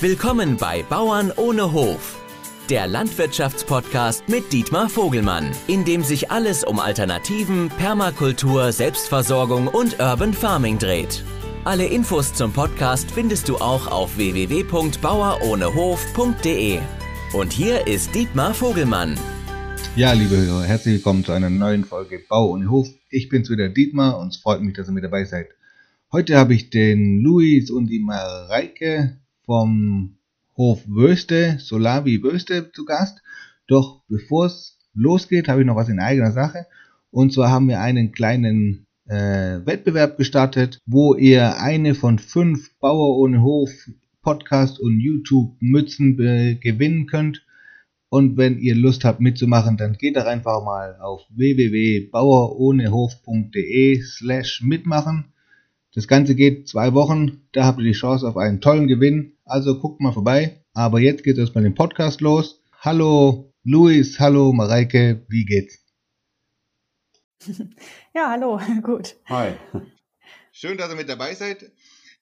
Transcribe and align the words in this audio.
Willkommen 0.00 0.56
bei 0.56 0.84
Bauern 0.84 1.32
ohne 1.34 1.72
Hof, 1.72 2.24
der 2.70 2.86
Landwirtschaftspodcast 2.86 4.28
mit 4.28 4.52
Dietmar 4.52 4.88
Vogelmann, 4.88 5.50
in 5.66 5.84
dem 5.84 6.04
sich 6.04 6.30
alles 6.30 6.62
um 6.62 6.78
Alternativen, 6.78 7.68
Permakultur, 7.68 8.70
Selbstversorgung 8.70 9.66
und 9.66 9.98
Urban 9.98 10.32
Farming 10.32 10.78
dreht. 10.78 11.24
Alle 11.64 11.86
Infos 11.86 12.32
zum 12.32 12.52
Podcast 12.52 13.10
findest 13.10 13.48
du 13.48 13.56
auch 13.56 13.88
auf 13.88 14.16
www.bauerohnehof.de. 14.16 16.78
Und 17.32 17.52
hier 17.52 17.88
ist 17.88 18.14
Dietmar 18.14 18.54
Vogelmann. 18.54 19.18
Ja, 19.96 20.12
liebe 20.12 20.36
Hörer, 20.36 20.62
herzlich 20.62 20.94
willkommen 20.94 21.24
zu 21.24 21.32
einer 21.32 21.50
neuen 21.50 21.84
Folge 21.84 22.20
Bau 22.28 22.52
ohne 22.52 22.70
Hof. 22.70 22.86
Ich 23.10 23.28
bin's 23.28 23.50
wieder 23.50 23.68
Dietmar 23.68 24.20
und 24.20 24.28
es 24.28 24.36
freut 24.36 24.62
mich, 24.62 24.76
dass 24.76 24.88
ihr 24.88 24.92
mit 24.92 25.02
dabei 25.02 25.24
seid. 25.24 25.48
Heute 26.12 26.36
habe 26.36 26.54
ich 26.54 26.70
den 26.70 27.20
Luis 27.20 27.68
und 27.68 27.88
die 27.88 27.98
Mareike 27.98 29.18
vom 29.48 30.18
Hof 30.58 30.84
Wöste, 30.86 31.58
Solavi 31.58 32.22
Wöste 32.22 32.70
zu 32.70 32.84
Gast. 32.84 33.22
Doch 33.66 34.02
bevor 34.06 34.44
es 34.44 34.78
losgeht, 34.92 35.48
habe 35.48 35.62
ich 35.62 35.66
noch 35.66 35.76
was 35.76 35.88
in 35.88 36.00
eigener 36.00 36.32
Sache. 36.32 36.66
Und 37.10 37.32
zwar 37.32 37.50
haben 37.50 37.68
wir 37.68 37.80
einen 37.80 38.12
kleinen 38.12 38.84
äh, 39.06 39.64
Wettbewerb 39.64 40.18
gestartet, 40.18 40.80
wo 40.84 41.14
ihr 41.14 41.62
eine 41.62 41.94
von 41.94 42.18
fünf 42.18 42.78
Bauer 42.78 43.16
ohne 43.16 43.40
Hof 43.40 43.70
Podcast 44.20 44.78
und 44.78 45.00
YouTube 45.00 45.56
Mützen 45.60 46.20
äh, 46.20 46.56
gewinnen 46.56 47.06
könnt. 47.06 47.46
Und 48.10 48.36
wenn 48.36 48.58
ihr 48.58 48.74
Lust 48.74 49.06
habt 49.06 49.20
mitzumachen, 49.20 49.78
dann 49.78 49.94
geht 49.94 50.18
doch 50.18 50.26
einfach 50.26 50.62
mal 50.62 50.98
auf 51.00 51.22
www.bauerohnehof.de 51.30 54.02
slash 54.02 54.60
mitmachen. 54.62 55.32
Das 55.94 56.06
Ganze 56.06 56.34
geht 56.34 56.68
zwei 56.68 56.92
Wochen, 56.92 57.40
da 57.52 57.64
habt 57.64 57.78
ihr 57.78 57.86
die 57.86 57.92
Chance 57.92 58.28
auf 58.28 58.36
einen 58.36 58.60
tollen 58.60 58.88
Gewinn. 58.88 59.37
Also 59.48 59.80
guckt 59.80 60.00
mal 60.00 60.12
vorbei. 60.12 60.62
Aber 60.74 61.00
jetzt 61.00 61.24
geht 61.24 61.38
erstmal 61.38 61.64
den 61.64 61.74
Podcast 61.74 62.20
los. 62.20 62.62
Hallo 62.80 63.54
Luis, 63.64 64.20
hallo 64.20 64.52
Mareike, 64.52 65.24
wie 65.28 65.44
geht's? 65.46 65.78
Ja, 68.14 68.30
hallo, 68.30 68.60
gut. 68.82 69.16
Hi. 69.26 69.54
Schön, 70.52 70.76
dass 70.76 70.90
ihr 70.90 70.96
mit 70.96 71.08
dabei 71.08 71.34
seid. 71.34 71.72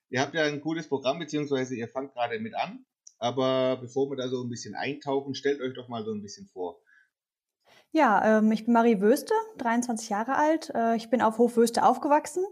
Ihr 0.08 0.20
habt 0.20 0.34
ja 0.34 0.44
ein 0.44 0.60
cooles 0.60 0.88
Programm, 0.88 1.18
beziehungsweise 1.18 1.74
ihr 1.74 1.88
fangt 1.88 2.12
gerade 2.12 2.38
mit 2.38 2.54
an. 2.54 2.84
Aber 3.18 3.78
bevor 3.80 4.08
wir 4.08 4.16
da 4.16 4.28
so 4.28 4.42
ein 4.44 4.48
bisschen 4.48 4.76
eintauchen, 4.76 5.34
stellt 5.34 5.60
euch 5.60 5.74
doch 5.74 5.88
mal 5.88 6.04
so 6.04 6.12
ein 6.12 6.22
bisschen 6.22 6.46
vor. 6.46 6.80
Ja, 7.90 8.38
ähm, 8.38 8.52
ich 8.52 8.66
bin 8.66 8.74
Marie 8.74 9.00
Wöste, 9.00 9.34
23 9.58 10.10
Jahre 10.10 10.36
alt. 10.36 10.70
Äh, 10.74 10.96
ich 10.96 11.10
bin 11.10 11.22
auf 11.22 11.38
Hof 11.38 11.56
Wöste 11.56 11.84
aufgewachsen. 11.84 12.44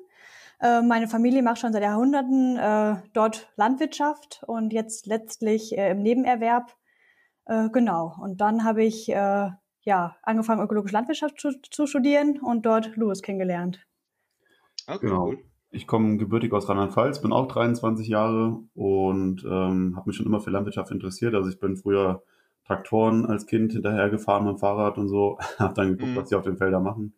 Äh, 0.61 0.83
meine 0.83 1.09
Familie 1.09 1.43
macht 1.43 1.59
schon 1.59 1.73
seit 1.73 1.83
Jahrhunderten 1.83 2.57
äh, 2.57 2.97
dort 3.13 3.53
Landwirtschaft 3.57 4.43
und 4.47 4.73
jetzt 4.73 5.07
letztlich 5.07 5.77
äh, 5.77 5.91
im 5.91 6.03
Nebenerwerb. 6.03 6.75
Äh, 7.47 7.69
genau. 7.71 8.15
Und 8.21 8.41
dann 8.41 8.65
habe 8.65 8.85
ich 8.85 9.09
äh, 9.09 9.51
ja 9.83 10.17
angefangen, 10.23 10.63
ökologische 10.63 10.95
Landwirtschaft 10.95 11.41
zu, 11.41 11.51
zu, 11.71 11.87
studieren 11.87 12.41
und 12.41 12.65
dort 12.67 12.97
Louis 12.97 13.23
kennengelernt. 13.23 13.87
Okay, 14.87 15.07
genau. 15.07 15.27
Cool. 15.29 15.39
Ich 15.71 15.89
komme 15.89 16.19
gebürtig 16.19 16.53
aus 16.53 16.69
Rheinland-Pfalz, 16.69 17.21
bin 17.21 17.33
auch 17.33 17.49
23 17.49 18.07
Jahre 18.07 18.61
und 18.75 19.45
ähm, 19.45 19.95
habe 19.97 20.09
mich 20.09 20.17
schon 20.17 20.27
immer 20.27 20.41
für 20.41 20.51
Landwirtschaft 20.51 20.93
interessiert. 20.93 21.35
Also 21.35 21.51
ich 21.51 21.59
bin 21.59 21.77
früher 21.77 22.23
Traktoren 22.65 23.27
als 23.27 23.47
Kind 23.47 23.73
hinterhergefahren 23.73 24.47
mit 24.47 24.55
dem 24.55 24.59
Fahrrad 24.59 24.99
und 24.99 25.09
so, 25.09 25.39
habe 25.59 25.75
dann 25.75 25.89
geguckt, 25.89 26.13
mhm. 26.13 26.17
was 26.17 26.29
die 26.29 26.37
auf 26.37 26.45
den 26.45 26.57
Feldern 26.57 26.85
machen. 26.85 27.15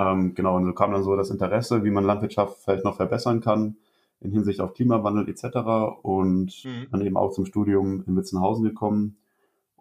Ähm, 0.00 0.34
genau, 0.34 0.56
und 0.56 0.64
so 0.64 0.72
kam 0.72 0.92
dann 0.92 1.02
so 1.02 1.14
das 1.14 1.30
Interesse, 1.30 1.84
wie 1.84 1.90
man 1.90 2.04
Landwirtschaft 2.04 2.62
vielleicht 2.64 2.84
noch 2.84 2.96
verbessern 2.96 3.40
kann 3.40 3.76
in 4.20 4.32
Hinsicht 4.32 4.60
auf 4.60 4.74
Klimawandel 4.74 5.28
etc. 5.28 6.02
Und 6.02 6.64
mhm. 6.64 6.86
dann 6.90 7.00
eben 7.02 7.16
auch 7.16 7.32
zum 7.32 7.44
Studium 7.44 8.04
in 8.06 8.16
Witzenhausen 8.16 8.64
gekommen. 8.64 9.18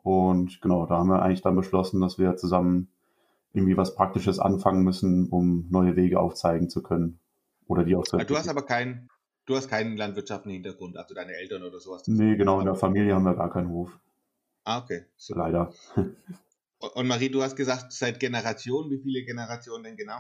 Und 0.02 0.62
genau, 0.62 0.86
da 0.86 0.98
haben 0.98 1.10
wir 1.10 1.22
eigentlich 1.22 1.42
dann 1.42 1.56
beschlossen, 1.56 2.02
dass 2.02 2.18
wir 2.18 2.36
zusammen 2.36 2.90
irgendwie 3.54 3.78
was 3.78 3.96
Praktisches 3.96 4.40
anfangen 4.40 4.84
müssen, 4.84 5.30
um 5.30 5.68
neue 5.70 5.96
Wege 5.96 6.20
aufzeigen 6.20 6.70
zu 6.70 6.82
können. 6.82 7.20
Oder 7.68 7.84
die 7.84 7.96
auch 7.96 8.04
zu 8.04 8.18
Du 8.18 8.36
hast 8.36 8.50
aber 8.50 8.64
keinen, 8.64 9.10
du 9.46 9.56
hast 9.56 9.70
keinen 9.70 9.98
landwirtschaftlichen 9.98 10.64
Hintergrund, 10.64 10.98
also 10.98 11.14
deine 11.14 11.34
Eltern 11.34 11.64
oder 11.64 11.80
sowas. 11.80 12.08
Nee, 12.08 12.36
genau, 12.36 12.60
in 12.60 12.66
der 12.66 12.76
Familie 12.76 13.16
haben 13.16 13.24
wir 13.24 13.36
gar 13.36 13.52
keinen 13.52 13.70
Hof. 13.70 14.00
Ah, 14.64 14.80
okay. 14.80 15.06
Super. 15.18 15.40
Leider. 15.40 15.74
Und 16.80 17.08
Marie, 17.08 17.30
du 17.30 17.42
hast 17.42 17.56
gesagt, 17.56 17.92
seit 17.92 18.20
Generationen, 18.20 18.90
wie 18.90 19.02
viele 19.02 19.24
Generationen 19.24 19.84
denn 19.84 19.98
genau? 19.98 20.20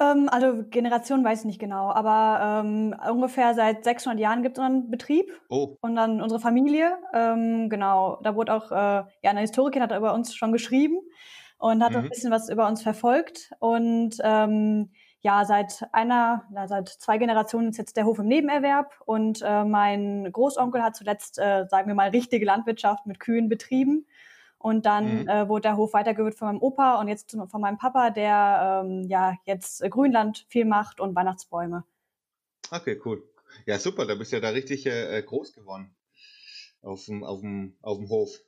Ähm, 0.00 0.28
also 0.30 0.64
Generation 0.68 1.24
weiß 1.24 1.40
ich 1.40 1.44
nicht 1.44 1.60
genau, 1.60 1.90
aber 1.90 2.64
ähm, 2.64 2.94
ungefähr 3.10 3.54
seit 3.54 3.84
600 3.84 4.18
Jahren 4.18 4.42
gibt 4.42 4.58
es 4.58 4.64
unseren 4.64 4.90
Betrieb. 4.90 5.30
Oh. 5.48 5.76
Und 5.80 5.94
dann 5.94 6.20
unsere 6.20 6.40
Familie, 6.40 6.98
ähm, 7.14 7.68
genau, 7.68 8.18
da 8.22 8.34
wurde 8.34 8.54
auch, 8.54 8.72
äh, 8.72 8.74
ja, 8.74 9.30
eine 9.30 9.40
Historikerin 9.40 9.88
hat 9.88 9.96
über 9.96 10.12
uns 10.12 10.34
schon 10.34 10.52
geschrieben 10.52 10.98
und 11.58 11.84
hat 11.84 11.92
mhm. 11.92 11.98
auch 11.98 12.02
ein 12.02 12.08
bisschen 12.08 12.32
was 12.32 12.48
über 12.48 12.66
uns 12.66 12.82
verfolgt. 12.82 13.52
Und 13.60 14.16
ähm, 14.24 14.90
ja, 15.20 15.44
seit 15.44 15.84
einer, 15.92 16.44
na, 16.50 16.66
seit 16.66 16.88
zwei 16.88 17.18
Generationen 17.18 17.68
ist 17.68 17.78
jetzt 17.78 17.96
der 17.96 18.06
Hof 18.06 18.18
im 18.18 18.26
Nebenerwerb 18.26 18.92
und 19.06 19.40
äh, 19.42 19.64
mein 19.64 20.28
Großonkel 20.32 20.82
hat 20.82 20.96
zuletzt, 20.96 21.38
äh, 21.38 21.66
sagen 21.68 21.86
wir 21.86 21.94
mal, 21.94 22.08
richtige 22.08 22.44
Landwirtschaft 22.44 23.06
mit 23.06 23.20
Kühen 23.20 23.48
betrieben. 23.48 24.04
Und 24.62 24.86
dann 24.86 25.22
mhm. 25.22 25.28
äh, 25.28 25.48
wurde 25.48 25.62
der 25.62 25.76
Hof 25.76 25.92
weitergeführt 25.92 26.34
von 26.34 26.48
meinem 26.48 26.62
Opa 26.62 27.00
und 27.00 27.08
jetzt 27.08 27.30
von 27.32 27.60
meinem 27.60 27.78
Papa, 27.78 28.10
der 28.10 28.82
ähm, 28.84 29.02
ja 29.08 29.36
jetzt 29.44 29.82
Grünland 29.90 30.46
viel 30.48 30.64
macht 30.64 31.00
und 31.00 31.14
Weihnachtsbäume. 31.14 31.84
Okay, 32.70 33.00
cool. 33.04 33.22
Ja, 33.66 33.78
super, 33.78 34.06
da 34.06 34.14
bist 34.14 34.32
du 34.32 34.36
ja 34.36 34.40
da 34.40 34.48
richtig 34.48 34.86
äh, 34.86 35.18
äh 35.18 35.22
groß 35.22 35.52
geworden 35.52 35.94
auf 36.82 37.04
dem, 37.04 37.24
auf 37.24 37.40
dem, 37.40 37.76
auf 37.82 37.98
dem 37.98 38.08
Hof. 38.08 38.40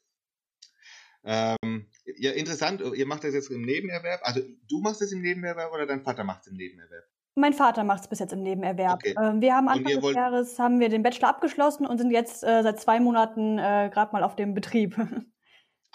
Ähm, 1.24 1.86
ja, 2.04 2.32
interessant, 2.32 2.82
ihr 2.94 3.06
macht 3.06 3.24
das 3.24 3.34
jetzt 3.34 3.50
im 3.50 3.62
Nebenerwerb. 3.62 4.20
Also 4.24 4.40
du 4.68 4.80
machst 4.80 5.00
es 5.00 5.12
im 5.12 5.22
Nebenerwerb 5.22 5.72
oder 5.72 5.86
dein 5.86 6.02
Vater 6.02 6.24
macht 6.24 6.42
es 6.42 6.48
im 6.48 6.56
Nebenerwerb? 6.56 7.04
Mein 7.36 7.52
Vater 7.52 7.82
macht 7.82 8.02
es 8.02 8.08
bis 8.08 8.20
jetzt 8.20 8.32
im 8.32 8.42
Nebenerwerb. 8.42 9.02
Okay. 9.02 9.14
Ähm, 9.20 9.40
wir 9.40 9.54
haben 9.54 9.68
Anfang 9.68 10.00
des 10.00 10.14
Jahres 10.14 10.58
haben 10.58 10.78
wir 10.78 10.88
den 10.88 11.02
Bachelor 11.02 11.30
abgeschlossen 11.30 11.86
und 11.86 11.98
sind 11.98 12.10
jetzt 12.10 12.44
äh, 12.44 12.62
seit 12.62 12.80
zwei 12.80 13.00
Monaten 13.00 13.58
äh, 13.58 13.90
gerade 13.92 14.12
mal 14.12 14.22
auf 14.22 14.36
dem 14.36 14.54
Betrieb. 14.54 14.96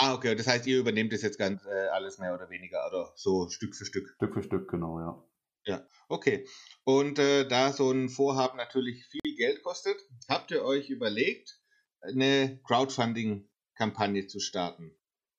Ah, 0.02 0.14
okay. 0.14 0.34
Das 0.34 0.48
heißt, 0.48 0.66
ihr 0.66 0.80
übernehmt 0.80 1.12
das 1.12 1.22
jetzt 1.22 1.38
ganz 1.38 1.66
äh, 1.66 1.88
alles 1.90 2.20
mehr 2.20 2.34
oder 2.34 2.50
weniger 2.50 2.88
oder 2.88 3.12
so 3.16 3.50
Stück 3.50 3.76
für 3.76 3.84
Stück. 3.84 4.10
Stück 4.16 4.34
für 4.34 4.44
Stück, 4.44 4.72
genau, 4.72 4.98
ja. 5.00 5.24
Ja, 5.66 5.86
okay. 6.08 6.48
Und 6.86 7.20
äh, 7.20 7.46
da 7.46 7.74
so 7.74 7.92
ein 7.92 8.08
Vorhaben 8.08 8.56
natürlich 8.56 9.06
viel 9.08 9.36
Geld 9.36 9.62
kostet, 9.62 9.98
habt 10.30 10.52
ihr 10.52 10.64
euch 10.64 10.90
überlegt, 10.90 11.60
eine 12.02 12.62
Crowdfunding-Kampagne 12.64 14.28
zu 14.28 14.40
starten? 14.40 14.98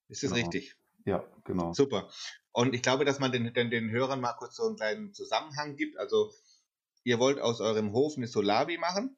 Ist 0.09 0.25
das 0.25 0.33
genau. 0.33 0.43
richtig? 0.43 0.77
Ja, 1.07 1.25
genau. 1.45 1.73
Super. 1.73 2.11
Und 2.53 2.75
ich 2.75 2.83
glaube, 2.83 3.07
dass 3.07 3.19
man 3.19 3.33
den, 3.33 3.55
den, 3.55 3.71
den 3.71 3.91
Hörern 3.91 4.21
mal 4.21 4.35
kurz 4.35 4.57
so 4.57 4.67
einen 4.67 4.77
kleinen 4.77 5.15
Zusammenhang 5.15 5.77
gibt. 5.77 5.97
Also, 5.97 6.35
ihr 7.03 7.19
wollt 7.19 7.41
aus 7.41 7.63
eurem 7.63 7.93
Hof 7.93 8.19
eine 8.19 8.27
Solavi 8.27 8.77
machen 8.77 9.17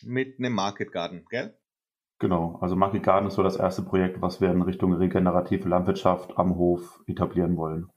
mit 0.00 0.38
einem 0.38 0.54
Market 0.54 0.92
Garden, 0.92 1.26
gell? 1.28 1.58
Genau, 2.22 2.56
also 2.60 2.76
Market 2.76 3.02
Garden 3.02 3.26
ist 3.26 3.34
so 3.34 3.42
das 3.42 3.56
erste 3.56 3.82
Projekt, 3.82 4.22
was 4.22 4.40
wir 4.40 4.48
in 4.48 4.62
Richtung 4.62 4.92
regenerative 4.92 5.68
Landwirtschaft 5.68 6.38
am 6.38 6.54
Hof 6.54 7.02
etablieren 7.08 7.56
wollen. 7.56 7.90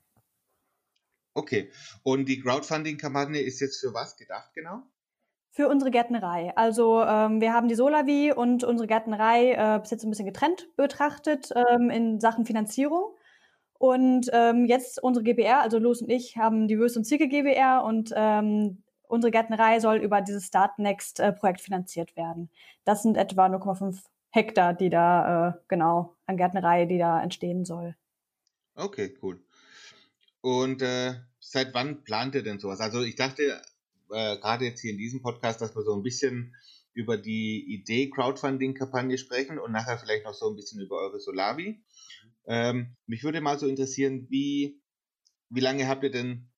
Okay, 1.36 1.72
und 2.02 2.28
die 2.28 2.40
Crowdfunding-Kampagne 2.40 3.40
ist 3.40 3.60
jetzt 3.60 3.80
für 3.80 3.94
was 3.94 4.18
gedacht 4.18 4.50
genau? 4.56 4.82
Für 5.52 5.70
unsere 5.70 5.92
Gärtnerei. 5.92 6.52
Also 6.56 7.04
ähm, 7.04 7.40
wir 7.40 7.54
haben 7.54 7.68
die 7.68 7.76
Solavi 7.76 8.34
und 8.36 8.64
unsere 8.64 8.88
Gärtnerei 8.88 9.52
äh, 9.52 9.80
bis 9.80 9.92
jetzt 9.92 10.04
ein 10.04 10.10
bisschen 10.10 10.26
getrennt 10.26 10.76
betrachtet 10.76 11.52
ähm, 11.70 11.92
in 11.92 12.20
Sachen 12.20 12.48
Finanzierung. 12.48 13.16
Und 13.78 14.32
ähm, 14.34 14.66
jetzt 14.66 15.04
unsere 15.04 15.24
GBR, 15.24 15.62
also 15.62 15.78
Los 15.78 16.02
und 16.02 16.10
ich, 16.10 16.36
haben 16.36 16.68
die 16.68 16.80
Würst 16.80 16.98
und 16.98 17.04
Zirke 17.04 17.28
GBR 17.28 17.84
und 17.84 18.12
ähm, 18.16 18.82
unsere 19.08 19.30
Gärtnerei 19.30 19.80
soll 19.80 19.98
über 19.98 20.22
dieses 20.22 20.48
Start 20.48 20.80
Next 20.80 21.20
äh, 21.20 21.32
Projekt 21.32 21.62
finanziert 21.62 22.18
werden. 22.18 22.50
Das 22.86 23.04
sind 23.04 23.18
etwa 23.18 23.46
0,5 23.46 24.02
Hektar, 24.36 24.74
die 24.74 24.90
da 24.90 25.50
äh, 25.50 25.54
genau 25.70 26.18
an 26.26 26.38
Gärtnerei, 26.38 26.86
die 26.86 26.98
da 26.98 27.24
entstehen 27.24 27.66
soll. 27.66 27.96
Okay, 28.76 29.16
cool. 29.22 29.42
Und 30.42 30.82
äh, 30.82 31.16
seit 31.40 31.74
wann 31.74 32.04
plant 32.04 32.36
ihr 32.36 32.44
denn 32.44 32.60
sowas? 32.60 32.82
Also 32.82 33.02
ich 33.02 33.16
dachte 33.16 33.62
äh, 34.12 34.38
gerade 34.38 34.66
jetzt 34.66 34.82
hier 34.82 34.92
in 34.92 34.98
diesem 34.98 35.22
Podcast, 35.22 35.62
dass 35.62 35.76
wir 35.76 35.84
so 35.84 35.96
ein 35.96 36.04
bisschen 36.04 36.54
über 36.94 37.18
die 37.18 37.66
Idee 37.74 38.10
Crowdfunding-Kampagne 38.10 39.18
sprechen 39.18 39.58
und 39.60 39.72
nachher 39.72 39.98
vielleicht 39.98 40.26
noch 40.26 40.34
so 40.34 40.50
ein 40.50 40.56
bisschen 40.56 40.82
über 40.82 40.98
eure 40.98 41.20
Solavi. 41.20 41.82
Ähm, 42.46 42.96
mich 43.06 43.24
würde 43.24 43.42
mal 43.42 43.58
so 43.58 43.68
interessieren, 43.68 44.28
wie, 44.30 44.82
wie 45.50 45.60
lange 45.62 45.88
habt 45.88 46.04
ihr 46.04 46.12
denn 46.12 46.50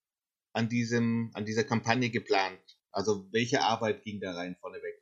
an 0.53 0.67
diesem, 0.69 1.31
an 1.33 1.45
dieser 1.45 1.63
Kampagne 1.63 2.09
geplant? 2.09 2.59
Also 2.91 3.27
welche 3.31 3.61
Arbeit 3.61 4.03
ging 4.03 4.19
da 4.19 4.33
rein 4.33 4.55
vorneweg? 4.59 5.01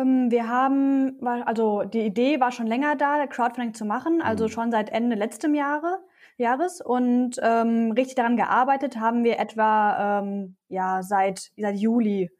Ähm, 0.00 0.30
wir 0.30 0.48
haben, 0.48 1.18
also 1.26 1.84
die 1.84 2.00
Idee 2.00 2.40
war 2.40 2.52
schon 2.52 2.66
länger 2.66 2.96
da, 2.96 3.26
Crowdfunding 3.26 3.74
zu 3.74 3.84
machen, 3.84 4.22
also 4.22 4.44
mhm. 4.44 4.48
schon 4.48 4.70
seit 4.70 4.90
Ende 4.90 5.16
letztem 5.16 5.54
Jahre, 5.54 5.98
Jahres. 6.36 6.80
Und 6.80 7.36
ähm, 7.42 7.92
richtig 7.92 8.16
daran 8.16 8.36
gearbeitet 8.36 8.98
haben 8.98 9.24
wir 9.24 9.38
etwa 9.38 10.20
ähm, 10.20 10.56
ja, 10.68 11.02
seit, 11.02 11.50
seit 11.56 11.76
Juli. 11.76 12.30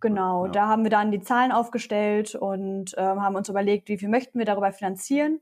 Genau, 0.00 0.46
ja. 0.46 0.52
da 0.52 0.68
haben 0.68 0.82
wir 0.84 0.90
dann 0.90 1.10
die 1.10 1.20
Zahlen 1.20 1.52
aufgestellt 1.52 2.34
und 2.34 2.96
äh, 2.96 3.00
haben 3.00 3.36
uns 3.36 3.48
überlegt, 3.48 3.88
wie 3.88 3.98
viel 3.98 4.08
möchten 4.08 4.38
wir 4.38 4.46
darüber 4.46 4.72
finanzieren 4.72 5.40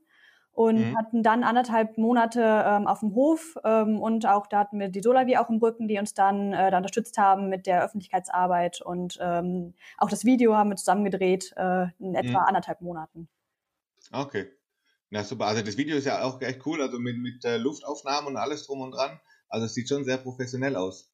und 0.53 0.91
mhm. 0.91 0.97
hatten 0.97 1.23
dann 1.23 1.43
anderthalb 1.43 1.97
Monate 1.97 2.41
ähm, 2.41 2.87
auf 2.87 2.99
dem 2.99 3.15
Hof 3.15 3.57
ähm, 3.63 3.99
und 3.99 4.25
auch 4.25 4.47
da 4.47 4.59
hatten 4.59 4.79
wir 4.79 4.89
die 4.89 5.01
Solavi 5.01 5.37
auch 5.37 5.49
im 5.49 5.57
Rücken, 5.57 5.87
die 5.87 5.97
uns 5.97 6.13
dann 6.13 6.53
äh, 6.53 6.71
da 6.71 6.77
unterstützt 6.77 7.17
haben 7.17 7.49
mit 7.49 7.65
der 7.65 7.83
Öffentlichkeitsarbeit 7.83 8.81
und 8.81 9.17
ähm, 9.19 9.73
auch 9.97 10.09
das 10.09 10.25
Video 10.25 10.55
haben 10.55 10.69
wir 10.69 10.75
zusammen 10.77 11.03
gedreht 11.03 11.53
äh, 11.57 11.87
in 11.99 12.15
etwa 12.15 12.41
mhm. 12.41 12.47
anderthalb 12.47 12.81
Monaten. 12.81 13.27
Okay. 14.11 14.47
Na 15.09 15.23
super, 15.23 15.45
also 15.45 15.61
das 15.61 15.77
Video 15.77 15.95
ist 15.95 16.05
ja 16.05 16.23
auch 16.23 16.41
echt 16.41 16.65
cool, 16.65 16.81
also 16.81 16.99
mit, 16.99 17.17
mit 17.17 17.45
äh, 17.45 17.57
Luftaufnahmen 17.57 18.29
und 18.29 18.37
alles 18.37 18.65
drum 18.65 18.81
und 18.81 18.91
dran. 18.91 19.19
Also 19.47 19.65
es 19.67 19.73
sieht 19.73 19.89
schon 19.89 20.03
sehr 20.03 20.17
professionell 20.17 20.75
aus. 20.75 21.13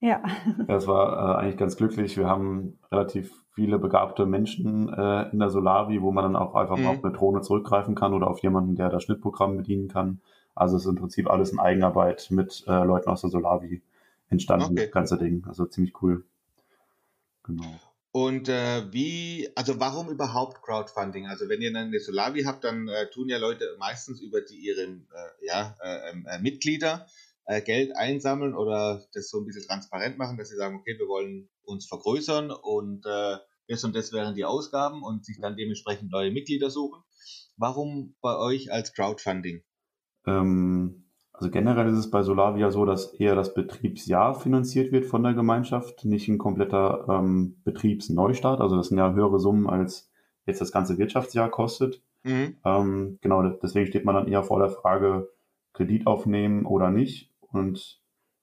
Ja. 0.00 0.22
Das 0.66 0.86
war 0.86 1.38
äh, 1.38 1.40
eigentlich 1.40 1.56
ganz 1.56 1.76
glücklich. 1.76 2.16
Wir 2.16 2.26
haben 2.26 2.78
relativ 2.90 3.32
viele 3.52 3.78
begabte 3.78 4.26
Menschen 4.26 4.92
äh, 4.92 5.30
in 5.30 5.38
der 5.38 5.50
Solavi, 5.50 6.00
wo 6.02 6.10
man 6.10 6.24
dann 6.24 6.36
auch 6.36 6.54
einfach 6.54 6.76
mhm. 6.76 6.86
auf 6.86 7.04
eine 7.04 7.12
Drohne 7.12 7.42
zurückgreifen 7.42 7.94
kann 7.94 8.14
oder 8.14 8.28
auf 8.28 8.40
jemanden, 8.40 8.76
der 8.76 8.88
das 8.88 9.04
Schnittprogramm 9.04 9.58
bedienen 9.58 9.88
kann. 9.88 10.20
Also 10.54 10.76
es 10.76 10.84
ist 10.84 10.88
im 10.88 10.96
Prinzip 10.96 11.30
alles 11.30 11.52
in 11.52 11.58
Eigenarbeit 11.58 12.28
mit 12.30 12.64
äh, 12.66 12.84
Leuten 12.84 13.10
aus 13.10 13.22
der 13.22 13.30
Solavi 13.30 13.82
entstanden, 14.28 14.72
okay. 14.72 14.84
das 14.84 14.90
ganze 14.90 15.18
Ding. 15.18 15.44
Also 15.46 15.66
ziemlich 15.66 16.02
cool. 16.02 16.24
Genau. 17.44 17.64
Und 18.12 18.50
äh, 18.50 18.92
wie, 18.92 19.48
also 19.54 19.80
warum 19.80 20.10
überhaupt 20.10 20.62
Crowdfunding? 20.62 21.26
Also 21.26 21.48
wenn 21.48 21.62
ihr 21.62 21.72
dann 21.72 21.86
eine 21.86 21.98
Solavi 21.98 22.42
habt, 22.42 22.64
dann 22.64 22.88
äh, 22.88 23.08
tun 23.10 23.30
ja 23.30 23.38
Leute 23.38 23.64
meistens 23.78 24.20
über 24.20 24.42
die 24.42 24.56
ihre 24.56 24.82
äh, 24.82 25.46
ja, 25.46 25.74
äh, 25.82 26.10
ähm, 26.10 26.26
äh, 26.28 26.38
Mitglieder 26.38 27.06
äh, 27.46 27.60
Geld 27.62 27.96
einsammeln 27.96 28.54
oder 28.54 29.02
das 29.12 29.28
so 29.28 29.38
ein 29.40 29.46
bisschen 29.46 29.66
transparent 29.66 30.18
machen, 30.18 30.36
dass 30.36 30.48
sie 30.48 30.56
sagen, 30.56 30.76
okay, 30.76 30.98
wir 30.98 31.08
wollen 31.08 31.48
uns 31.64 31.86
vergrößern 31.86 32.50
und 32.50 33.04
äh, 33.06 33.36
das 33.68 33.84
und 33.84 33.94
das 33.96 34.12
wären 34.12 34.34
die 34.34 34.44
Ausgaben 34.44 35.02
und 35.02 35.24
sich 35.24 35.38
dann 35.40 35.56
dementsprechend 35.56 36.10
neue 36.10 36.30
Mitglieder 36.30 36.70
suchen. 36.70 37.02
Warum 37.56 38.16
bei 38.20 38.36
euch 38.36 38.72
als 38.72 38.92
Crowdfunding? 38.92 39.62
Ähm, 40.26 41.04
also 41.32 41.50
generell 41.50 41.88
ist 41.88 41.98
es 41.98 42.10
bei 42.10 42.22
Solavia 42.22 42.70
so, 42.70 42.84
dass 42.84 43.14
eher 43.14 43.34
das 43.34 43.54
Betriebsjahr 43.54 44.34
finanziert 44.34 44.92
wird 44.92 45.06
von 45.06 45.22
der 45.22 45.34
Gemeinschaft, 45.34 46.04
nicht 46.04 46.28
ein 46.28 46.38
kompletter 46.38 47.06
ähm, 47.08 47.56
Betriebsneustart. 47.64 48.60
Also 48.60 48.76
das 48.76 48.88
sind 48.88 48.98
ja 48.98 49.12
höhere 49.12 49.40
Summen, 49.40 49.68
als 49.68 50.10
jetzt 50.46 50.60
das 50.60 50.72
ganze 50.72 50.98
Wirtschaftsjahr 50.98 51.50
kostet. 51.50 52.02
Mhm. 52.24 52.56
Ähm, 52.64 53.18
genau, 53.20 53.42
deswegen 53.42 53.86
steht 53.86 54.04
man 54.04 54.14
dann 54.14 54.28
eher 54.28 54.42
vor 54.42 54.60
der 54.60 54.68
Frage, 54.68 55.28
Kredit 55.72 56.06
aufnehmen 56.06 56.66
oder 56.66 56.90
nicht. 56.90 57.31
Und 57.52 58.00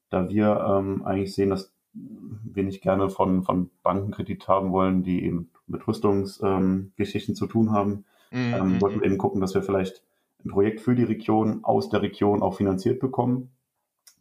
da 0.10 0.30
wir 0.30 0.60
ähm, 0.68 1.06
eigentlich 1.06 1.34
sehen, 1.34 1.50
dass 1.50 1.74
wir 1.94 2.64
nicht 2.64 2.82
gerne 2.82 3.10
von, 3.10 3.44
von 3.44 3.70
Banken 3.84 4.12
Kredit 4.12 4.48
haben 4.48 4.72
wollen, 4.72 5.04
die 5.04 5.24
eben 5.24 5.52
mit 5.68 5.88
Rüstungsgeschichten 5.88 7.34
ähm, 7.34 7.36
zu 7.36 7.48
tun 7.48 7.72
haben, 7.72 8.06
mhm. 8.32 8.54
ähm, 8.54 8.82
wollten 8.82 9.02
wir 9.02 9.08
eben 9.08 9.18
gucken, 9.18 9.42
dass 9.42 9.54
wir 9.54 9.64
vielleicht 9.64 10.04
ein 10.46 10.50
Projekt 10.50 10.82
für 10.82 10.96
die 10.96 11.04
Region 11.04 11.64
aus 11.64 11.90
der 11.90 12.02
Region 12.02 12.42
auch 12.42 12.56
finanziert 12.56 13.00
bekommen. 13.00 13.52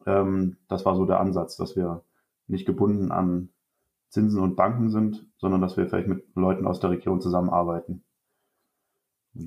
Ähm, 0.07 0.57
das 0.69 0.85
war 0.85 0.97
so 0.97 1.05
der 1.05 1.21
Ansatz, 1.21 1.57
dass 1.57 1.77
wir 1.77 2.03
nicht 2.47 2.67
gebunden 2.67 3.13
an 3.13 3.51
Zinsen 4.09 4.41
und 4.41 4.57
Banken 4.57 4.91
sind, 4.91 5.27
sondern 5.37 5.61
dass 5.61 5.77
wir 5.77 5.87
vielleicht 5.87 6.09
mit 6.09 6.25
Leuten 6.35 6.67
aus 6.67 6.81
der 6.81 6.91
Region 6.91 7.21
zusammenarbeiten. 7.21 8.03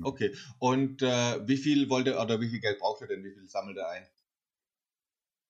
Okay. 0.02 0.32
Und 0.58 1.02
äh, 1.02 1.46
wie 1.46 1.56
viel 1.56 1.90
wollt 1.90 2.06
ihr 2.06 2.18
oder 2.20 2.40
wie 2.40 2.48
viel 2.48 2.60
Geld 2.60 2.78
braucht 2.78 3.02
ihr 3.02 3.08
denn? 3.08 3.24
Wie 3.24 3.32
viel 3.32 3.46
sammelt 3.48 3.76
ihr 3.76 3.88
ein? 3.88 4.06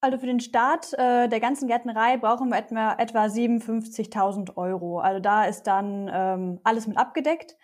Also 0.05 0.19
für 0.19 0.27
den 0.27 0.41
Start 0.41 0.93
äh, 0.95 1.29
der 1.29 1.39
ganzen 1.39 1.69
Gärtnerei 1.69 2.17
brauchen 2.17 2.49
wir 2.49 2.59
etwa, 2.59 2.95
etwa 2.95 3.27
57.000 3.27 4.57
Euro. 4.57 4.99
Also 4.99 5.21
da 5.21 5.45
ist 5.45 5.63
dann 5.69 6.11
ähm, 6.13 6.61
alles 6.65 6.89
mit 6.89 6.99
abgedeckt. 6.99 7.57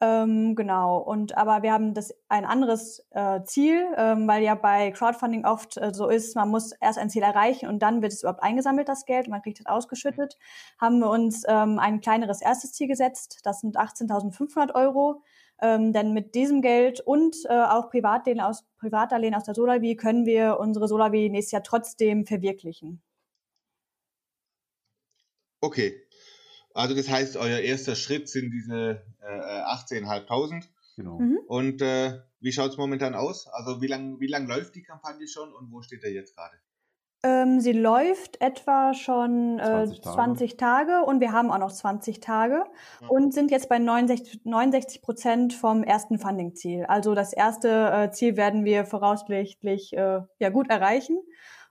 Ähm, 0.00 0.56
genau. 0.56 0.96
Und 0.96 1.36
aber 1.36 1.62
wir 1.62 1.70
haben 1.70 1.92
das 1.92 2.14
ein 2.30 2.46
anderes 2.46 3.06
äh, 3.10 3.42
Ziel, 3.44 3.84
ähm, 3.98 4.26
weil 4.26 4.42
ja 4.42 4.54
bei 4.54 4.90
Crowdfunding 4.90 5.44
oft 5.44 5.76
äh, 5.76 5.92
so 5.92 6.08
ist, 6.08 6.34
man 6.34 6.48
muss 6.48 6.72
erst 6.72 6.98
ein 6.98 7.10
Ziel 7.10 7.22
erreichen 7.22 7.68
und 7.68 7.80
dann 7.82 8.00
wird 8.00 8.14
es 8.14 8.22
überhaupt 8.22 8.42
eingesammelt, 8.42 8.88
das 8.88 9.04
Geld, 9.04 9.28
man 9.28 9.42
kriegt 9.42 9.60
es 9.60 9.66
ausgeschüttet. 9.66 10.38
Haben 10.80 10.98
wir 11.00 11.10
uns 11.10 11.44
ähm, 11.46 11.78
ein 11.78 12.00
kleineres 12.00 12.40
erstes 12.40 12.72
Ziel 12.72 12.88
gesetzt. 12.88 13.40
Das 13.44 13.60
sind 13.60 13.78
18.500 13.78 14.74
Euro. 14.74 15.22
Ähm, 15.64 15.92
denn 15.92 16.12
mit 16.12 16.34
diesem 16.34 16.60
Geld 16.60 17.00
und 17.00 17.36
äh, 17.48 17.52
auch 17.52 17.88
Privatdarlehen 17.88 18.40
aus, 18.40 18.64
Privatdarlehen 18.80 19.34
aus 19.34 19.44
der 19.44 19.54
Solavi 19.54 19.94
können 19.94 20.26
wir 20.26 20.58
unsere 20.58 20.88
Solavi 20.88 21.30
nächstes 21.30 21.52
Jahr 21.52 21.62
trotzdem 21.62 22.26
verwirklichen. 22.26 23.00
Okay. 25.60 26.02
Also 26.74 26.96
das 26.96 27.08
heißt, 27.08 27.36
euer 27.36 27.60
erster 27.60 27.94
Schritt 27.94 28.28
sind 28.28 28.50
diese 28.50 29.02
äh, 29.20 29.26
18.500. 29.26 30.64
Genau. 30.96 31.20
Mhm. 31.20 31.38
Und 31.46 31.80
äh, 31.80 32.18
wie 32.40 32.52
schaut 32.52 32.72
es 32.72 32.76
momentan 32.76 33.14
aus? 33.14 33.46
Also 33.46 33.80
wie 33.80 33.86
lange 33.86 34.18
wie 34.18 34.26
lang 34.26 34.48
läuft 34.48 34.74
die 34.74 34.82
Kampagne 34.82 35.28
schon 35.28 35.52
und 35.52 35.70
wo 35.70 35.80
steht 35.82 36.02
er 36.02 36.10
jetzt 36.10 36.34
gerade? 36.34 36.56
Ähm, 37.24 37.60
sie 37.60 37.72
läuft 37.72 38.40
etwa 38.40 38.94
schon 38.94 39.60
äh, 39.60 39.86
20, 39.86 40.00
Tage. 40.00 40.14
20, 40.14 40.56
Tage. 40.56 41.04
und 41.04 41.20
wir 41.20 41.32
haben 41.32 41.52
auch 41.52 41.58
noch 41.58 41.70
20 41.70 42.18
Tage 42.18 42.64
ja. 43.00 43.08
und 43.08 43.32
sind 43.32 43.52
jetzt 43.52 43.68
bei 43.68 43.78
69 43.78 45.02
Prozent 45.02 45.54
vom 45.54 45.84
ersten 45.84 46.18
Funding-Ziel. 46.18 46.84
Also 46.86 47.14
das 47.14 47.32
erste 47.32 47.90
äh, 47.92 48.10
Ziel 48.10 48.36
werden 48.36 48.64
wir 48.64 48.84
voraussichtlich 48.84 49.96
äh, 49.96 50.20
ja 50.40 50.48
gut 50.50 50.68
erreichen. 50.68 51.18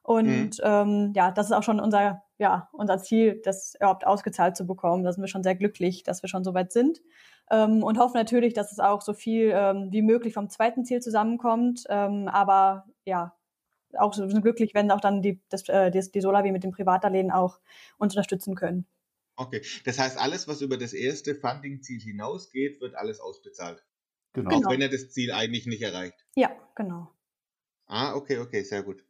Und 0.03 0.57
mhm. 0.57 0.63
ähm, 0.63 1.13
ja, 1.15 1.31
das 1.31 1.48
ist 1.48 1.51
auch 1.51 1.63
schon 1.63 1.80
unser, 1.80 2.24
ja, 2.38 2.69
unser 2.71 2.97
Ziel, 2.97 3.42
das 3.44 3.75
überhaupt 3.75 4.07
ausgezahlt 4.07 4.56
zu 4.56 4.65
bekommen. 4.65 5.04
Da 5.04 5.12
sind 5.12 5.21
wir 5.21 5.27
schon 5.27 5.44
sehr 5.44 5.56
glücklich, 5.56 6.04
dass 6.04 6.24
wir 6.24 6.30
schon 6.30 6.44
so 6.44 6.54
weit 6.54 6.71
sind. 6.71 7.01
Ähm, 7.51 7.83
und 7.83 8.00
hoffen 8.00 8.15
natürlich, 8.18 8.54
dass 8.54 8.71
es 8.71 8.80
auch 8.80 9.01
so 9.01 9.13
viel 9.13 9.51
ähm, 9.54 9.89
wie 9.92 10.01
möglich 10.01 10.33
vom 10.33 10.50
zweiten 10.50 10.86
Ziel 10.86 11.01
zusammenkommt. 11.01 11.83
Ähm, 11.89 12.30
aber 12.30 12.86
ja, 13.06 13.33
auch 13.98 14.14
so 14.14 14.28
sind 14.28 14.42
glücklich, 14.42 14.74
wenn 14.74 14.92
auch 14.92 15.02
dann 15.02 15.22
die, 15.22 15.42
das, 15.50 15.68
äh, 15.70 15.92
die, 15.92 16.02
die 16.12 16.22
Solavi 16.22 16.52
mit 16.52 16.64
dem 16.64 16.72
Privatdarlehen 16.72 17.32
auch 17.32 17.60
uns 17.98 18.14
unterstützen 18.14 18.56
können. 18.56 18.86
Okay, 19.36 19.62
das 19.86 19.98
heißt, 19.98 20.20
alles, 20.20 20.48
was 20.48 20.62
über 20.62 20.78
das 20.78 20.94
erste 20.94 21.36
Funding-Ziel 21.36 22.00
hinausgeht, 22.00 22.82
wird 22.82 22.96
alles 22.96 23.20
ausbezahlt. 23.20 23.84
Genau. 24.34 24.56
Auch 24.56 24.70
wenn 24.70 24.82
er 24.82 24.90
das 24.90 25.10
Ziel 25.10 25.32
eigentlich 25.32 25.66
nicht 25.66 25.82
erreicht. 25.82 26.26
Ja, 26.36 26.52
genau. 26.76 27.10
Ah, 27.88 28.16
okay, 28.16 28.38
okay, 28.38 28.64
sehr 28.64 28.84
gut. 28.84 29.04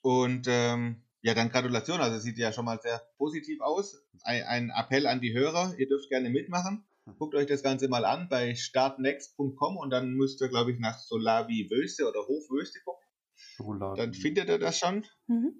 Und 0.00 0.46
ähm, 0.48 1.02
ja, 1.24 1.34
dann 1.34 1.48
Gratulation. 1.48 2.00
Also 2.00 2.18
sieht 2.18 2.38
ja 2.38 2.52
schon 2.52 2.66
mal 2.66 2.80
sehr 2.80 2.98
positiv 3.16 3.60
aus. 3.62 4.02
Ein, 4.22 4.42
ein 4.44 4.70
Appell 4.70 5.06
an 5.06 5.20
die 5.20 5.32
Hörer, 5.32 5.74
ihr 5.78 5.88
dürft 5.88 6.08
gerne 6.10 6.30
mitmachen. 6.30 6.84
Guckt 7.18 7.34
euch 7.34 7.46
das 7.46 7.62
Ganze 7.62 7.88
mal 7.88 8.04
an 8.04 8.28
bei 8.28 8.54
startnext.com 8.54 9.76
und 9.76 9.90
dann 9.90 10.12
müsst 10.12 10.40
ihr, 10.40 10.48
glaube 10.48 10.72
ich, 10.72 10.78
nach 10.78 10.98
Solavi 10.98 11.68
Wöste 11.70 12.08
oder 12.08 12.26
Hof 12.26 12.50
Wöste 12.50 12.80
gucken. 12.80 13.03
Schokolade. 13.36 14.00
Dann 14.00 14.14
findet 14.14 14.48
ihr 14.48 14.58
das 14.58 14.78
schon. 14.78 15.04
Mhm. 15.26 15.54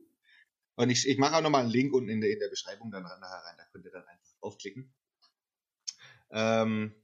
Und 0.76 0.90
ich, 0.90 1.08
ich 1.08 1.18
mache 1.18 1.36
auch 1.36 1.42
nochmal 1.42 1.62
einen 1.62 1.70
Link 1.70 1.92
unten 1.92 2.10
in 2.10 2.20
der, 2.20 2.30
in 2.30 2.38
der 2.38 2.48
Beschreibung 2.48 2.90
dann 2.90 3.04
nachher 3.04 3.44
rein. 3.44 3.54
Da 3.56 3.64
könnt 3.72 3.84
ihr 3.84 3.92
dann 3.92 4.06
einfach 4.06 4.34
aufklicken. 4.40 4.92
Ähm, 6.30 6.94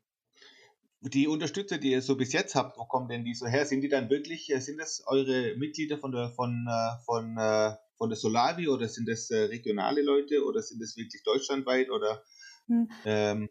die 1.03 1.29
Unterstützer, 1.29 1.79
die 1.79 1.93
ihr 1.93 2.03
so 2.03 2.17
bis 2.17 2.33
jetzt 2.33 2.55
habt, 2.55 2.77
wo 2.79 2.85
kommen 2.85 3.09
denn 3.09 3.25
die 3.25 3.35
so 3.35 3.47
her? 3.47 3.65
Sind 3.65 3.81
die 3.83 3.89
dann 3.89 4.11
wirklich, 4.11 4.51
äh, 4.51 4.61
sind 4.61 4.79
das 4.79 5.03
eure 5.07 5.57
Mitglieder 5.57 5.99
von 5.99 6.13
der, 6.13 6.31
von, 6.31 6.67
äh, 6.69 7.05
von, 7.05 7.37
äh, 7.39 7.77
von 7.97 8.11
der 8.11 8.17
Solavi 8.17 8.69
oder 8.69 8.89
sind 8.89 9.09
das 9.09 9.31
regionale 9.31 10.03
Leute 10.03 10.45
oder 10.45 10.63
sind 10.63 10.81
das 10.83 10.97
wirklich 10.97 11.23
deutschlandweit 11.23 11.91
oder? 11.91 12.23
Hm. 12.67 12.89
Ähm, 13.05 13.51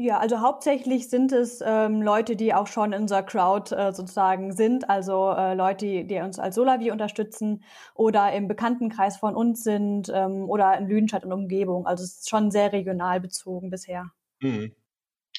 ja, 0.00 0.20
also 0.20 0.40
hauptsächlich 0.40 1.10
sind 1.10 1.32
es 1.32 1.60
ähm, 1.60 2.00
Leute, 2.00 2.36
die 2.36 2.54
auch 2.54 2.68
schon 2.68 2.92
in 2.92 3.02
unserer 3.02 3.24
Crowd 3.24 3.74
äh, 3.74 3.92
sozusagen 3.92 4.54
sind, 4.54 4.88
also 4.88 5.32
äh, 5.32 5.54
Leute, 5.54 6.04
die, 6.04 6.20
uns 6.20 6.38
als 6.38 6.54
Solavi 6.54 6.92
unterstützen 6.92 7.64
oder 7.94 8.32
im 8.32 8.46
Bekanntenkreis 8.46 9.16
von 9.16 9.34
uns 9.34 9.64
sind 9.64 10.08
ähm, 10.14 10.48
oder 10.48 10.78
in 10.78 10.86
Lüdenscheid 10.86 11.24
und 11.24 11.32
Umgebung. 11.32 11.84
Also 11.84 12.04
es 12.04 12.18
ist 12.18 12.30
schon 12.30 12.52
sehr 12.52 12.72
regional 12.72 13.20
bezogen 13.20 13.70
bisher. 13.70 14.12
Mhm. 14.40 14.72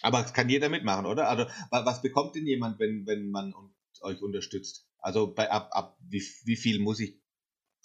Aber 0.01 0.19
es 0.25 0.33
kann 0.33 0.49
jeder 0.49 0.67
mitmachen, 0.67 1.05
oder? 1.05 1.29
Also 1.29 1.45
was 1.71 2.01
bekommt 2.01 2.35
denn 2.35 2.45
jemand, 2.45 2.79
wenn, 2.79 3.07
wenn 3.07 3.31
man 3.31 3.53
euch 4.01 4.21
unterstützt? 4.21 4.89
Also 4.97 5.33
bei 5.33 5.49
ab, 5.49 5.69
ab 5.71 5.97
wie, 6.01 6.21
wie 6.43 6.57
viel 6.57 6.79
muss 6.79 6.99
ich, 6.99 7.17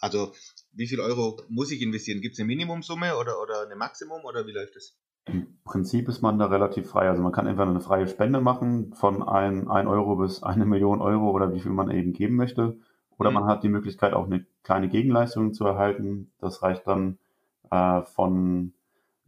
also 0.00 0.34
wie 0.72 0.88
viel 0.88 0.98
Euro 0.98 1.40
muss 1.48 1.70
ich 1.70 1.80
investieren? 1.82 2.20
Gibt 2.20 2.34
es 2.34 2.40
eine 2.40 2.48
Minimumsumme 2.48 3.16
oder, 3.16 3.40
oder 3.40 3.62
eine 3.62 3.76
Maximum 3.76 4.24
oder 4.24 4.44
wie 4.48 4.52
läuft 4.52 4.74
das? 4.74 4.98
Im 5.26 5.46
Prinzip 5.64 6.08
ist 6.08 6.20
man 6.20 6.38
da 6.38 6.46
relativ 6.46 6.90
frei. 6.90 7.08
Also 7.08 7.22
man 7.22 7.32
kann 7.32 7.46
entweder 7.46 7.70
eine 7.70 7.80
freie 7.80 8.06
Spende 8.06 8.40
machen 8.40 8.92
von 8.92 9.22
ein, 9.22 9.68
ein 9.68 9.86
Euro 9.86 10.16
bis 10.16 10.42
eine 10.42 10.66
Million 10.66 11.00
Euro 11.00 11.30
oder 11.30 11.52
wie 11.52 11.60
viel 11.60 11.72
man 11.72 11.90
eben 11.90 12.12
geben 12.12 12.36
möchte. 12.36 12.76
Oder 13.18 13.30
mhm. 13.30 13.34
man 13.34 13.44
hat 13.46 13.62
die 13.62 13.68
Möglichkeit, 13.68 14.12
auch 14.12 14.26
eine 14.26 14.44
kleine 14.62 14.88
Gegenleistung 14.88 15.54
zu 15.54 15.64
erhalten. 15.64 16.30
Das 16.40 16.62
reicht 16.62 16.86
dann 16.86 17.18
äh, 17.70 18.02
von 18.02 18.74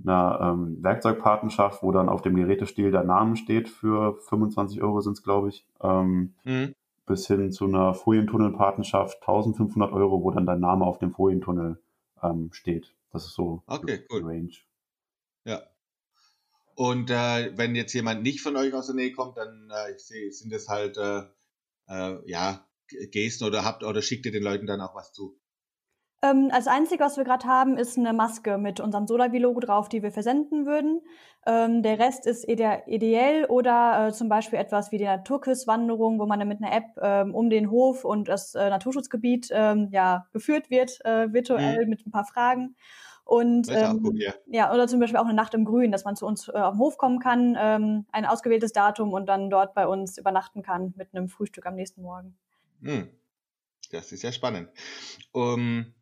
einer 0.02 0.38
ähm, 0.42 0.82
Werkzeugpatenschaft, 0.82 1.82
wo 1.82 1.92
dann 1.92 2.08
auf 2.08 2.20
dem 2.20 2.36
Gerätestil 2.36 2.90
der 2.90 3.04
Name 3.04 3.36
steht 3.36 3.68
für 3.68 4.18
25 4.28 4.82
Euro 4.82 5.00
sind 5.00 5.14
es, 5.14 5.22
glaube 5.22 5.48
ich, 5.48 5.66
ähm, 5.80 6.34
mhm. 6.44 6.74
bis 7.06 7.26
hin 7.26 7.50
zu 7.50 7.64
einer 7.66 7.94
Folientunnelpatenschaft 7.94 9.22
1500 9.22 9.92
Euro, 9.92 10.22
wo 10.22 10.30
dann 10.30 10.44
dein 10.44 10.60
Name 10.60 10.84
auf 10.84 10.98
dem 10.98 11.12
Folientunnel 11.12 11.80
ähm, 12.22 12.50
steht. 12.52 12.94
Das 13.12 13.24
ist 13.24 13.34
so 13.34 13.62
okay, 13.66 14.00
cool. 14.10 14.22
Range. 14.24 14.52
Ja, 15.44 15.62
Und 16.76 17.10
äh, 17.10 17.56
wenn 17.56 17.74
jetzt 17.74 17.94
jemand 17.94 18.22
nicht 18.22 18.42
von 18.42 18.54
euch 18.54 18.74
aus 18.74 18.86
der 18.86 18.94
Nähe 18.94 19.12
kommt, 19.12 19.38
dann 19.38 19.70
äh, 19.70 19.98
sehe, 19.98 20.30
sind 20.30 20.52
das 20.52 20.68
halt 20.68 20.98
äh, 20.98 21.22
äh, 21.88 22.18
ja 22.26 22.66
Gesten 23.10 23.44
oder 23.44 23.64
habt 23.64 23.82
oder 23.82 24.02
schickt 24.02 24.26
ihr 24.26 24.32
den 24.32 24.42
Leuten 24.42 24.66
dann 24.66 24.82
auch 24.82 24.94
was 24.94 25.12
zu? 25.12 25.40
Ähm, 26.22 26.50
als 26.52 26.66
Einzige, 26.66 27.02
was 27.02 27.16
wir 27.16 27.24
gerade 27.24 27.46
haben, 27.46 27.78
ist 27.78 27.98
eine 27.98 28.12
Maske 28.12 28.58
mit 28.58 28.80
unserem 28.80 29.06
Solavi-Logo 29.06 29.60
drauf, 29.60 29.88
die 29.88 30.02
wir 30.02 30.10
versenden 30.10 30.66
würden. 30.66 31.00
Ähm, 31.46 31.82
der 31.82 31.98
Rest 31.98 32.26
ist 32.26 32.46
ideell 32.46 33.46
oder 33.46 34.08
äh, 34.08 34.12
zum 34.12 34.28
Beispiel 34.28 34.58
etwas 34.58 34.92
wie 34.92 34.98
die 34.98 35.04
Naturküsswanderung, 35.04 36.18
wo 36.18 36.26
man 36.26 36.38
dann 36.38 36.48
mit 36.48 36.62
einer 36.62 36.74
App 36.74 36.96
ähm, 37.00 37.34
um 37.34 37.48
den 37.48 37.70
Hof 37.70 38.04
und 38.04 38.28
das 38.28 38.54
äh, 38.54 38.68
Naturschutzgebiet 38.68 39.48
ähm, 39.50 39.88
ja, 39.92 40.26
geführt 40.32 40.68
wird, 40.68 40.98
äh, 41.04 41.32
virtuell 41.32 41.84
mhm. 41.84 41.90
mit 41.90 42.06
ein 42.06 42.10
paar 42.10 42.26
Fragen. 42.26 42.76
Und 43.26 43.68
ähm, 43.70 44.16
ja. 44.46 44.72
oder 44.72 44.86
zum 44.86 45.00
Beispiel 45.00 45.18
auch 45.18 45.24
eine 45.24 45.34
Nacht 45.34 45.52
im 45.54 45.64
Grün, 45.64 45.90
dass 45.90 46.04
man 46.04 46.14
zu 46.14 46.24
uns 46.26 46.46
äh, 46.46 46.52
auf 46.52 46.74
den 46.74 46.78
Hof 46.78 46.96
kommen 46.96 47.18
kann, 47.18 47.56
ähm, 47.58 48.06
ein 48.12 48.24
ausgewähltes 48.24 48.72
Datum 48.72 49.12
und 49.12 49.26
dann 49.26 49.50
dort 49.50 49.74
bei 49.74 49.88
uns 49.88 50.16
übernachten 50.16 50.62
kann 50.62 50.94
mit 50.96 51.12
einem 51.12 51.28
Frühstück 51.28 51.66
am 51.66 51.74
nächsten 51.74 52.02
Morgen. 52.02 52.38
Hm. 52.82 53.10
Das 53.90 54.12
ist 54.12 54.22
ja 54.22 54.30
spannend. 54.30 54.70
Um, 55.32 55.92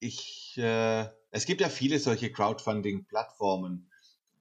ich, 0.00 0.58
äh, 0.58 1.06
es 1.30 1.46
gibt 1.46 1.60
ja 1.60 1.68
viele 1.68 2.00
solche 2.00 2.32
Crowdfunding-Plattformen. 2.32 3.88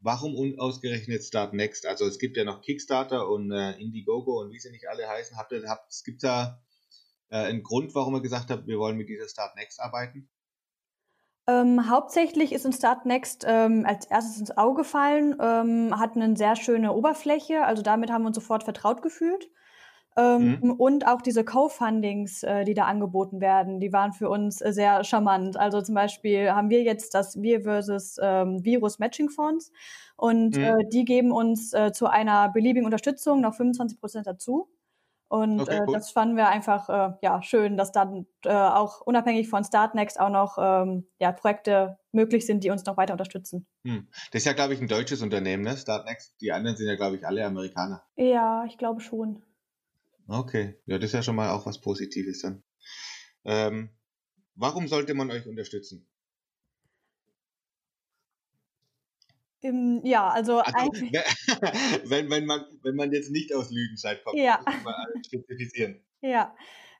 Warum 0.01 0.58
ausgerechnet 0.58 1.24
Start 1.24 1.54
Next? 1.54 1.86
Also 1.86 2.08
es 2.08 2.18
gibt 2.18 2.36
ja 2.36 2.46
noch 2.46 2.62
Kickstarter 2.62 3.30
und 3.30 3.51
äh, 3.51 3.74
Indiegogo 3.74 4.42
und 4.42 4.51
wie 4.51 4.60
sie 4.60 4.72
nicht 4.72 4.89
alle 4.89 5.08
heißen. 5.08 5.38
Habt 5.38 5.51
ihr, 5.51 5.70
habt, 5.70 5.92
es 5.92 6.04
gibt 6.04 6.24
da 6.24 6.63
äh, 7.30 7.38
einen 7.38 7.62
Grund, 7.62 7.94
warum 7.94 8.15
ihr 8.15 8.22
gesagt 8.22 8.50
habt, 8.50 8.65
wir 8.65 8.80
wollen 8.80 8.98
mit 8.98 9.08
dieser 9.08 9.30
Start 9.30 9.56
Next 9.56 9.80
arbeiten? 9.80 10.30
Ähm, 11.48 11.90
hauptsächlich 11.90 12.52
ist 12.54 12.66
uns 12.66 12.78
Start 12.78 13.06
Next 13.06 13.46
ähm, 13.48 13.86
als 13.86 14.08
erstes 14.08 14.40
ins 14.40 14.58
Auge 14.58 14.82
gefallen, 14.82 15.36
ähm, 15.40 16.00
hat 16.00 16.16
eine 16.16 16.36
sehr 16.36 16.56
schöne 16.56 16.94
Oberfläche, 16.94 17.64
also 17.64 17.84
damit 17.84 18.12
haben 18.12 18.24
wir 18.24 18.28
uns 18.28 18.36
sofort 18.36 18.64
vertraut 18.64 19.04
gefühlt. 19.04 19.50
Ähm, 20.18 20.60
mhm. 20.62 20.72
Und 20.72 21.08
auch 21.08 21.22
diese 21.22 21.44
Co-Fundings, 21.44 22.42
äh, 22.44 22.64
die 22.64 22.74
da 22.74 22.86
angeboten 22.86 23.42
werden, 23.42 23.80
die 23.82 23.92
waren 23.92 24.14
für 24.14 24.30
uns 24.30 24.62
äh, 24.62 24.72
sehr 24.72 25.04
charmant. 25.04 25.58
Also 25.58 25.82
zum 25.82 25.94
Beispiel 25.94 26.52
haben 26.52 26.70
wir 26.70 26.84
jetzt 26.84 27.14
das 27.14 27.42
Wir 27.42 27.62
versus 27.62 28.18
ähm, 28.22 28.64
Virus 28.64 28.98
Matching 28.98 29.30
Fonds 29.30 29.72
und 30.16 30.56
mhm. 30.56 30.64
äh, 30.64 30.75
die 30.92 31.04
geben 31.04 31.32
uns 31.32 31.74
äh, 31.74 31.92
zu 31.92 32.08
einer 32.08 32.50
beliebigen 32.50 32.86
Unterstützung 32.86 33.42
noch 33.42 33.56
25 33.56 34.00
Prozent 34.00 34.25
dazu. 34.25 34.70
Und 35.27 35.60
okay, 35.62 35.79
äh, 35.79 35.91
das 35.91 36.12
fanden 36.12 36.38
wir 36.38 36.48
einfach 36.50 36.89
äh, 36.89 37.13
ja 37.22 37.41
schön, 37.41 37.77
dass 37.77 37.91
dann 37.91 38.27
äh, 38.44 38.53
auch 38.53 39.01
unabhängig 39.01 39.50
von 39.50 39.63
Startnext 39.63 40.20
auch 40.20 40.29
noch 40.29 40.58
ähm, 40.60 41.08
ja, 41.20 41.32
Projekte 41.32 41.98
möglich 42.12 42.46
sind, 42.46 42.63
die 42.63 42.70
uns 42.70 42.86
noch 42.86 42.98
weiter 42.98 43.13
unterstützen. 43.13 43.65
Hm. 43.84 44.08
Das 44.32 44.41
ist 44.41 44.46
ja, 44.46 44.53
glaube 44.53 44.75
ich, 44.75 44.82
ein 44.82 44.88
deutsches 44.88 45.22
Unternehmen, 45.22 45.63
ne? 45.63 45.75
Startnext. 45.75 46.36
Die 46.41 46.51
anderen 46.51 46.77
sind 46.77 46.88
ja, 46.88 46.96
glaube 46.96 47.15
ich, 47.15 47.25
alle 47.25 47.46
Amerikaner. 47.46 48.03
Ja, 48.15 48.65
ich 48.65 48.77
glaube 48.77 49.01
schon. 49.01 49.44
Okay, 50.27 50.79
ja, 50.86 50.98
das 50.98 51.05
ist 51.05 51.13
ja 51.13 51.24
schon 51.24 51.36
mal 51.36 51.50
auch 51.50 51.65
was 51.65 51.82
Positives 51.82 52.41
dann. 52.41 52.63
Ähm, 53.44 53.89
warum 54.55 54.88
sollte 54.88 55.13
man 55.13 55.32
euch 55.32 55.48
unterstützen? 55.48 56.08
Im, 59.62 60.02
ja, 60.04 60.28
also, 60.28 60.60
also 60.60 60.92
wenn, 62.06 62.30
wenn, 62.30 62.46
man, 62.46 62.64
wenn 62.84 62.96
man 62.96 63.12
jetzt 63.12 63.32
nicht 63.32 63.54
aus 63.54 63.72
Lüdenscheid 63.72 64.24
kommt, 64.24 64.38
ja. 64.38 64.60
muss 64.66 64.84
man 64.84 65.24
spezifizieren. 65.26 66.04
Ja. 66.22 66.56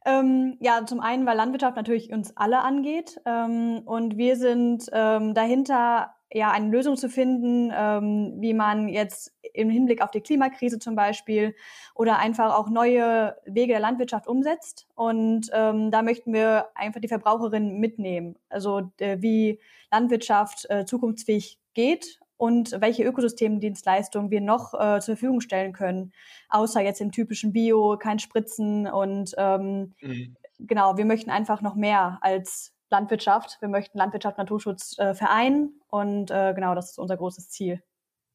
Ähm, 0.06 0.58
ja, 0.60 0.86
zum 0.86 1.00
einen, 1.00 1.26
weil 1.26 1.36
Landwirtschaft 1.36 1.76
natürlich 1.76 2.12
uns 2.12 2.38
alle 2.38 2.62
angeht 2.62 3.20
ähm, 3.26 3.82
und 3.86 4.18
wir 4.18 4.36
sind 4.36 4.86
ähm, 4.94 5.34
dahinter 5.34 6.16
ja 6.32 6.52
eine 6.52 6.70
Lösung 6.70 6.96
zu 6.96 7.10
finden, 7.10 7.72
ähm, 7.74 8.36
wie 8.40 8.54
man 8.54 8.88
jetzt 8.88 9.34
im 9.54 9.70
Hinblick 9.70 10.02
auf 10.02 10.12
die 10.12 10.22
Klimakrise 10.22 10.80
zum 10.80 10.96
Beispiel 10.96 11.56
oder 11.96 12.20
einfach 12.20 12.54
auch 12.54 12.70
neue 12.70 13.36
Wege 13.46 13.74
der 13.74 13.80
Landwirtschaft 13.80 14.28
umsetzt. 14.28 14.86
Und 14.96 15.50
ähm, 15.54 15.92
da 15.92 16.02
möchten 16.02 16.34
wir 16.34 16.68
einfach 16.76 17.00
die 17.00 17.08
Verbraucherinnen 17.08 17.80
mitnehmen. 17.80 18.36
Also 18.50 18.92
äh, 19.00 19.18
wie 19.22 19.60
Landwirtschaft 19.92 20.70
äh, 20.70 20.86
zukunftsfähig 20.86 21.60
geht 21.74 22.20
und 22.38 22.80
welche 22.80 23.04
Ökosystemdienstleistungen 23.04 24.32
wir 24.32 24.42
noch 24.42 24.74
äh, 24.74 25.00
zur 25.00 25.16
Verfügung 25.16 25.42
stellen 25.42 25.74
können, 25.74 26.14
außer 26.50 26.82
jetzt 26.82 27.02
im 27.02 27.12
typischen 27.12 27.54
Bio, 27.54 27.98
kein 27.98 28.20
Spritzen 28.20 28.88
und 28.88 29.34
ähm, 29.38 29.94
mhm. 30.02 30.36
genau, 30.60 30.98
wir 30.98 31.06
möchten 31.06 31.30
einfach 31.30 31.62
noch 31.62 31.76
mehr 31.76 32.20
als 32.22 32.74
Landwirtschaft. 32.90 33.58
Wir 33.62 33.70
möchten 33.70 33.98
Landwirtschaft 33.98 34.38
Naturschutz 34.38 34.98
äh, 35.00 35.14
vereinen 35.14 35.82
und 35.88 36.32
äh, 36.32 36.54
genau, 36.54 36.76
das 36.76 36.92
ist 36.92 37.00
unser 37.00 37.18
großes 37.18 37.50
Ziel. 37.50 37.82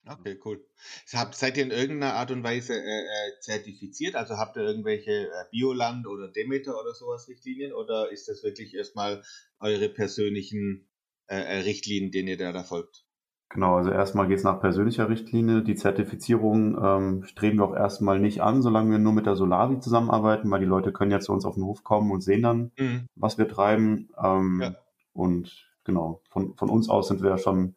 Okay, 0.07 0.40
cool. 0.45 0.66
Seid 1.04 1.59
ihr 1.59 1.62
in 1.62 1.71
irgendeiner 1.71 2.14
Art 2.14 2.30
und 2.30 2.42
Weise 2.42 2.75
äh, 2.75 2.78
äh, 2.78 3.40
zertifiziert? 3.40 4.14
Also 4.14 4.38
habt 4.38 4.57
ihr 4.57 4.62
irgendwelche 4.62 5.28
äh, 5.28 5.45
Bioland 5.50 6.07
oder 6.07 6.28
Demeter 6.28 6.80
oder 6.80 6.95
sowas 6.95 7.28
Richtlinien 7.28 7.75
oder 7.75 8.11
ist 8.11 8.26
das 8.26 8.42
wirklich 8.42 8.75
erstmal 8.75 9.23
eure 9.59 9.88
persönlichen 9.90 10.88
äh 11.26 11.59
Richtlinien, 11.59 12.11
denen 12.11 12.28
ihr 12.28 12.38
da, 12.38 12.50
da 12.50 12.64
folgt? 12.64 13.04
Genau, 13.52 13.75
also 13.75 13.90
erstmal 13.90 14.28
geht 14.28 14.38
es 14.38 14.45
nach 14.45 14.61
persönlicher 14.61 15.09
Richtlinie. 15.09 15.62
Die 15.62 15.75
Zertifizierung 15.75 16.78
ähm, 16.80 17.25
streben 17.25 17.59
wir 17.59 17.64
auch 17.64 17.75
erstmal 17.75 18.21
nicht 18.21 18.42
an, 18.42 18.62
solange 18.62 18.92
wir 18.92 18.99
nur 19.00 19.12
mit 19.12 19.26
der 19.26 19.35
Solavi 19.35 19.80
zusammenarbeiten, 19.80 20.49
weil 20.52 20.61
die 20.61 20.66
Leute 20.66 20.92
können 20.92 21.11
ja 21.11 21.19
zu 21.19 21.33
uns 21.33 21.45
auf 21.45 21.54
den 21.54 21.64
Hof 21.64 21.83
kommen 21.83 22.12
und 22.12 22.21
sehen 22.21 22.42
dann, 22.42 22.71
mhm. 22.78 23.09
was 23.16 23.38
wir 23.38 23.49
treiben. 23.49 24.09
Ähm, 24.23 24.61
ja. 24.62 24.76
Und 25.12 25.69
genau, 25.83 26.23
von, 26.30 26.54
von 26.57 26.71
uns 26.71 26.88
aus 26.88 27.09
sind 27.09 27.23
wir 27.23 27.30
ja 27.30 27.38
schon, 27.38 27.75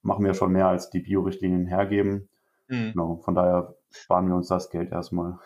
machen 0.00 0.24
wir 0.24 0.32
schon 0.32 0.52
mehr 0.52 0.68
als 0.68 0.88
die 0.88 1.00
Bio-Richtlinien 1.00 1.66
hergeben. 1.66 2.30
Mhm. 2.68 2.92
Genau, 2.92 3.16
von 3.16 3.34
daher 3.34 3.76
sparen 3.90 4.26
wir 4.26 4.36
uns 4.36 4.48
das 4.48 4.70
Geld 4.70 4.90
erstmal. 4.90 5.38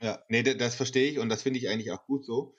Ja, 0.00 0.20
nee, 0.28 0.44
das 0.44 0.76
verstehe 0.76 1.10
ich 1.10 1.18
und 1.18 1.28
das 1.28 1.42
finde 1.42 1.58
ich 1.58 1.68
eigentlich 1.68 1.90
auch 1.90 2.06
gut 2.06 2.24
so, 2.24 2.54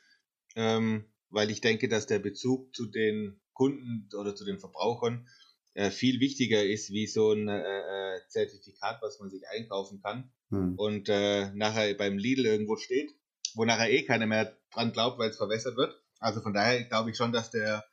ähm, 0.57 1.05
weil 1.29 1.51
ich 1.51 1.61
denke, 1.61 1.87
dass 1.87 2.05
der 2.05 2.19
Bezug 2.19 2.75
zu 2.75 2.85
den 2.85 3.39
Kunden 3.53 4.09
oder 4.19 4.35
zu 4.35 4.43
den 4.43 4.59
Verbrauchern 4.59 5.25
äh, 5.73 5.91
viel 5.91 6.19
wichtiger 6.19 6.63
ist 6.63 6.91
wie 6.91 7.07
so 7.07 7.31
ein 7.31 7.47
äh, 7.47 8.15
äh, 8.15 8.19
Zertifikat, 8.27 9.01
was 9.01 9.19
man 9.19 9.29
sich 9.29 9.47
einkaufen 9.47 10.01
kann 10.01 10.31
hm. 10.49 10.75
und 10.77 11.09
äh, 11.09 11.51
nachher 11.53 11.93
beim 11.93 12.17
Lidl 12.17 12.45
irgendwo 12.45 12.75
steht, 12.75 13.11
wo 13.55 13.65
nachher 13.65 13.91
eh 13.91 14.03
keiner 14.03 14.25
mehr 14.25 14.57
dran 14.71 14.91
glaubt, 14.91 15.19
weil 15.19 15.29
es 15.29 15.37
verwässert 15.37 15.77
wird. 15.77 16.01
Also 16.19 16.41
von 16.41 16.53
daher 16.53 16.83
glaube 16.83 17.11
ich 17.11 17.17
schon, 17.17 17.31
dass 17.31 17.51
der 17.51 17.85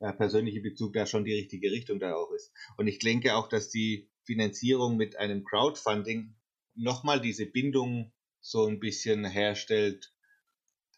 äh, 0.00 0.12
persönliche 0.12 0.60
Bezug 0.60 0.92
da 0.94 1.06
schon 1.06 1.24
die 1.24 1.34
richtige 1.34 1.70
Richtung 1.70 2.00
da 2.00 2.14
auch 2.14 2.32
ist. 2.32 2.52
Und 2.76 2.88
ich 2.88 2.98
denke 2.98 3.34
auch, 3.36 3.48
dass 3.48 3.70
die 3.70 4.10
Finanzierung 4.24 4.96
mit 4.96 5.16
einem 5.16 5.44
Crowdfunding 5.44 6.34
nochmal 6.74 7.20
diese 7.20 7.46
Bindung 7.46 8.12
so 8.40 8.66
ein 8.66 8.80
bisschen 8.80 9.24
herstellt 9.24 10.14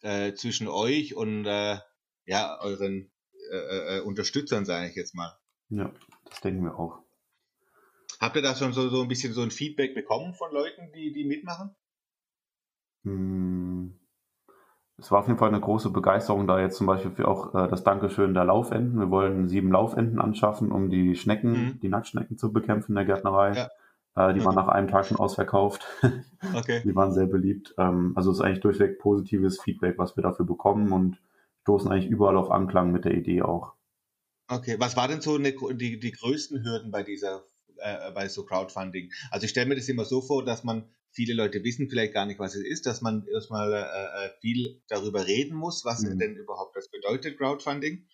äh, 0.01 0.33
zwischen 0.33 0.67
euch 0.67 1.15
und 1.15 1.45
äh, 1.45 1.77
ja 2.25 2.59
euren 2.61 3.11
äh, 3.51 3.97
äh, 3.97 3.99
Unterstützern, 4.01 4.65
sage 4.65 4.89
ich 4.89 4.95
jetzt 4.95 5.15
mal. 5.15 5.37
Ja, 5.69 5.91
das 6.25 6.41
denken 6.41 6.63
wir 6.63 6.77
auch. 6.77 6.99
Habt 8.19 8.35
ihr 8.35 8.41
da 8.41 8.55
schon 8.55 8.73
so, 8.73 8.89
so 8.89 9.01
ein 9.01 9.07
bisschen 9.07 9.33
so 9.33 9.41
ein 9.41 9.51
Feedback 9.51 9.95
bekommen 9.95 10.33
von 10.33 10.51
Leuten, 10.51 10.91
die, 10.93 11.11
die 11.11 11.25
mitmachen? 11.25 11.75
Hm. 13.03 13.99
Es 14.97 15.11
war 15.11 15.19
auf 15.19 15.27
jeden 15.27 15.39
Fall 15.39 15.49
eine 15.49 15.59
große 15.59 15.89
Begeisterung 15.89 16.47
da 16.47 16.59
jetzt 16.59 16.77
zum 16.77 16.87
Beispiel 16.87 17.11
für 17.11 17.27
auch 17.27 17.53
äh, 17.53 17.67
das 17.67 17.83
Dankeschön 17.83 18.33
der 18.33 18.45
Laufenten. 18.45 18.99
Wir 18.99 19.09
wollen 19.09 19.49
sieben 19.49 19.71
Laufenten 19.71 20.21
anschaffen, 20.21 20.71
um 20.71 20.89
die 20.89 21.15
Schnecken, 21.15 21.51
mhm. 21.51 21.79
die 21.81 21.89
Nacktschnecken 21.89 22.37
zu 22.37 22.53
bekämpfen 22.53 22.91
in 22.91 22.95
der 22.95 23.05
Gärtnerei. 23.05 23.53
Ja. 23.53 24.29
Äh, 24.29 24.33
die 24.33 24.39
mhm. 24.39 24.45
waren 24.45 24.55
nach 24.55 24.67
einem 24.67 24.87
Tag 24.87 25.05
schon 25.05 25.17
ausverkauft. 25.17 25.85
Okay. 26.55 26.81
die 26.83 26.93
waren 26.93 27.13
sehr 27.13 27.25
beliebt. 27.25 27.73
Ähm, 27.77 28.11
also 28.15 28.29
es 28.29 28.37
ist 28.37 28.43
eigentlich 28.43 28.59
durchweg 28.59 28.99
positives 28.99 29.61
Feedback, 29.61 29.97
was 29.97 30.17
wir 30.17 30.23
dafür 30.23 30.45
bekommen 30.45 30.91
und 30.91 31.17
stoßen 31.61 31.89
eigentlich 31.89 32.11
überall 32.11 32.35
auf 32.35 32.51
Anklang 32.51 32.91
mit 32.91 33.05
der 33.05 33.13
Idee 33.13 33.41
auch. 33.41 33.73
Okay, 34.47 34.75
was 34.79 34.95
war 34.95 35.07
denn 35.07 35.21
so 35.21 35.35
eine, 35.35 35.53
die, 35.75 35.99
die 35.99 36.11
größten 36.11 36.63
Hürden 36.63 36.91
bei 36.91 37.03
dieser, 37.03 37.47
äh, 37.77 38.11
bei 38.11 38.27
so 38.27 38.45
Crowdfunding? 38.45 39.11
Also 39.31 39.45
ich 39.45 39.51
stelle 39.51 39.67
mir 39.67 39.75
das 39.75 39.89
immer 39.89 40.05
so 40.05 40.21
vor, 40.21 40.43
dass 40.43 40.63
man, 40.63 40.89
viele 41.11 41.33
Leute 41.33 41.63
wissen 41.63 41.89
vielleicht 41.89 42.13
gar 42.13 42.25
nicht, 42.25 42.39
was 42.39 42.55
es 42.55 42.65
ist, 42.65 42.85
dass 42.85 43.01
man 43.01 43.25
erstmal 43.27 43.71
äh, 43.71 44.25
äh 44.25 44.29
viel 44.41 44.81
darüber 44.87 45.27
reden 45.27 45.55
muss, 45.55 45.85
was 45.85 46.01
mhm. 46.01 46.19
denn 46.19 46.35
überhaupt 46.35 46.75
das 46.75 46.89
bedeutet, 46.89 47.37
Crowdfunding. 47.37 48.07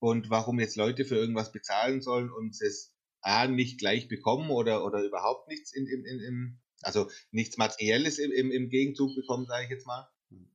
Und 0.00 0.28
warum 0.28 0.60
jetzt 0.60 0.76
Leute 0.76 1.04
für 1.04 1.16
irgendwas 1.16 1.52
bezahlen 1.52 2.02
sollen 2.02 2.30
und 2.30 2.60
es 2.60 2.94
A, 3.22 3.46
nicht 3.46 3.78
gleich 3.78 4.06
bekommen 4.08 4.50
oder, 4.50 4.84
oder 4.84 5.02
überhaupt 5.02 5.48
nichts 5.48 5.72
in, 5.72 5.86
in, 5.86 6.04
in, 6.04 6.20
in 6.20 6.60
also 6.82 7.10
nichts 7.30 7.56
Materielles 7.56 8.18
im, 8.18 8.30
im, 8.32 8.50
im 8.50 8.68
Gegenzug 8.68 9.14
bekommen, 9.14 9.46
sage 9.46 9.64
ich 9.64 9.70
jetzt 9.70 9.86
mal. 9.86 10.06
Mhm. 10.28 10.50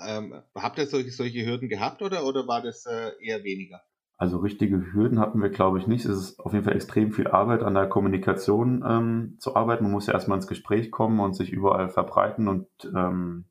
Ähm, 0.00 0.42
habt 0.54 0.78
ihr 0.78 0.86
solche, 0.86 1.10
solche 1.10 1.44
Hürden 1.44 1.68
gehabt 1.68 2.00
oder, 2.00 2.24
oder 2.24 2.46
war 2.48 2.62
das 2.62 2.86
äh, 2.86 3.12
eher 3.20 3.44
weniger? 3.44 3.85
Also 4.18 4.38
richtige 4.38 4.92
Hürden 4.92 5.20
hatten 5.20 5.42
wir, 5.42 5.50
glaube 5.50 5.78
ich, 5.78 5.86
nicht. 5.86 6.06
Es 6.06 6.16
ist 6.18 6.40
auf 6.40 6.52
jeden 6.52 6.64
Fall 6.64 6.74
extrem 6.74 7.12
viel 7.12 7.28
Arbeit 7.28 7.62
an 7.62 7.74
der 7.74 7.88
Kommunikation 7.88 8.82
ähm, 8.86 9.36
zu 9.38 9.56
arbeiten. 9.56 9.84
Man 9.84 9.92
muss 9.92 10.06
ja 10.06 10.14
erstmal 10.14 10.38
ins 10.38 10.46
Gespräch 10.46 10.90
kommen 10.90 11.20
und 11.20 11.34
sich 11.34 11.52
überall 11.52 11.90
verbreiten 11.90 12.48
und 12.48 12.66
ähm, 12.94 13.44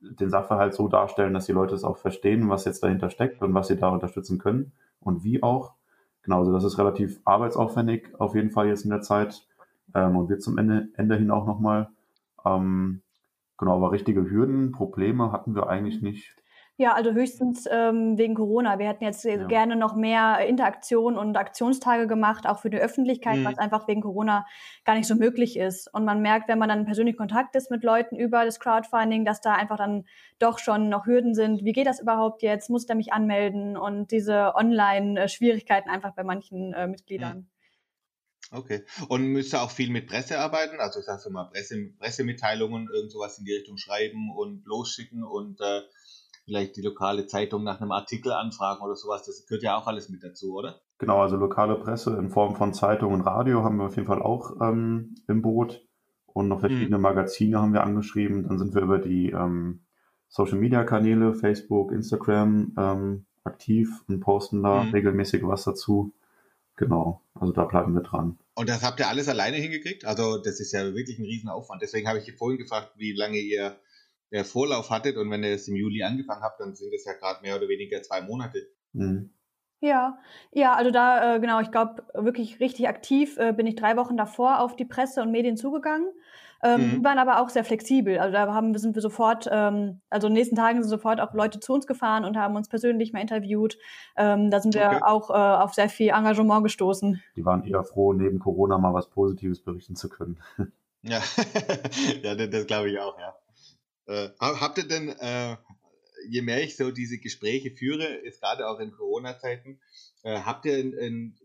den 0.00 0.30
Sachverhalt 0.30 0.74
so 0.74 0.88
darstellen, 0.88 1.34
dass 1.34 1.46
die 1.46 1.52
Leute 1.52 1.74
es 1.74 1.84
auch 1.84 1.98
verstehen, 1.98 2.48
was 2.48 2.64
jetzt 2.64 2.82
dahinter 2.82 3.10
steckt 3.10 3.42
und 3.42 3.54
was 3.54 3.68
sie 3.68 3.76
da 3.76 3.88
unterstützen 3.90 4.38
können 4.38 4.72
und 4.98 5.22
wie 5.24 5.42
auch. 5.42 5.74
Genau, 6.22 6.40
also 6.40 6.52
das 6.52 6.64
ist 6.64 6.78
relativ 6.78 7.20
arbeitsaufwendig 7.24 8.08
auf 8.18 8.34
jeden 8.34 8.50
Fall 8.50 8.68
jetzt 8.68 8.84
in 8.84 8.90
der 8.90 9.02
Zeit. 9.02 9.46
ähm, 9.94 10.16
und 10.16 10.28
wird 10.28 10.42
zum 10.42 10.58
Ende, 10.58 10.88
Ende 10.96 11.16
hin 11.16 11.30
auch 11.30 11.46
nochmal. 11.46 11.88
Ähm, 12.44 13.02
genau, 13.58 13.76
aber 13.76 13.92
richtige 13.92 14.28
Hürden, 14.30 14.72
Probleme 14.72 15.32
hatten 15.32 15.54
wir 15.54 15.68
eigentlich 15.68 16.02
nicht. 16.02 16.36
Ja, 16.80 16.94
also 16.94 17.12
höchstens 17.12 17.66
ähm, 17.70 18.16
wegen 18.16 18.34
Corona. 18.34 18.78
Wir 18.78 18.88
hätten 18.88 19.04
jetzt 19.04 19.22
ja. 19.24 19.46
gerne 19.48 19.76
noch 19.76 19.94
mehr 19.94 20.38
Interaktion 20.46 21.18
und 21.18 21.36
Aktionstage 21.36 22.06
gemacht, 22.06 22.46
auch 22.46 22.58
für 22.58 22.70
die 22.70 22.78
Öffentlichkeit, 22.78 23.36
mhm. 23.36 23.44
was 23.44 23.58
einfach 23.58 23.86
wegen 23.86 24.00
Corona 24.00 24.46
gar 24.86 24.94
nicht 24.94 25.06
so 25.06 25.14
möglich 25.14 25.58
ist. 25.58 25.92
Und 25.92 26.06
man 26.06 26.22
merkt, 26.22 26.48
wenn 26.48 26.58
man 26.58 26.70
dann 26.70 26.86
persönlich 26.86 27.18
Kontakt 27.18 27.54
ist 27.54 27.70
mit 27.70 27.84
Leuten 27.84 28.16
über 28.16 28.46
das 28.46 28.60
Crowdfunding, 28.60 29.26
dass 29.26 29.42
da 29.42 29.52
einfach 29.52 29.76
dann 29.76 30.06
doch 30.38 30.58
schon 30.58 30.88
noch 30.88 31.04
Hürden 31.04 31.34
sind. 31.34 31.66
Wie 31.66 31.72
geht 31.72 31.86
das 31.86 32.00
überhaupt 32.00 32.40
jetzt? 32.40 32.70
Muss 32.70 32.88
ich 32.88 32.94
mich 32.94 33.12
anmelden? 33.12 33.76
Und 33.76 34.10
diese 34.10 34.54
Online-Schwierigkeiten 34.54 35.90
einfach 35.90 36.14
bei 36.14 36.24
manchen 36.24 36.72
äh, 36.72 36.86
Mitgliedern. 36.86 37.40
Mhm. 37.40 38.58
Okay. 38.58 38.86
Und 39.08 39.26
müsst 39.26 39.52
ihr 39.52 39.60
auch 39.60 39.70
viel 39.70 39.90
mit 39.90 40.06
Presse 40.06 40.38
arbeiten? 40.38 40.80
Also 40.80 41.00
ich 41.00 41.04
sage 41.04 41.28
mal, 41.28 41.44
Presse, 41.44 41.92
Pressemitteilungen, 41.98 42.88
irgend 42.90 43.12
sowas 43.12 43.38
in 43.38 43.44
die 43.44 43.52
Richtung 43.52 43.76
schreiben 43.76 44.30
und 44.34 44.64
losschicken 44.64 45.24
und 45.24 45.60
äh, 45.60 45.82
vielleicht 46.50 46.76
die 46.76 46.82
lokale 46.82 47.26
Zeitung 47.26 47.62
nach 47.62 47.80
einem 47.80 47.92
Artikel 47.92 48.32
anfragen 48.32 48.82
oder 48.82 48.96
sowas. 48.96 49.24
Das 49.24 49.46
gehört 49.46 49.62
ja 49.62 49.78
auch 49.78 49.86
alles 49.86 50.08
mit 50.08 50.24
dazu, 50.24 50.52
oder? 50.56 50.80
Genau, 50.98 51.22
also 51.22 51.36
lokale 51.36 51.76
Presse 51.76 52.16
in 52.16 52.28
Form 52.28 52.56
von 52.56 52.74
Zeitung 52.74 53.14
und 53.14 53.20
Radio 53.20 53.62
haben 53.62 53.76
wir 53.76 53.84
auf 53.84 53.94
jeden 53.94 54.08
Fall 54.08 54.20
auch 54.20 54.60
ähm, 54.60 55.14
im 55.28 55.42
Boot. 55.42 55.86
Und 56.26 56.48
noch 56.48 56.58
verschiedene 56.60 56.96
mhm. 56.96 57.02
Magazine 57.02 57.60
haben 57.60 57.72
wir 57.72 57.84
angeschrieben. 57.84 58.48
Dann 58.48 58.58
sind 58.58 58.74
wir 58.74 58.82
über 58.82 58.98
die 58.98 59.30
ähm, 59.30 59.84
Social 60.28 60.58
Media 60.58 60.82
Kanäle, 60.82 61.34
Facebook, 61.34 61.92
Instagram 61.92 62.74
ähm, 62.76 63.26
aktiv 63.44 64.02
und 64.08 64.18
posten 64.18 64.64
da 64.64 64.82
mhm. 64.82 64.90
regelmäßig 64.90 65.42
was 65.44 65.62
dazu. 65.62 66.12
Genau, 66.74 67.22
also 67.34 67.52
da 67.52 67.64
bleiben 67.64 67.94
wir 67.94 68.02
dran. 68.02 68.38
Und 68.54 68.68
das 68.68 68.82
habt 68.82 68.98
ihr 68.98 69.08
alles 69.08 69.28
alleine 69.28 69.56
hingekriegt? 69.56 70.04
Also 70.04 70.38
das 70.38 70.58
ist 70.58 70.72
ja 70.72 70.94
wirklich 70.94 71.20
ein 71.20 71.24
Riesenaufwand. 71.24 71.80
Deswegen 71.80 72.08
habe 72.08 72.18
ich 72.18 72.32
vorhin 72.36 72.58
gefragt, 72.58 72.90
wie 72.96 73.12
lange 73.12 73.38
ihr 73.38 73.76
der 74.32 74.44
Vorlauf 74.44 74.90
hattet 74.90 75.16
und 75.16 75.30
wenn 75.30 75.42
ihr 75.42 75.54
es 75.54 75.68
im 75.68 75.76
Juli 75.76 76.02
angefangen 76.02 76.42
habt, 76.42 76.60
dann 76.60 76.74
sind 76.74 76.92
es 76.94 77.04
ja 77.04 77.14
gerade 77.14 77.42
mehr 77.42 77.56
oder 77.56 77.68
weniger 77.68 78.02
zwei 78.02 78.20
Monate. 78.20 78.68
Mhm. 78.92 79.30
Ja, 79.82 80.18
ja, 80.52 80.74
also 80.74 80.90
da, 80.90 81.36
äh, 81.36 81.40
genau, 81.40 81.60
ich 81.60 81.70
glaube, 81.70 82.04
wirklich 82.12 82.60
richtig 82.60 82.86
aktiv 82.86 83.38
äh, 83.38 83.52
bin 83.52 83.66
ich 83.66 83.76
drei 83.76 83.96
Wochen 83.96 84.16
davor 84.16 84.60
auf 84.60 84.76
die 84.76 84.84
Presse 84.84 85.22
und 85.22 85.30
Medien 85.30 85.56
zugegangen. 85.56 86.06
Ähm, 86.62 86.98
mhm. 86.98 87.04
waren 87.04 87.18
aber 87.18 87.40
auch 87.40 87.48
sehr 87.48 87.64
flexibel. 87.64 88.18
Also 88.18 88.34
da 88.34 88.52
haben, 88.52 88.76
sind 88.76 88.94
wir 88.94 89.00
sofort, 89.00 89.48
ähm, 89.50 90.02
also 90.10 90.26
in 90.26 90.34
den 90.34 90.40
nächsten 90.40 90.56
Tagen 90.56 90.82
sind 90.82 90.90
sofort 90.90 91.18
auch 91.18 91.32
Leute 91.32 91.58
zu 91.58 91.72
uns 91.72 91.86
gefahren 91.86 92.26
und 92.26 92.36
haben 92.36 92.54
uns 92.54 92.68
persönlich 92.68 93.14
mal 93.14 93.20
interviewt. 93.20 93.78
Ähm, 94.18 94.50
da 94.50 94.60
sind 94.60 94.74
wir 94.74 94.86
okay. 94.86 95.00
auch 95.02 95.30
äh, 95.30 95.32
auf 95.32 95.72
sehr 95.72 95.88
viel 95.88 96.10
Engagement 96.10 96.62
gestoßen. 96.62 97.22
Die 97.34 97.46
waren 97.46 97.64
eher 97.64 97.82
froh, 97.82 98.12
neben 98.12 98.38
Corona 98.40 98.76
mal 98.76 98.92
was 98.92 99.08
Positives 99.08 99.62
berichten 99.62 99.96
zu 99.96 100.10
können. 100.10 100.38
Ja, 101.02 101.22
ja 102.22 102.34
das, 102.34 102.50
das 102.50 102.66
glaube 102.66 102.90
ich 102.90 103.00
auch, 103.00 103.18
ja. 103.18 103.34
Äh, 104.10 104.30
habt 104.40 104.78
ihr 104.78 104.88
denn, 104.88 105.08
äh, 105.08 105.56
je 106.28 106.42
mehr 106.42 106.64
ich 106.64 106.76
so 106.76 106.90
diese 106.90 107.18
Gespräche 107.18 107.70
führe, 107.70 108.04
ist 108.04 108.40
gerade 108.40 108.68
auch 108.68 108.80
in 108.80 108.90
Corona-Zeiten, 108.90 109.80
äh, 110.24 110.40
habt 110.40 110.64
ihr 110.64 110.78
ein, 110.78 110.98
ein, 110.98 111.38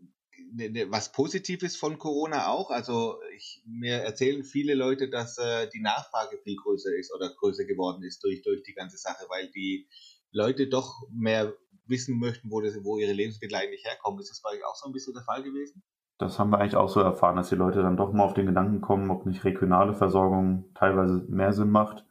ne, 0.52 0.70
ne, 0.70 0.90
was 0.90 1.12
Positives 1.12 1.76
von 1.76 1.96
Corona 1.96 2.48
auch? 2.48 2.70
Also 2.70 3.20
ich, 3.36 3.62
mir 3.66 3.98
erzählen 3.98 4.42
viele 4.42 4.74
Leute, 4.74 5.08
dass 5.08 5.38
äh, 5.38 5.68
die 5.72 5.80
Nachfrage 5.80 6.38
viel 6.38 6.56
größer 6.56 6.92
ist 6.96 7.14
oder 7.14 7.30
größer 7.30 7.64
geworden 7.66 8.02
ist 8.02 8.24
durch, 8.24 8.42
durch 8.42 8.64
die 8.64 8.74
ganze 8.74 8.98
Sache, 8.98 9.26
weil 9.28 9.48
die 9.52 9.86
Leute 10.32 10.66
doch 10.66 11.06
mehr 11.12 11.54
wissen 11.86 12.18
möchten, 12.18 12.50
wo, 12.50 12.60
das, 12.60 12.74
wo 12.82 12.98
ihre 12.98 13.12
Lebensmittel 13.12 13.56
eigentlich 13.56 13.84
herkommen. 13.84 14.18
Ist 14.18 14.30
das 14.30 14.42
bei 14.42 14.50
euch 14.50 14.64
auch 14.64 14.74
so 14.74 14.88
ein 14.88 14.92
bisschen 14.92 15.14
der 15.14 15.22
Fall 15.22 15.44
gewesen? 15.44 15.84
Das 16.18 16.40
haben 16.40 16.50
wir 16.50 16.58
eigentlich 16.58 16.74
auch 16.74 16.88
so 16.88 16.98
erfahren, 16.98 17.36
dass 17.36 17.50
die 17.50 17.54
Leute 17.54 17.82
dann 17.82 17.96
doch 17.96 18.12
mal 18.12 18.24
auf 18.24 18.34
den 18.34 18.46
Gedanken 18.46 18.80
kommen, 18.80 19.10
ob 19.10 19.24
nicht 19.24 19.44
regionale 19.44 19.94
Versorgung 19.94 20.72
teilweise 20.74 21.24
mehr 21.28 21.52
Sinn 21.52 21.70
macht. 21.70 22.05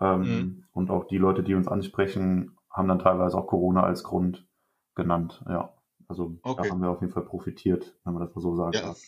Ähm, 0.00 0.20
mhm. 0.20 0.64
Und 0.72 0.90
auch 0.90 1.06
die 1.06 1.18
Leute, 1.18 1.42
die 1.42 1.54
uns 1.54 1.68
ansprechen, 1.68 2.56
haben 2.70 2.88
dann 2.88 2.98
teilweise 2.98 3.36
auch 3.36 3.46
Corona 3.46 3.82
als 3.82 4.02
Grund 4.02 4.46
genannt. 4.94 5.42
Ja, 5.48 5.74
also 6.08 6.38
okay. 6.42 6.62
da 6.64 6.70
haben 6.70 6.80
wir 6.80 6.90
auf 6.90 7.00
jeden 7.00 7.12
Fall 7.12 7.24
profitiert, 7.24 7.94
wenn 8.04 8.14
man 8.14 8.24
das 8.24 8.34
mal 8.34 8.40
so 8.40 8.56
sagen 8.56 8.72
ja, 8.72 8.82
darf. 8.82 9.00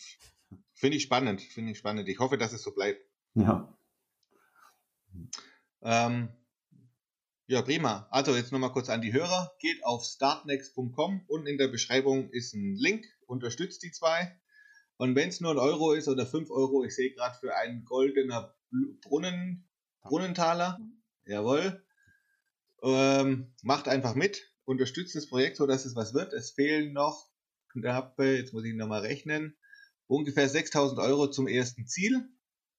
Finde 0.75 0.97
ich 0.97 1.03
spannend, 1.03 1.41
finde 1.41 1.73
ich 1.73 1.79
spannend. 1.79 2.09
Ich 2.09 2.19
hoffe, 2.19 2.39
dass 2.39 2.53
es 2.53 2.63
so 2.63 2.73
bleibt. 2.73 3.01
Ja. 3.35 3.73
Ähm, 5.83 6.29
ja, 7.47 7.63
prima. 7.63 8.07
Also 8.11 8.35
jetzt 8.35 8.53
nochmal 8.53 8.73
kurz 8.73 8.89
an 8.89 9.01
die 9.01 9.13
Hörer. 9.13 9.53
Geht 9.59 9.85
auf 9.85 10.05
startnext.com. 10.05 11.23
und 11.27 11.47
in 11.47 11.59
der 11.59 11.69
Beschreibung 11.69 12.31
ist 12.31 12.55
ein 12.55 12.77
Link. 12.77 13.05
Unterstützt 13.27 13.83
die 13.83 13.91
zwei. 13.91 14.39
Und 14.97 15.15
wenn 15.17 15.29
es 15.29 15.41
nur 15.41 15.51
ein 15.51 15.59
Euro 15.59 15.93
ist 15.93 16.09
oder 16.09 16.27
fünf 16.27 16.51
Euro, 16.51 16.85
ich 16.85 16.95
sehe 16.95 17.13
gerade 17.13 17.37
für 17.39 17.57
einen 17.57 17.85
goldener 17.85 18.55
Brunnen 19.03 19.69
Brunnenthaler, 20.03 20.81
jawohl. 21.27 21.85
Ähm, 22.83 23.55
macht 23.63 23.89
einfach 23.89 24.15
mit, 24.15 24.51
unterstützt 24.65 25.15
das 25.15 25.29
Projekt, 25.29 25.57
so 25.57 25.67
dass 25.67 25.85
es 25.85 25.95
was 25.95 26.15
wird. 26.15 26.33
Es 26.33 26.51
fehlen 26.51 26.93
noch, 26.93 27.29
jetzt 27.75 28.53
muss 28.53 28.65
ich 28.65 28.75
nochmal 28.75 29.03
rechnen, 29.03 29.57
ungefähr 30.07 30.49
6000 30.49 31.01
Euro 31.01 31.31
zum 31.31 31.47
ersten 31.47 31.87
Ziel. 31.87 32.29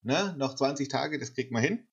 Ne? 0.02 0.36
Noch 0.38 0.56
20 0.56 0.90
Tage, 0.90 1.20
das 1.20 1.34
kriegt 1.34 1.52
man 1.52 1.64
hin. 1.64 1.88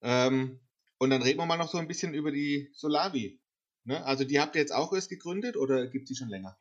Ähm, 0.00 0.60
und 0.98 1.10
dann 1.10 1.22
reden 1.22 1.38
wir 1.38 1.46
mal 1.46 1.56
noch 1.56 1.70
so 1.70 1.78
ein 1.78 1.88
bisschen 1.88 2.14
über 2.14 2.32
die 2.32 2.70
Solavi. 2.74 3.40
Ne? 3.84 4.04
Also 4.04 4.24
die 4.24 4.40
habt 4.40 4.54
ihr 4.54 4.60
jetzt 4.60 4.72
auch 4.72 4.92
erst 4.92 5.10
gegründet 5.10 5.56
oder 5.56 5.86
gibt 5.86 6.08
sie 6.08 6.16
schon 6.16 6.28
länger? 6.28 6.58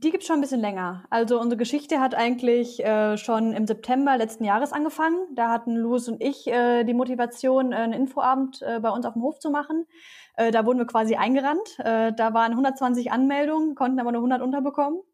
Die 0.00 0.10
gibt 0.10 0.22
es 0.22 0.26
schon 0.26 0.38
ein 0.38 0.40
bisschen 0.40 0.60
länger. 0.60 1.04
Also 1.10 1.38
unsere 1.38 1.58
Geschichte 1.58 2.00
hat 2.00 2.14
eigentlich 2.14 2.82
äh, 2.84 3.18
schon 3.18 3.52
im 3.52 3.66
September 3.66 4.16
letzten 4.16 4.44
Jahres 4.44 4.72
angefangen. 4.72 5.16
Da 5.34 5.50
hatten 5.50 5.76
Louis 5.76 6.08
und 6.08 6.22
ich 6.22 6.46
äh, 6.46 6.84
die 6.84 6.94
Motivation, 6.94 7.72
äh, 7.72 7.76
einen 7.76 7.92
Infoabend 7.92 8.62
äh, 8.62 8.80
bei 8.80 8.90
uns 8.90 9.04
auf 9.04 9.14
dem 9.14 9.22
Hof 9.22 9.38
zu 9.38 9.50
machen. 9.50 9.86
Äh, 10.36 10.50
da 10.50 10.64
wurden 10.64 10.78
wir 10.78 10.86
quasi 10.86 11.16
eingerannt. 11.16 11.78
Äh, 11.78 12.12
da 12.14 12.32
waren 12.32 12.52
120 12.52 13.12
Anmeldungen, 13.12 13.74
konnten 13.74 14.00
aber 14.00 14.12
nur 14.12 14.20
100 14.20 14.40
unterbekommen. 14.40 15.00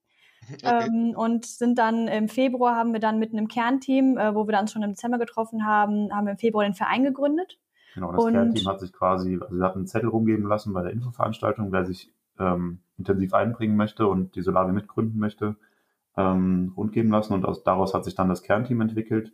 Okay. 0.50 0.86
Ähm, 0.86 1.14
und 1.14 1.44
sind 1.44 1.78
dann 1.78 2.08
im 2.08 2.26
Februar 2.28 2.74
haben 2.74 2.94
wir 2.94 3.00
dann 3.00 3.18
mit 3.18 3.34
einem 3.34 3.48
Kernteam, 3.48 4.16
äh, 4.16 4.34
wo 4.34 4.46
wir 4.46 4.52
dann 4.52 4.66
schon 4.66 4.82
im 4.82 4.92
Dezember 4.92 5.18
getroffen 5.18 5.66
haben, 5.66 6.10
haben 6.10 6.24
wir 6.24 6.30
im 6.30 6.38
Februar 6.38 6.64
den 6.64 6.72
Verein 6.72 7.04
gegründet. 7.04 7.58
Genau, 7.94 8.12
das 8.12 8.24
und, 8.24 8.32
Kernteam 8.32 8.66
hat 8.66 8.80
sich 8.80 8.90
quasi, 8.94 9.38
also 9.38 9.54
wir 9.54 9.64
hatten 9.66 9.80
einen 9.80 9.86
Zettel 9.86 10.08
rumgeben 10.08 10.46
lassen 10.46 10.72
bei 10.72 10.82
der 10.82 10.92
Infoveranstaltung, 10.92 11.70
wer 11.70 11.84
sich 11.84 12.10
ähm, 12.38 12.80
intensiv 12.96 13.34
einbringen 13.34 13.76
möchte 13.76 14.06
und 14.06 14.34
die 14.34 14.42
Solavi 14.42 14.72
mitgründen 14.72 15.18
möchte, 15.18 15.56
ähm, 16.16 16.72
rundgeben 16.76 17.10
lassen. 17.10 17.34
Und 17.34 17.44
aus, 17.44 17.62
daraus 17.62 17.94
hat 17.94 18.04
sich 18.04 18.14
dann 18.14 18.28
das 18.28 18.42
Kernteam 18.42 18.80
entwickelt, 18.80 19.32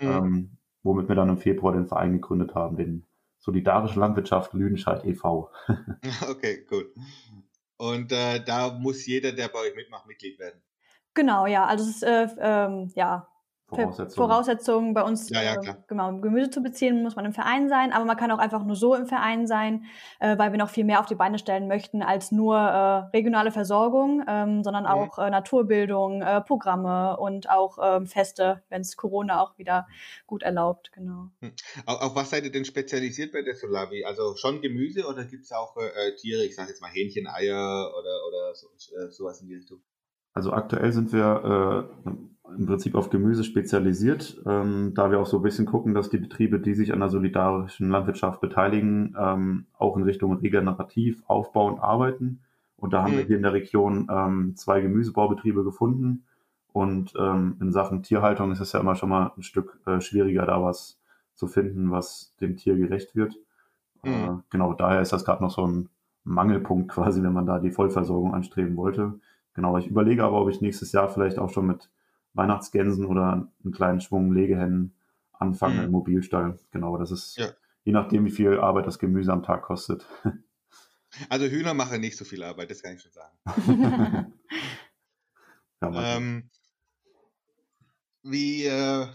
mhm. 0.00 0.08
ähm, 0.08 0.50
womit 0.82 1.08
wir 1.08 1.16
dann 1.16 1.28
im 1.28 1.38
Februar 1.38 1.72
den 1.72 1.86
Verein 1.86 2.12
gegründet 2.12 2.54
haben, 2.54 2.76
den 2.76 3.04
Solidarische 3.38 4.00
Landwirtschaft 4.00 4.54
Lüdenscheid 4.54 5.04
e.V. 5.04 5.50
okay, 6.30 6.64
gut. 6.68 6.86
Und 7.76 8.10
äh, 8.10 8.42
da 8.44 8.72
muss 8.72 9.06
jeder, 9.06 9.32
der 9.32 9.48
bei 9.48 9.60
euch 9.60 9.76
mitmacht, 9.76 10.06
Mitglied 10.06 10.38
werden. 10.38 10.60
Genau, 11.14 11.46
ja. 11.46 11.64
Also 11.66 11.84
es 11.84 11.96
ist 11.96 12.02
äh, 12.02 12.28
ähm, 12.40 12.90
ja 12.94 13.28
Voraussetzungen. 13.68 14.28
Voraussetzungen 14.28 14.94
bei 14.94 15.02
uns, 15.02 15.28
ja, 15.28 15.42
ja, 15.42 15.54
äh, 15.54 15.74
genau, 15.88 16.16
Gemüse 16.20 16.50
zu 16.50 16.62
beziehen, 16.62 17.02
muss 17.02 17.16
man 17.16 17.24
im 17.24 17.32
Verein 17.32 17.68
sein, 17.68 17.92
aber 17.92 18.04
man 18.04 18.16
kann 18.16 18.30
auch 18.30 18.38
einfach 18.38 18.64
nur 18.64 18.76
so 18.76 18.94
im 18.94 19.06
Verein 19.06 19.48
sein, 19.48 19.86
äh, 20.20 20.38
weil 20.38 20.52
wir 20.52 20.58
noch 20.58 20.68
viel 20.68 20.84
mehr 20.84 21.00
auf 21.00 21.06
die 21.06 21.16
Beine 21.16 21.38
stellen 21.38 21.66
möchten 21.66 22.00
als 22.00 22.30
nur 22.30 22.56
äh, 22.56 23.16
regionale 23.16 23.50
Versorgung, 23.50 24.22
ähm, 24.28 24.62
sondern 24.62 24.84
mhm. 24.84 24.90
auch 24.90 25.18
äh, 25.18 25.30
Naturbildung, 25.30 26.22
äh, 26.22 26.40
Programme 26.42 27.16
und 27.16 27.50
auch 27.50 27.78
ähm, 27.82 28.06
Feste, 28.06 28.62
wenn 28.68 28.82
es 28.82 28.96
Corona 28.96 29.42
auch 29.42 29.58
wieder 29.58 29.88
gut 30.26 30.44
erlaubt, 30.44 30.92
genau. 30.92 31.30
Hm. 31.40 31.52
Auf, 31.86 32.02
auf, 32.02 32.14
was 32.14 32.30
seid 32.30 32.44
ihr 32.44 32.52
denn 32.52 32.64
spezialisiert 32.64 33.32
bei 33.32 33.42
der 33.42 33.56
Solavi? 33.56 34.04
Also 34.04 34.36
schon 34.36 34.60
Gemüse 34.60 35.06
oder 35.06 35.24
gibt 35.24 35.42
es 35.42 35.50
auch 35.50 35.76
äh, 35.76 36.14
Tiere, 36.14 36.44
ich 36.44 36.54
sage 36.54 36.68
jetzt 36.68 36.80
mal 36.80 36.90
Hähnchen, 36.90 37.26
Eier 37.26 37.90
oder, 37.98 38.26
oder 38.28 38.54
so, 38.54 38.68
äh, 38.96 39.10
sowas 39.10 39.40
in 39.40 39.48
die 39.48 39.56
Richtung? 39.56 39.80
Also 40.36 40.52
aktuell 40.52 40.92
sind 40.92 41.14
wir 41.14 41.88
äh, 42.04 42.10
im 42.58 42.66
Prinzip 42.66 42.94
auf 42.94 43.08
Gemüse 43.08 43.42
spezialisiert, 43.42 44.38
ähm, 44.44 44.92
da 44.94 45.10
wir 45.10 45.18
auch 45.18 45.24
so 45.24 45.38
ein 45.38 45.42
bisschen 45.42 45.64
gucken, 45.64 45.94
dass 45.94 46.10
die 46.10 46.18
Betriebe, 46.18 46.60
die 46.60 46.74
sich 46.74 46.92
an 46.92 47.00
der 47.00 47.08
solidarischen 47.08 47.88
Landwirtschaft 47.88 48.42
beteiligen, 48.42 49.16
ähm, 49.18 49.64
auch 49.78 49.96
in 49.96 50.02
Richtung 50.02 50.34
regenerativ 50.34 51.22
aufbauen, 51.26 51.78
arbeiten. 51.78 52.40
Und 52.76 52.92
da 52.92 53.02
haben 53.02 53.14
mhm. 53.14 53.16
wir 53.16 53.24
hier 53.24 53.36
in 53.36 53.44
der 53.44 53.54
Region 53.54 54.08
ähm, 54.10 54.52
zwei 54.56 54.82
Gemüsebaubetriebe 54.82 55.64
gefunden. 55.64 56.26
Und 56.70 57.14
ähm, 57.18 57.56
in 57.62 57.72
Sachen 57.72 58.02
Tierhaltung 58.02 58.52
ist 58.52 58.60
es 58.60 58.72
ja 58.72 58.80
immer 58.80 58.94
schon 58.94 59.08
mal 59.08 59.32
ein 59.38 59.42
Stück 59.42 59.80
äh, 59.86 60.02
schwieriger, 60.02 60.44
da 60.44 60.62
was 60.62 60.98
zu 61.34 61.46
finden, 61.46 61.90
was 61.90 62.34
dem 62.42 62.58
Tier 62.58 62.76
gerecht 62.76 63.16
wird. 63.16 63.36
Mhm. 64.04 64.12
Äh, 64.12 64.28
genau, 64.50 64.74
daher 64.74 65.00
ist 65.00 65.14
das 65.14 65.24
gerade 65.24 65.42
noch 65.42 65.50
so 65.50 65.66
ein 65.66 65.88
Mangelpunkt 66.24 66.90
quasi, 66.90 67.22
wenn 67.22 67.32
man 67.32 67.46
da 67.46 67.58
die 67.58 67.70
Vollversorgung 67.70 68.34
anstreben 68.34 68.76
wollte. 68.76 69.18
Genau, 69.56 69.78
ich 69.78 69.86
überlege 69.86 70.22
aber, 70.22 70.40
ob 70.40 70.50
ich 70.50 70.60
nächstes 70.60 70.92
Jahr 70.92 71.08
vielleicht 71.08 71.38
auch 71.38 71.50
schon 71.50 71.66
mit 71.66 71.88
Weihnachtsgänsen 72.34 73.06
oder 73.06 73.50
einen 73.64 73.72
kleinen 73.72 74.02
Schwung 74.02 74.30
Legehennen 74.30 74.94
anfange 75.32 75.78
mhm. 75.78 75.84
im 75.84 75.90
Mobilstall. 75.92 76.58
Genau, 76.70 76.98
das 76.98 77.10
ist 77.10 77.38
ja. 77.38 77.48
je 77.84 77.92
nachdem, 77.92 78.26
wie 78.26 78.30
viel 78.30 78.58
Arbeit 78.58 78.86
das 78.86 78.98
Gemüse 78.98 79.32
am 79.32 79.42
Tag 79.42 79.62
kostet. 79.62 80.06
Also 81.30 81.46
Hühner 81.46 81.72
machen 81.72 82.02
nicht 82.02 82.18
so 82.18 82.26
viel 82.26 82.42
Arbeit, 82.42 82.70
das 82.70 82.82
kann 82.82 82.94
ich 82.94 83.00
schon 83.00 83.12
sagen. 83.12 84.34
ja, 85.80 86.16
ähm, 86.16 86.50
wie, 88.22 88.66
äh, 88.66 89.06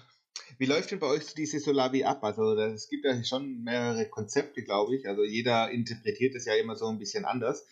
wie 0.57 0.65
läuft 0.65 0.89
denn 0.89 0.99
bei 0.99 1.05
euch 1.05 1.35
diese 1.35 1.59
Solavi 1.59 2.03
ab? 2.03 2.23
Also 2.23 2.55
es 2.55 2.89
gibt 2.89 3.05
ja 3.05 3.23
schon 3.23 3.63
mehrere 3.63 4.09
Konzepte, 4.09 4.63
glaube 4.63 4.95
ich. 4.95 5.07
Also 5.07 5.23
jeder 5.23 5.69
interpretiert 5.69 6.33
es 6.33 6.45
ja 6.45 6.55
immer 6.55 6.75
so 6.75 6.87
ein 6.87 6.97
bisschen 6.97 7.25
anders. 7.25 7.67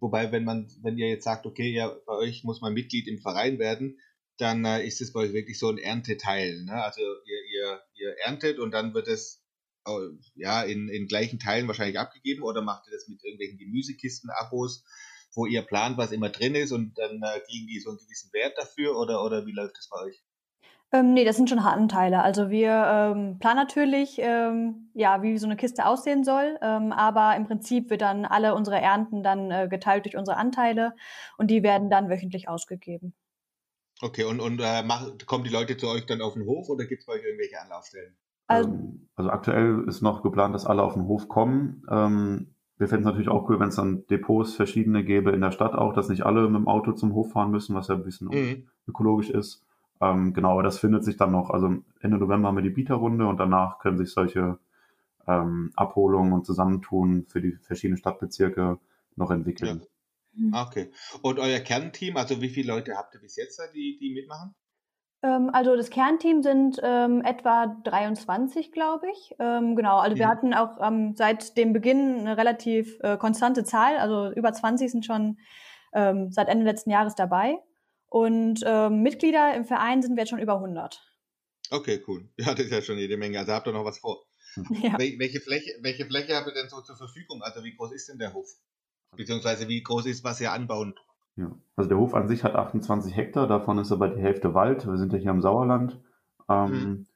Wobei, 0.00 0.32
wenn 0.32 0.44
man, 0.44 0.70
wenn 0.82 0.98
ihr 0.98 1.08
jetzt 1.08 1.24
sagt, 1.24 1.46
okay, 1.46 1.70
ja, 1.70 1.88
bei 2.06 2.14
euch 2.14 2.44
muss 2.44 2.60
man 2.60 2.74
Mitglied 2.74 3.08
im 3.08 3.20
Verein 3.20 3.58
werden, 3.58 3.98
dann 4.36 4.64
äh, 4.64 4.86
ist 4.86 5.00
es 5.00 5.12
bei 5.12 5.20
euch 5.20 5.32
wirklich 5.32 5.58
so 5.58 5.68
ein 5.68 5.78
Ernteteil. 5.78 6.64
Ne? 6.64 6.72
Also 6.72 7.00
ihr, 7.00 7.44
ihr, 7.52 7.82
ihr 7.94 8.16
erntet 8.24 8.58
und 8.58 8.72
dann 8.72 8.94
wird 8.94 9.08
es 9.08 9.40
ja 10.34 10.62
in, 10.62 10.88
in 10.88 11.06
gleichen 11.06 11.38
Teilen 11.38 11.68
wahrscheinlich 11.68 11.98
abgegeben 11.98 12.42
oder 12.42 12.62
macht 12.62 12.86
ihr 12.86 12.92
das 12.92 13.06
mit 13.06 13.22
irgendwelchen 13.22 13.58
Gemüsekisten, 13.58 14.30
Abos, 14.30 14.82
wo 15.34 15.46
ihr 15.46 15.62
plant, 15.62 15.98
was 15.98 16.12
immer 16.12 16.30
drin 16.30 16.54
ist 16.54 16.72
und 16.72 16.96
dann 16.96 17.22
äh, 17.22 17.40
kriegen 17.40 17.66
die 17.66 17.80
so 17.80 17.90
einen 17.90 17.98
gewissen 17.98 18.32
Wert 18.32 18.56
dafür 18.56 18.96
oder, 18.96 19.22
oder 19.22 19.46
wie 19.46 19.52
läuft 19.52 19.76
das 19.76 19.88
bei 19.90 20.00
euch? 20.06 20.22
Ähm, 20.94 21.12
nee, 21.12 21.24
das 21.24 21.34
sind 21.34 21.50
schon 21.50 21.58
Anteile. 21.58 22.22
Also 22.22 22.50
wir 22.50 22.70
ähm, 22.70 23.38
planen 23.40 23.56
natürlich, 23.56 24.16
ähm, 24.20 24.90
ja, 24.94 25.22
wie 25.22 25.36
so 25.38 25.46
eine 25.46 25.56
Kiste 25.56 25.86
aussehen 25.86 26.22
soll, 26.22 26.56
ähm, 26.62 26.92
aber 26.92 27.34
im 27.36 27.46
Prinzip 27.46 27.90
wird 27.90 28.00
dann 28.00 28.24
alle 28.24 28.54
unsere 28.54 28.80
Ernten 28.80 29.24
dann 29.24 29.50
äh, 29.50 29.66
geteilt 29.68 30.04
durch 30.04 30.16
unsere 30.16 30.36
Anteile 30.36 30.94
und 31.36 31.50
die 31.50 31.64
werden 31.64 31.90
dann 31.90 32.08
wöchentlich 32.10 32.48
ausgegeben. 32.48 33.12
Okay, 34.02 34.22
und, 34.22 34.38
und 34.38 34.60
äh, 34.60 34.84
mach, 34.84 35.08
kommen 35.26 35.42
die 35.42 35.50
Leute 35.50 35.76
zu 35.76 35.88
euch 35.88 36.06
dann 36.06 36.22
auf 36.22 36.34
den 36.34 36.46
Hof 36.46 36.68
oder 36.68 36.84
gibt 36.84 37.00
es 37.00 37.06
bei 37.06 37.14
euch 37.14 37.24
irgendwelche 37.24 37.60
Anlaufstellen? 37.60 38.14
Also, 38.46 38.68
ähm, 38.68 39.08
also, 39.16 39.30
aktuell 39.30 39.84
ist 39.88 40.00
noch 40.00 40.22
geplant, 40.22 40.54
dass 40.54 40.64
alle 40.64 40.84
auf 40.84 40.94
den 40.94 41.08
Hof 41.08 41.28
kommen. 41.28 41.82
Ähm, 41.90 42.54
wir 42.78 42.86
fänden 42.86 43.02
es 43.02 43.06
natürlich 43.06 43.30
auch 43.30 43.48
cool, 43.48 43.58
wenn 43.58 43.70
es 43.70 43.76
dann 43.76 44.06
Depots 44.06 44.54
verschiedene 44.54 45.02
gäbe 45.02 45.32
in 45.32 45.40
der 45.40 45.50
Stadt 45.50 45.74
auch, 45.74 45.92
dass 45.92 46.08
nicht 46.08 46.24
alle 46.24 46.42
mit 46.42 46.60
dem 46.60 46.68
Auto 46.68 46.92
zum 46.92 47.14
Hof 47.14 47.32
fahren 47.32 47.50
müssen, 47.50 47.74
was 47.74 47.88
ja 47.88 47.96
ein 47.96 48.04
bisschen 48.04 48.28
mhm. 48.28 48.68
ökologisch 48.86 49.30
ist. 49.30 49.64
Ähm, 50.04 50.34
genau, 50.34 50.52
aber 50.52 50.62
das 50.62 50.78
findet 50.78 51.04
sich 51.04 51.16
dann 51.16 51.32
noch. 51.32 51.50
Also 51.50 51.76
Ende 52.00 52.18
November 52.18 52.48
haben 52.48 52.56
wir 52.56 52.62
die 52.62 52.70
Bieterrunde 52.70 53.26
und 53.26 53.38
danach 53.38 53.78
können 53.78 53.96
sich 53.96 54.12
solche 54.12 54.58
ähm, 55.26 55.72
Abholungen 55.76 56.32
und 56.32 56.44
Zusammentun 56.44 57.26
für 57.28 57.40
die 57.40 57.52
verschiedenen 57.52 57.96
Stadtbezirke 57.96 58.78
noch 59.16 59.30
entwickeln. 59.30 59.80
Ja. 59.80 59.86
Mhm. 60.36 60.54
Okay. 60.54 60.90
Und 61.22 61.38
euer 61.38 61.60
Kernteam, 61.60 62.16
also 62.16 62.40
wie 62.40 62.50
viele 62.50 62.72
Leute 62.72 62.96
habt 62.96 63.14
ihr 63.14 63.20
bis 63.20 63.36
jetzt 63.36 63.58
da, 63.58 63.64
die, 63.72 63.96
die 63.98 64.12
mitmachen? 64.12 64.54
Ähm, 65.22 65.50
also 65.52 65.74
das 65.76 65.90
Kernteam 65.90 66.42
sind 66.42 66.80
ähm, 66.82 67.22
etwa 67.22 67.66
23, 67.84 68.72
glaube 68.72 69.06
ich. 69.10 69.34
Ähm, 69.38 69.76
genau, 69.76 69.98
also 69.98 70.16
wir 70.18 70.26
mhm. 70.26 70.30
hatten 70.30 70.54
auch 70.54 70.78
ähm, 70.82 71.14
seit 71.16 71.56
dem 71.56 71.72
Beginn 71.72 72.18
eine 72.18 72.36
relativ 72.36 72.98
äh, 73.00 73.16
konstante 73.16 73.64
Zahl, 73.64 73.96
also 73.96 74.32
über 74.32 74.52
20 74.52 74.90
sind 74.90 75.06
schon 75.06 75.38
ähm, 75.94 76.30
seit 76.30 76.48
Ende 76.48 76.64
letzten 76.64 76.90
Jahres 76.90 77.14
dabei. 77.14 77.58
Und 78.08 78.60
ähm, 78.64 79.02
Mitglieder 79.02 79.54
im 79.54 79.64
Verein 79.64 80.02
sind 80.02 80.16
wir 80.16 80.22
jetzt 80.22 80.30
schon 80.30 80.38
über 80.38 80.54
100. 80.54 81.02
Okay, 81.70 82.02
cool. 82.06 82.28
Ja, 82.38 82.54
das 82.54 82.66
ist 82.66 82.72
ja 82.72 82.82
schon 82.82 82.98
jede 82.98 83.16
Menge. 83.16 83.38
Also 83.38 83.52
habt 83.52 83.66
ihr 83.66 83.72
noch 83.72 83.84
was 83.84 83.98
vor. 83.98 84.24
Ja. 84.70 84.98
Wel 84.98 85.18
welche, 85.18 85.40
Fläche, 85.40 85.72
welche 85.80 86.06
Fläche 86.06 86.36
habt 86.36 86.46
ihr 86.46 86.54
denn 86.54 86.68
so 86.68 86.80
zur 86.80 86.96
Verfügung? 86.96 87.42
Also 87.42 87.64
wie 87.64 87.74
groß 87.74 87.92
ist 87.92 88.08
denn 88.08 88.18
der 88.18 88.32
Hof? 88.34 88.48
Beziehungsweise 89.16 89.66
wie 89.68 89.82
groß 89.82 90.06
ist, 90.06 90.22
was 90.22 90.40
ihr 90.40 90.52
anbauen? 90.52 90.94
Ja, 91.36 91.50
also 91.74 91.88
der 91.88 91.98
Hof 91.98 92.14
an 92.14 92.28
sich 92.28 92.44
hat 92.44 92.54
28 92.54 93.16
Hektar, 93.16 93.48
davon 93.48 93.78
ist 93.78 93.90
aber 93.90 94.08
die 94.08 94.22
Hälfte 94.22 94.54
Wald. 94.54 94.86
Wir 94.86 94.96
sind 94.96 95.12
ja 95.12 95.18
hier 95.18 95.32
im 95.32 95.42
Sauerland. 95.42 96.00
Ähm, 96.48 96.70
mhm. 96.70 97.06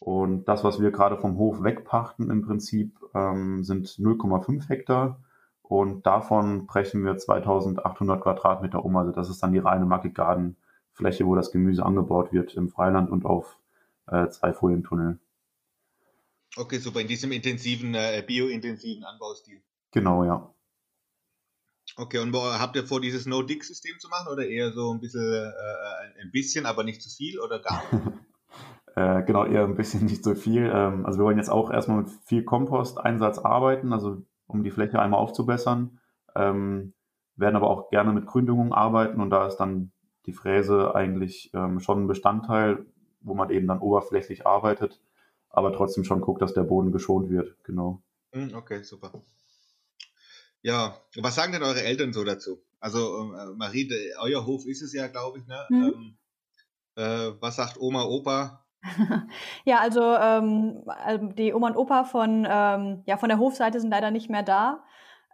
Und 0.00 0.44
das, 0.46 0.64
was 0.64 0.80
wir 0.80 0.90
gerade 0.90 1.18
vom 1.18 1.36
Hof 1.38 1.62
wegpachten 1.62 2.30
im 2.30 2.42
Prinzip, 2.42 2.98
ähm, 3.14 3.62
sind 3.64 3.86
0,5 3.86 4.68
Hektar. 4.68 5.22
Und 5.68 6.06
davon 6.06 6.66
brechen 6.66 7.04
wir 7.04 7.16
2800 7.18 8.22
Quadratmeter 8.22 8.84
um. 8.84 8.96
Also 8.96 9.12
das 9.12 9.28
ist 9.28 9.42
dann 9.42 9.52
die 9.52 9.58
reine 9.58 9.84
Market 9.84 10.14
Garden 10.14 10.56
Fläche, 10.92 11.26
wo 11.26 11.34
das 11.34 11.52
Gemüse 11.52 11.84
angebaut 11.84 12.32
wird 12.32 12.54
im 12.54 12.70
Freiland 12.70 13.10
und 13.10 13.24
auf 13.26 13.58
äh, 14.06 14.28
zwei 14.28 14.52
Folientunnel. 14.52 15.18
Okay, 16.56 16.78
super. 16.78 17.00
In 17.00 17.06
diesem 17.06 17.32
intensiven, 17.32 17.94
äh, 17.94 18.24
biointensiven 18.26 19.04
Anbaustil. 19.04 19.60
Genau, 19.92 20.24
ja. 20.24 20.52
Okay, 21.96 22.18
und 22.18 22.34
habt 22.34 22.76
ihr 22.76 22.86
vor, 22.86 23.00
dieses 23.00 23.26
No-Dig-System 23.26 23.98
zu 23.98 24.08
machen 24.08 24.28
oder 24.32 24.46
eher 24.46 24.72
so 24.72 24.92
ein 24.92 25.00
bisschen, 25.00 25.22
äh, 25.22 26.22
ein 26.22 26.30
bisschen, 26.30 26.64
aber 26.64 26.82
nicht 26.82 27.02
zu 27.02 27.10
viel 27.10 27.38
oder 27.40 27.60
gar 27.60 27.82
nicht? 27.92 28.06
äh, 28.96 29.22
genau, 29.22 29.44
eher 29.44 29.64
ein 29.64 29.76
bisschen 29.76 30.06
nicht 30.06 30.24
so 30.24 30.34
viel. 30.34 30.70
Ähm, 30.72 31.04
also 31.04 31.18
wir 31.18 31.26
wollen 31.26 31.38
jetzt 31.38 31.50
auch 31.50 31.70
erstmal 31.70 32.02
mit 32.02 32.10
viel 32.24 32.42
Kompost-Einsatz 32.42 33.38
arbeiten. 33.38 33.92
Also 33.92 34.22
um 34.48 34.64
die 34.64 34.70
Fläche 34.72 34.98
einmal 34.98 35.20
aufzubessern. 35.20 36.00
Ähm, 36.34 36.92
werden 37.36 37.56
aber 37.56 37.70
auch 37.70 37.90
gerne 37.90 38.12
mit 38.12 38.26
Gründüngung 38.26 38.72
arbeiten 38.72 39.20
und 39.20 39.30
da 39.30 39.46
ist 39.46 39.56
dann 39.58 39.92
die 40.26 40.32
Fräse 40.32 40.94
eigentlich 40.94 41.50
ähm, 41.54 41.78
schon 41.80 42.02
ein 42.02 42.08
Bestandteil, 42.08 42.84
wo 43.20 43.34
man 43.34 43.50
eben 43.50 43.68
dann 43.68 43.78
oberflächlich 43.78 44.46
arbeitet, 44.46 45.00
aber 45.48 45.72
trotzdem 45.72 46.04
schon 46.04 46.20
guckt, 46.20 46.42
dass 46.42 46.54
der 46.54 46.64
Boden 46.64 46.92
geschont 46.92 47.30
wird. 47.30 47.56
Genau. 47.62 48.02
Hm, 48.32 48.54
okay, 48.54 48.82
super. 48.82 49.12
Ja, 50.60 51.00
was 51.16 51.36
sagen 51.36 51.52
denn 51.52 51.62
eure 51.62 51.82
Eltern 51.82 52.12
so 52.12 52.24
dazu? 52.24 52.60
Also 52.80 53.32
äh, 53.32 53.54
Marie, 53.56 53.90
euer 54.20 54.44
Hof 54.44 54.66
ist 54.66 54.82
es 54.82 54.92
ja, 54.92 55.06
glaube 55.06 55.38
ich, 55.38 55.46
ne? 55.46 55.66
Mhm. 55.70 55.84
Ähm, 55.84 56.18
äh, 56.96 57.32
was 57.40 57.56
sagt 57.56 57.78
Oma, 57.78 58.04
Opa? 58.04 58.64
ja, 59.64 59.78
also 59.78 60.14
ähm, 60.16 60.82
die 61.36 61.52
Oma 61.52 61.68
und 61.68 61.76
Opa 61.76 62.04
von, 62.04 62.46
ähm, 62.48 63.02
ja, 63.06 63.16
von 63.16 63.28
der 63.28 63.38
Hofseite 63.38 63.80
sind 63.80 63.90
leider 63.90 64.10
nicht 64.10 64.30
mehr 64.30 64.42
da. 64.42 64.84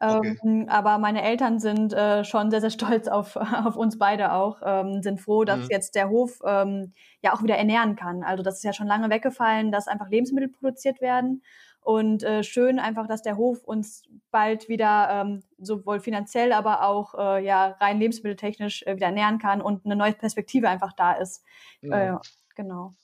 Okay. 0.01 0.37
Ähm, 0.45 0.67
aber 0.69 0.99
meine 0.99 1.23
Eltern 1.23 1.59
sind 1.59 1.93
äh, 1.93 2.25
schon 2.25 2.51
sehr, 2.51 2.61
sehr 2.61 2.71
stolz 2.71 3.09
auf, 3.09 3.37
auf 3.37 3.77
uns 3.77 3.99
beide 3.99 4.33
auch, 4.33 4.61
ähm, 4.65 5.03
sind 5.03 5.21
froh, 5.21 5.45
dass 5.45 5.61
mhm. 5.61 5.69
jetzt 5.71 5.95
der 5.95 6.09
Hof 6.09 6.41
ähm, 6.45 6.93
ja 7.23 7.33
auch 7.33 7.43
wieder 7.43 7.57
ernähren 7.57 7.97
kann. 7.97 8.23
Also 8.23 8.43
das 8.43 8.57
ist 8.57 8.65
ja 8.65 8.73
schon 8.73 8.87
lange 8.87 9.11
weggefallen, 9.11 9.73
dass 9.73 9.89
einfach 9.89 10.09
Lebensmittel 10.09 10.49
produziert 10.49 11.01
werden. 11.01 11.43
Und 11.81 12.23
äh, 12.23 12.43
schön 12.43 12.79
einfach, 12.79 13.07
dass 13.07 13.21
der 13.21 13.37
Hof 13.37 13.63
uns 13.63 14.05
bald 14.31 14.71
wieder 14.71 15.09
ähm, 15.11 15.43
sowohl 15.59 16.01
finanziell, 16.01 16.55
aber 16.55 16.89
auch 16.89 17.15
äh, 17.15 17.45
ja 17.45 17.77
rein 17.79 18.01
lebensmitteltechnisch 18.01 18.85
äh, 18.87 18.97
wieder 18.97 19.09
ernähren 19.09 19.39
kann 19.39 19.61
und 19.61 19.85
eine 19.85 19.95
neue 19.95 20.15
Perspektive 20.15 20.69
einfach 20.71 20.95
da 20.95 21.13
ist. 21.13 21.45
Mhm. 21.83 21.93
Äh, 21.93 22.17
genau. 22.57 22.95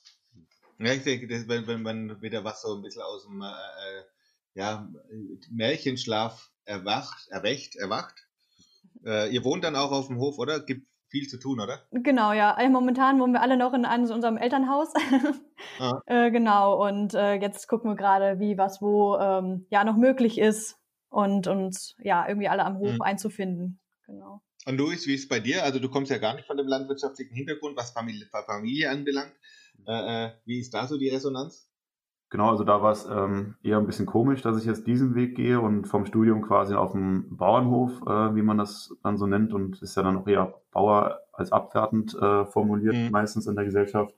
Ja, 0.81 0.93
ich 0.95 1.03
denke, 1.03 1.29
das, 1.29 1.47
wenn, 1.47 1.67
wenn 1.67 1.83
man 1.83 2.23
wieder 2.23 2.43
was 2.43 2.63
so 2.63 2.75
ein 2.75 2.83
bisschen 2.83 3.03
aus 3.03 3.25
dem 3.25 3.43
äh, 3.43 3.47
äh 3.47 4.05
ja, 4.55 4.89
Märchenschlaf 5.51 6.51
erwacht, 6.65 7.29
erwächt, 7.29 7.77
erwacht. 7.77 8.27
Äh, 9.05 9.33
ihr 9.33 9.45
wohnt 9.45 9.63
dann 9.65 9.77
auch 9.77 9.93
auf 9.93 10.09
dem 10.09 10.19
Hof, 10.19 10.39
oder? 10.39 10.61
Gibt 10.61 10.89
viel 11.09 11.29
zu 11.29 11.39
tun, 11.39 11.61
oder? 11.61 11.81
Genau, 11.91 12.33
ja. 12.33 12.55
Also 12.55 12.71
momentan 12.71 13.21
wohnen 13.21 13.33
wir 13.33 13.43
alle 13.43 13.57
noch 13.57 13.75
in 13.75 13.85
einem, 13.85 14.11
unserem 14.11 14.37
Elternhaus. 14.37 14.93
Ah. 15.79 16.01
äh, 16.07 16.31
genau, 16.31 16.87
und 16.87 17.15
äh, 17.15 17.35
jetzt 17.35 17.69
gucken 17.69 17.91
wir 17.91 17.97
gerade, 17.97 18.39
wie 18.39 18.57
was 18.59 18.81
wo 18.81 19.17
ähm, 19.19 19.67
ja 19.71 19.85
noch 19.85 19.97
möglich 19.97 20.39
ist 20.39 20.77
und 21.09 21.47
uns 21.47 21.97
ja 22.03 22.27
irgendwie 22.27 22.49
alle 22.49 22.65
am 22.65 22.79
Hof 22.79 22.93
mhm. 22.93 23.03
einzufinden. 23.03 23.81
Genau. 24.07 24.43
Und 24.67 24.77
Luis, 24.77 25.07
wie 25.07 25.15
ist 25.15 25.23
es 25.23 25.29
bei 25.29 25.41
dir? 25.41 25.65
Also 25.65 25.79
du 25.79 25.89
kommst 25.89 26.11
ja 26.11 26.19
gar 26.19 26.35
nicht 26.35 26.47
von 26.47 26.57
dem 26.57 26.67
landwirtschaftlichen 26.67 27.35
Hintergrund, 27.35 27.77
was 27.77 27.93
Familie, 27.93 28.27
Familie 28.47 28.91
anbelangt. 28.91 29.33
Äh, 29.87 30.27
äh, 30.27 30.31
wie 30.45 30.61
ist 30.61 30.75
da 30.75 30.87
so 30.87 30.99
die 30.99 31.09
Resonanz? 31.09 31.71
Genau, 32.31 32.51
also 32.51 32.63
da 32.63 32.81
war 32.81 32.93
es 32.93 33.07
ähm, 33.07 33.57
eher 33.63 33.79
ein 33.79 33.87
bisschen 33.87 34.07
komisch, 34.07 34.41
dass 34.41 34.57
ich 34.57 34.65
jetzt 34.65 34.87
diesen 34.87 35.17
Weg 35.17 35.35
gehe 35.35 35.61
und 35.61 35.89
vom 35.89 36.07
Studium 36.07 36.43
quasi 36.43 36.75
auf 36.75 36.93
dem 36.93 37.37
Bauernhof, 37.37 38.03
äh, 38.03 38.35
wie 38.37 38.43
man 38.43 38.57
das 38.57 38.97
dann 39.03 39.19
so 39.19 39.27
nennt, 39.27 39.53
und 39.53 39.83
ist 39.83 39.97
ja 39.97 40.05
dann 40.05 40.17
auch 40.17 40.29
eher 40.29 40.55
Bauer 40.71 41.19
als 41.33 41.51
abwertend 41.51 42.15
äh, 42.15 42.47
formuliert, 42.47 42.95
mhm. 42.95 43.11
meistens 43.11 43.49
in 43.49 43.57
der 43.57 43.65
Gesellschaft. 43.65 44.15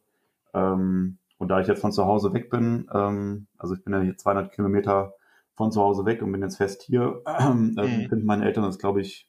Ähm, 0.53 1.19
und 1.39 1.49
da 1.49 1.61
ich 1.61 1.67
jetzt 1.67 1.81
von 1.81 1.91
zu 1.91 2.05
Hause 2.05 2.35
weg 2.35 2.51
bin, 2.51 2.87
ähm, 2.93 3.47
also 3.57 3.75
ich 3.75 3.83
bin 3.83 3.95
ja 3.95 4.01
hier 4.01 4.17
200 4.17 4.53
Kilometer 4.53 5.15
von 5.55 5.73
zu 5.73 5.81
Hause 5.81 6.05
weg 6.05 6.21
und 6.21 6.33
bin 6.33 6.43
jetzt 6.43 6.59
fest 6.59 6.83
hier, 6.83 7.23
äh, 7.27 7.51
mhm. 7.51 8.09
finden 8.09 8.27
meine 8.27 8.45
Eltern 8.45 8.65
das, 8.65 8.79
glaube 8.79 9.01
ich, 9.01 9.27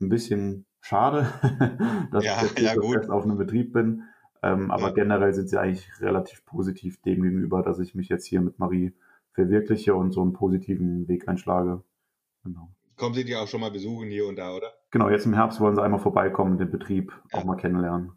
ein 0.00 0.08
bisschen 0.08 0.66
schade, 0.80 1.28
dass 2.10 2.24
ja, 2.24 2.36
ich 2.36 2.58
jetzt 2.58 2.76
ja, 2.76 2.82
fest 2.82 3.10
auf 3.10 3.22
einem 3.22 3.38
Betrieb 3.38 3.72
bin. 3.72 4.02
Ähm, 4.44 4.70
aber 4.70 4.92
generell 4.92 5.32
sind 5.32 5.48
sie 5.48 5.58
eigentlich 5.58 5.88
relativ 6.00 6.44
positiv 6.44 7.00
dem 7.00 7.22
gegenüber, 7.22 7.62
dass 7.62 7.78
ich 7.78 7.94
mich 7.94 8.10
jetzt 8.10 8.26
hier 8.26 8.42
mit 8.42 8.58
Marie 8.58 8.92
verwirkliche 9.32 9.94
und 9.94 10.12
so 10.12 10.20
einen 10.20 10.34
positiven 10.34 11.08
Weg 11.08 11.28
einschlage. 11.28 11.82
Genau. 12.42 12.68
Kommen 12.96 13.14
Sie 13.14 13.24
die 13.24 13.34
auch 13.34 13.48
schon 13.48 13.62
mal 13.62 13.70
besuchen 13.70 14.08
hier 14.08 14.26
und 14.26 14.36
da, 14.36 14.54
oder? 14.54 14.72
Genau, 14.90 15.08
jetzt 15.08 15.24
im 15.24 15.32
Herbst 15.32 15.60
wollen 15.60 15.74
sie 15.74 15.82
einmal 15.82 15.98
vorbeikommen, 15.98 16.58
den 16.58 16.70
Betrieb 16.70 17.12
ja. 17.32 17.38
auch 17.38 17.44
mal 17.44 17.56
kennenlernen. 17.56 18.12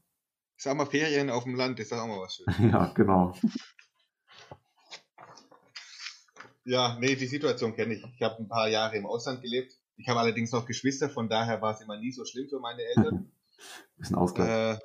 Ist 0.57 0.67
auch 0.67 0.75
mal 0.75 0.85
Ferien 0.85 1.29
auf 1.29 1.45
dem 1.45 1.55
Land, 1.55 1.79
ist 1.79 1.93
auch 1.93 2.05
mal 2.05 2.19
was 2.19 2.35
Schönes. 2.35 2.59
ja, 2.73 2.91
genau. 2.93 3.33
ja, 6.65 6.97
nee, 6.99 7.15
die 7.15 7.25
Situation 7.25 7.73
kenne 7.73 7.93
ich. 7.93 8.03
Ich 8.15 8.21
habe 8.21 8.37
ein 8.39 8.49
paar 8.49 8.67
Jahre 8.67 8.97
im 8.97 9.05
Ausland 9.05 9.41
gelebt. 9.41 9.71
Ich 9.95 10.09
habe 10.09 10.19
allerdings 10.19 10.51
noch 10.51 10.65
Geschwister, 10.65 11.09
von 11.09 11.29
daher 11.29 11.61
war 11.61 11.73
es 11.73 11.81
immer 11.81 11.97
nie 11.97 12.11
so 12.11 12.25
schlimm 12.25 12.49
für 12.49 12.59
meine 12.59 12.81
Eltern. 12.83 13.31
Bisschen 13.97 14.17
Ausgleich. 14.17 14.49
Äh, 14.49 14.79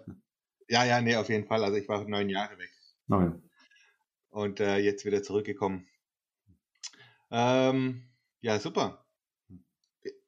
ja, 0.68 0.84
ja, 0.84 1.00
nee, 1.00 1.16
auf 1.16 1.28
jeden 1.28 1.46
Fall. 1.46 1.64
Also 1.64 1.76
ich 1.76 1.88
war 1.88 2.06
neun 2.08 2.28
Jahre 2.28 2.58
weg. 2.58 2.70
Neun. 3.06 3.42
Und 4.30 4.60
äh, 4.60 4.78
jetzt 4.78 5.04
wieder 5.04 5.22
zurückgekommen. 5.22 5.86
Ähm, 7.30 8.04
ja, 8.40 8.58
super. 8.58 9.04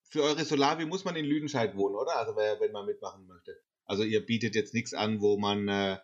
Für 0.03 0.23
eure 0.23 0.45
Solavi 0.45 0.87
muss 0.87 1.05
man 1.05 1.17
in 1.17 1.25
Lüdenscheid 1.25 1.77
wohnen, 1.77 1.97
oder? 1.97 2.17
Also 2.17 2.37
wenn 2.37 2.73
man 2.73 2.87
mitmachen 2.87 3.27
möchte. 3.27 3.57
Also 3.85 4.03
ihr 4.03 4.25
bietet 4.25 4.55
jetzt 4.55 4.75
nichts 4.75 4.95
an, 4.95 5.21
wo 5.21 5.37
man 5.37 5.69
äh, 5.69 5.99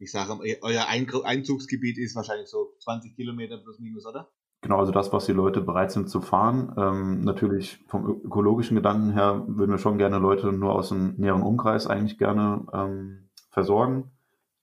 ich 0.00 0.10
sage, 0.10 0.38
euer 0.62 0.86
Einzugsgebiet 0.88 1.98
ist 1.98 2.16
wahrscheinlich 2.16 2.48
so 2.48 2.74
20 2.80 3.14
Kilometer 3.14 3.58
plus 3.58 3.78
minus, 3.78 4.06
oder? 4.06 4.30
Genau, 4.62 4.78
also 4.78 4.92
das, 4.92 5.12
was 5.12 5.26
die 5.26 5.32
Leute 5.32 5.60
bereit 5.60 5.92
sind 5.92 6.08
zu 6.08 6.20
fahren. 6.20 6.74
Ähm, 6.76 7.20
natürlich 7.22 7.78
vom 7.86 8.22
ökologischen 8.24 8.76
Gedanken 8.76 9.12
her 9.12 9.44
würden 9.46 9.70
wir 9.70 9.78
schon 9.78 9.98
gerne 9.98 10.18
Leute 10.18 10.52
nur 10.52 10.74
aus 10.74 10.88
dem 10.88 11.16
näheren 11.16 11.42
Umkreis 11.42 11.86
eigentlich 11.86 12.18
gerne 12.18 12.66
ähm, 12.72 13.29
versorgen. 13.50 14.10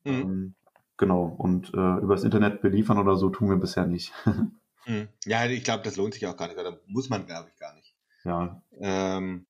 Mhm. 0.04 0.12
Ähm, 0.14 0.56
genau, 0.98 1.26
und 1.26 1.74
äh, 1.74 1.98
übers 2.02 2.24
Internet 2.24 2.62
beliefern 2.62 2.98
oder 2.98 3.16
so 3.16 3.30
tun 3.30 3.50
wir 3.50 3.58
bisher 3.58 3.86
nicht. 3.86 4.14
mhm. 4.86 5.08
Ja, 5.26 5.46
ich 5.46 5.64
glaube, 5.64 5.84
das 5.84 5.98
lohnt 5.98 6.14
sich 6.14 6.26
auch 6.28 6.38
gar 6.38 6.48
nicht, 6.48 6.58
oder 6.58 6.80
muss 6.88 7.10
man, 7.10 7.26
glaube 7.26 7.50
ich, 7.54 7.60
gar 7.60 7.74
nicht. 7.76 7.96
Ja. 8.24 8.62
Ähm, 8.80 9.46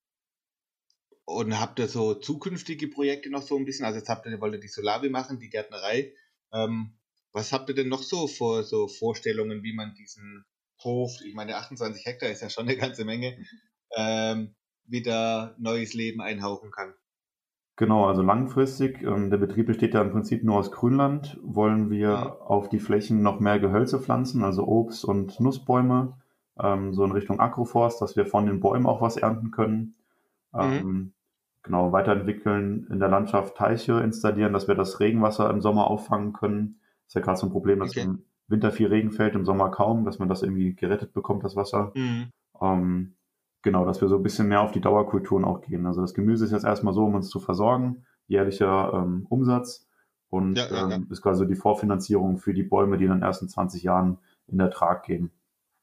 und 1.25 1.59
habt 1.59 1.79
ihr 1.79 1.87
so 1.87 2.13
zukünftige 2.13 2.87
Projekte 2.87 3.29
noch 3.29 3.41
so 3.41 3.57
ein 3.57 3.65
bisschen? 3.65 3.85
Also 3.85 3.99
jetzt 3.99 4.07
habt 4.07 4.25
ihr, 4.25 4.39
wollt 4.39 4.53
ihr 4.53 4.59
die 4.59 4.69
Solavi 4.69 5.09
machen, 5.09 5.39
die 5.39 5.49
Gärtnerei. 5.49 6.13
Ähm, 6.53 6.97
was 7.33 7.51
habt 7.51 7.67
ihr 7.69 7.75
denn 7.75 7.89
noch 7.89 8.01
so 8.01 8.27
vor 8.27 8.63
so 8.63 8.87
Vorstellungen, 8.87 9.61
wie 9.61 9.73
man 9.73 9.93
diesen 9.95 10.45
Hof, 10.83 11.11
ich 11.25 11.33
meine 11.33 11.57
28 11.57 12.05
Hektar 12.05 12.29
ist 12.29 12.41
ja 12.41 12.49
schon 12.49 12.67
eine 12.67 12.77
ganze 12.77 13.03
Menge, 13.03 13.37
ähm, 13.95 14.55
wieder 14.85 15.55
neues 15.59 15.93
Leben 15.93 16.21
einhauchen 16.21 16.71
kann? 16.71 16.93
Genau, 17.77 18.05
also 18.05 18.23
langfristig, 18.23 19.03
ähm, 19.03 19.29
der 19.29 19.37
Betrieb 19.37 19.67
besteht 19.67 19.93
ja 19.93 20.01
im 20.01 20.11
Prinzip 20.11 20.43
nur 20.43 20.57
aus 20.57 20.71
Grünland, 20.71 21.39
wollen 21.43 21.91
wir 21.91 22.09
ja. 22.09 22.25
Mhm. 22.25 22.31
auf 22.41 22.69
die 22.69 22.79
Flächen 22.79 23.21
noch 23.21 23.39
mehr 23.39 23.59
Gehölze 23.59 23.99
pflanzen, 23.99 24.43
also 24.43 24.67
Obst- 24.67 25.05
und 25.05 25.39
Nussbäume, 25.39 26.17
ähm, 26.59 26.95
so 26.95 27.05
in 27.05 27.11
Richtung 27.11 27.39
Agroforst, 27.39 28.01
dass 28.01 28.15
wir 28.15 28.25
von 28.25 28.47
den 28.47 28.61
Bäumen 28.61 28.87
auch 28.87 28.99
was 28.99 29.15
ernten 29.15 29.51
können. 29.51 29.93
Mhm. 30.53 30.59
Ähm, 30.59 31.13
genau, 31.61 31.91
weiterentwickeln, 31.91 32.87
in 32.89 32.99
der 32.99 33.09
Landschaft 33.09 33.55
Teiche 33.55 33.99
installieren, 33.99 34.53
dass 34.53 34.67
wir 34.67 34.73
das 34.73 34.99
Regenwasser 34.99 35.47
im 35.51 35.61
Sommer 35.61 35.87
auffangen 35.91 36.33
können. 36.33 36.79
ist 37.05 37.13
ja 37.13 37.21
gerade 37.21 37.37
so 37.37 37.45
ein 37.45 37.51
Problem, 37.51 37.79
dass 37.79 37.91
okay. 37.91 38.01
im 38.01 38.23
Winter 38.47 38.71
viel 38.71 38.87
Regen 38.87 39.11
fällt, 39.11 39.35
im 39.35 39.45
Sommer 39.45 39.69
kaum, 39.69 40.03
dass 40.03 40.17
man 40.17 40.29
das 40.29 40.41
irgendwie 40.41 40.73
gerettet 40.73 41.13
bekommt, 41.13 41.43
das 41.43 41.55
Wasser. 41.55 41.91
Mhm. 41.93 42.31
Genau, 43.63 43.85
dass 43.85 44.01
wir 44.01 44.07
so 44.07 44.17
ein 44.17 44.23
bisschen 44.23 44.47
mehr 44.47 44.61
auf 44.61 44.71
die 44.71 44.81
Dauerkulturen 44.81 45.43
auch 45.43 45.61
gehen. 45.61 45.85
Also 45.85 46.01
das 46.01 46.13
Gemüse 46.13 46.45
ist 46.45 46.51
jetzt 46.51 46.65
erstmal 46.65 46.93
so, 46.93 47.05
um 47.05 47.15
uns 47.15 47.29
zu 47.29 47.39
versorgen, 47.39 48.05
jährlicher 48.27 48.93
ähm, 48.93 49.25
Umsatz 49.29 49.87
und 50.29 50.57
ja, 50.57 50.67
ja. 50.69 50.91
Ähm, 50.91 51.07
ist 51.09 51.21
quasi 51.21 51.47
die 51.47 51.55
Vorfinanzierung 51.55 52.37
für 52.37 52.53
die 52.53 52.63
Bäume, 52.63 52.97
die 52.97 53.05
in 53.05 53.11
den 53.11 53.21
ersten 53.21 53.49
20 53.49 53.83
Jahren 53.83 54.19
in 54.47 54.59
Ertrag 54.59 55.03
gehen. 55.03 55.31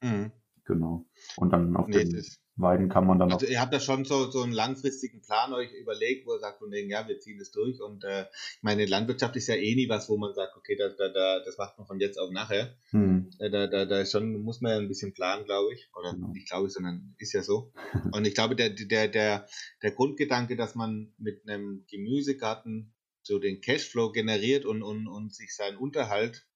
Mhm. 0.03 0.33
Genau. 0.65 1.05
Und 1.37 1.53
dann 1.53 1.77
auf 1.77 1.89
nee, 1.89 2.05
den 2.05 2.25
Weiden 2.57 2.89
kann 2.89 3.07
man 3.07 3.19
dann 3.19 3.33
Also 3.33 3.47
ihr 3.47 3.61
habt 3.61 3.75
da 3.75 3.81
schon 3.81 4.05
so, 4.05 4.31
so 4.31 4.43
einen 4.43 4.53
langfristigen 4.53 5.23
Plan 5.23 5.53
euch 5.53 5.73
überlegt, 5.73 6.27
wo 6.27 6.35
ihr 6.35 6.39
sagt, 6.39 6.61
von 6.61 6.71
wegen, 6.71 6.89
ja, 6.89 7.09
wir 7.09 7.19
ziehen 7.19 7.39
das 7.39 7.51
durch. 7.51 7.81
Und 7.81 8.05
äh, 8.05 8.27
ich 8.57 8.63
meine, 8.63 8.87
Landwirtschaft 8.87 9.35
ist 9.35 9.49
ja 9.49 9.57
eh 9.57 9.75
nie 9.75 9.89
was, 9.89 10.09
wo 10.09 10.17
man 10.17 10.35
sagt, 10.35 10.57
okay, 10.57 10.77
da, 10.77 10.89
da, 10.89 11.09
da, 11.09 11.41
das 11.45 11.59
macht 11.59 11.77
man 11.79 11.87
von 11.87 11.99
jetzt 11.99 12.17
auf 12.17 12.31
nachher. 12.31 12.77
Hm. 12.91 13.31
Äh, 13.41 13.51
da, 13.51 13.67
da, 13.67 13.87
da 13.87 14.01
ist 14.01 14.13
schon, 14.13 14.41
muss 14.43 14.61
man 14.61 14.71
ja 14.71 14.79
ein 14.79 14.89
bisschen 14.89 15.15
planen, 15.15 15.45
glaube 15.47 15.75
ich. 15.75 15.91
Oder 15.95 16.13
genau. 16.13 16.29
nicht 16.29 16.49
glaube 16.49 16.69
ich, 16.69 16.73
sondern 16.73 17.17
ist 17.19 17.33
ja 17.33 17.43
so. 17.43 17.73
Und 18.13 18.25
ich 18.25 18.35
glaube, 18.35 18.55
der, 18.55 18.71
der, 18.71 19.09
der, 19.09 19.49
der 19.83 19.91
Grundgedanke, 19.91 20.57
dass 20.57 20.77
man 20.77 21.13
mit 21.19 21.49
einem 21.49 21.85
Gemüsegarten 21.91 22.95
so 23.23 23.39
den 23.39 23.63
Cashflow 23.63 24.13
generiert 24.13 24.65
und, 24.67 24.83
und, 24.83 25.09
und 25.09 25.35
sich 25.35 25.57
seinen 25.57 25.79
Unterhalt 25.79 26.47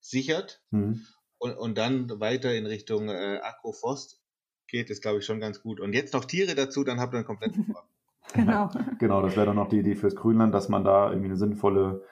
sichert 0.00 0.60
hm. 0.70 1.06
und, 1.38 1.56
und 1.56 1.78
dann 1.78 2.20
weiter 2.20 2.52
in 2.52 2.66
Richtung 2.66 3.08
äh, 3.08 3.38
Agroforst 3.42 4.23
geht, 4.66 4.90
ist, 4.90 5.02
glaube 5.02 5.18
ich, 5.18 5.24
schon 5.24 5.40
ganz 5.40 5.62
gut. 5.62 5.80
Und 5.80 5.92
jetzt 5.92 6.14
noch 6.14 6.24
Tiere 6.24 6.54
dazu, 6.54 6.84
dann 6.84 7.00
habt 7.00 7.14
ihr 7.14 7.18
einen 7.18 7.26
kompletten 7.26 7.64
Programm. 7.66 7.84
genau. 8.32 8.70
genau, 8.98 9.22
das 9.22 9.36
wäre 9.36 9.46
dann 9.46 9.56
noch 9.56 9.68
die 9.68 9.78
Idee 9.78 9.94
fürs 9.94 10.16
Grünland, 10.16 10.54
dass 10.54 10.68
man 10.68 10.84
da 10.84 11.08
irgendwie 11.08 11.28
eine 11.28 11.36
sinnvolle 11.36 12.02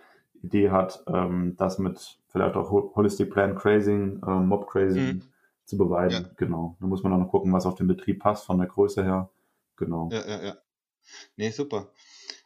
Idee 0.43 0.71
hat, 0.71 1.05
ähm, 1.07 1.55
das 1.57 1.79
mit 1.79 2.19
vielleicht 2.29 2.57
auch 2.57 2.71
Holistic 2.71 3.31
Plant 3.31 3.57
Grazing, 3.57 4.21
äh, 4.27 4.31
Mob 4.31 4.69
Grazing 4.69 5.07
mhm. 5.07 5.23
zu 5.65 5.77
beweisen. 5.77 6.25
Ja. 6.25 6.31
Genau. 6.37 6.77
Da 6.81 6.87
muss 6.87 7.03
man 7.03 7.12
dann 7.12 7.21
noch 7.21 7.31
gucken, 7.31 7.53
was 7.53 7.67
auf 7.67 7.77
den 7.77 7.87
Betrieb 7.87 8.21
passt, 8.21 8.45
von 8.45 8.59
der 8.59 8.67
Größe 8.67 9.05
her. 9.05 9.31
Genau. 9.77 10.09
Ja, 10.12 10.27
ja, 10.27 10.43
ja. 10.43 10.57
Nee, 11.37 11.51
super. 11.51 11.93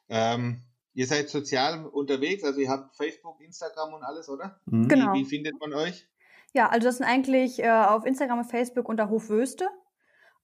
Ähm, 0.09 0.63
ihr 0.95 1.07
seid 1.07 1.29
sozial 1.29 1.87
unterwegs, 1.87 2.45
also 2.45 2.61
ihr 2.61 2.71
habt 2.71 2.97
Facebook, 2.97 3.41
Instagram 3.41 3.95
und 3.95 4.03
alles, 4.03 4.29
oder? 4.29 4.61
Mhm. 4.67 4.89
Genau. 4.89 5.15
Wie, 5.15 5.21
wie, 5.21 5.25
findet 5.25 5.59
man 5.61 5.73
euch? 5.73 6.09
Ja, 6.53 6.69
also 6.69 6.89
das 6.89 6.99
sind 6.99 7.07
eigentlich 7.07 7.63
äh, 7.63 7.71
auf 7.71 8.07
Instagram 8.07 8.41
und 8.41 8.47
Facebook 8.47 8.89
unter 8.89 9.11
Hofwöste. 9.11 9.69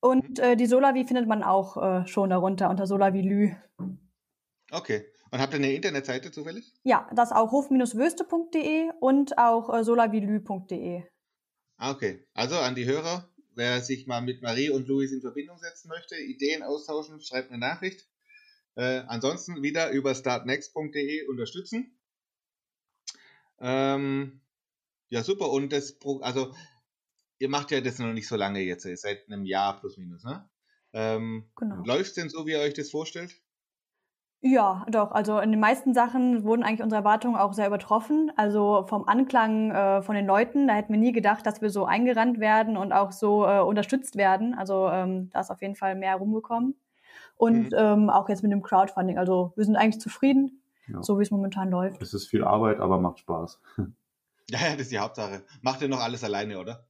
Und 0.02 0.38
mhm. 0.38 0.44
äh, 0.44 0.56
die 0.56 0.66
Solavi 0.66 1.06
findet 1.06 1.28
man 1.28 1.44
auch 1.44 1.76
äh, 1.76 2.06
schon 2.08 2.30
darunter 2.30 2.68
unter 2.68 2.86
Solavilü. 2.86 3.54
Okay. 4.70 5.06
Und 5.30 5.40
habt 5.40 5.54
ihr 5.54 5.58
eine 5.58 5.72
Internetseite 5.72 6.32
zufällig? 6.32 6.74
Ja, 6.82 7.08
das 7.14 7.30
auch 7.30 7.52
hof-würste.de 7.52 8.90
und 9.00 9.38
auch 9.38 9.72
äh, 9.72 9.84
solavilü.de. 9.84 11.04
Ah, 11.78 11.92
okay. 11.92 12.26
Also 12.34 12.58
an 12.58 12.74
die 12.74 12.84
Hörer, 12.84 13.30
wer 13.54 13.80
sich 13.80 14.06
mal 14.06 14.20
mit 14.20 14.42
Marie 14.42 14.70
und 14.70 14.88
Luis 14.88 15.12
in 15.12 15.20
Verbindung 15.20 15.58
setzen 15.58 15.88
möchte, 15.88 16.16
Ideen 16.16 16.62
austauschen, 16.64 17.20
schreibt 17.20 17.50
eine 17.50 17.58
Nachricht. 17.58 18.08
Äh, 18.74 19.04
ansonsten 19.06 19.62
wieder 19.62 19.90
über 19.90 20.14
startnext.de 20.14 21.28
unterstützen. 21.28 21.96
Ähm, 23.60 24.40
ja, 25.10 25.22
super. 25.22 25.50
Und 25.50 25.72
das, 25.72 25.96
also 26.22 26.54
ihr 27.42 27.48
macht 27.48 27.72
ja 27.72 27.80
das 27.80 27.98
noch 27.98 28.12
nicht 28.12 28.28
so 28.28 28.36
lange 28.36 28.60
jetzt, 28.60 28.86
seit 29.00 29.26
einem 29.26 29.44
Jahr 29.44 29.80
plus 29.80 29.96
minus, 29.98 30.22
ne? 30.22 30.48
Ähm, 30.92 31.50
genau. 31.56 31.82
Läuft 31.84 32.10
es 32.10 32.14
denn 32.14 32.28
so, 32.28 32.46
wie 32.46 32.52
ihr 32.52 32.60
euch 32.60 32.74
das 32.74 32.90
vorstellt? 32.90 33.34
Ja, 34.42 34.86
doch. 34.88 35.10
Also 35.10 35.40
in 35.40 35.50
den 35.50 35.58
meisten 35.58 35.92
Sachen 35.92 36.44
wurden 36.44 36.62
eigentlich 36.62 36.82
unsere 36.82 37.00
Erwartungen 37.00 37.34
auch 37.36 37.52
sehr 37.52 37.66
übertroffen. 37.66 38.30
Also 38.36 38.86
vom 38.88 39.08
Anklang 39.08 39.72
äh, 39.72 40.02
von 40.02 40.14
den 40.14 40.26
Leuten, 40.26 40.68
da 40.68 40.74
hätten 40.74 40.92
wir 40.92 41.00
nie 41.00 41.12
gedacht, 41.12 41.44
dass 41.44 41.62
wir 41.62 41.70
so 41.70 41.84
eingerannt 41.84 42.38
werden 42.38 42.76
und 42.76 42.92
auch 42.92 43.10
so 43.10 43.44
äh, 43.44 43.60
unterstützt 43.60 44.16
werden. 44.16 44.54
Also 44.54 44.88
ähm, 44.88 45.30
da 45.30 45.40
ist 45.40 45.50
auf 45.50 45.62
jeden 45.62 45.74
Fall 45.74 45.96
mehr 45.96 46.16
rumgekommen. 46.16 46.76
Und 47.36 47.72
mhm. 47.72 47.76
ähm, 47.76 48.10
auch 48.10 48.28
jetzt 48.28 48.42
mit 48.42 48.52
dem 48.52 48.62
Crowdfunding. 48.62 49.18
Also 49.18 49.52
wir 49.56 49.64
sind 49.64 49.76
eigentlich 49.76 50.00
zufrieden, 50.00 50.62
ja. 50.86 51.02
so 51.02 51.18
wie 51.18 51.22
es 51.22 51.32
momentan 51.32 51.70
läuft. 51.70 52.02
Es 52.02 52.14
ist 52.14 52.28
viel 52.28 52.44
Arbeit, 52.44 52.78
aber 52.78 53.00
macht 53.00 53.18
Spaß. 53.18 53.60
Ja, 54.50 54.72
das 54.72 54.82
ist 54.82 54.92
die 54.92 54.98
Hauptsache. 54.98 55.44
Macht 55.62 55.80
ihr 55.82 55.88
noch 55.88 56.00
alles 56.00 56.24
alleine, 56.24 56.58
oder? 56.58 56.84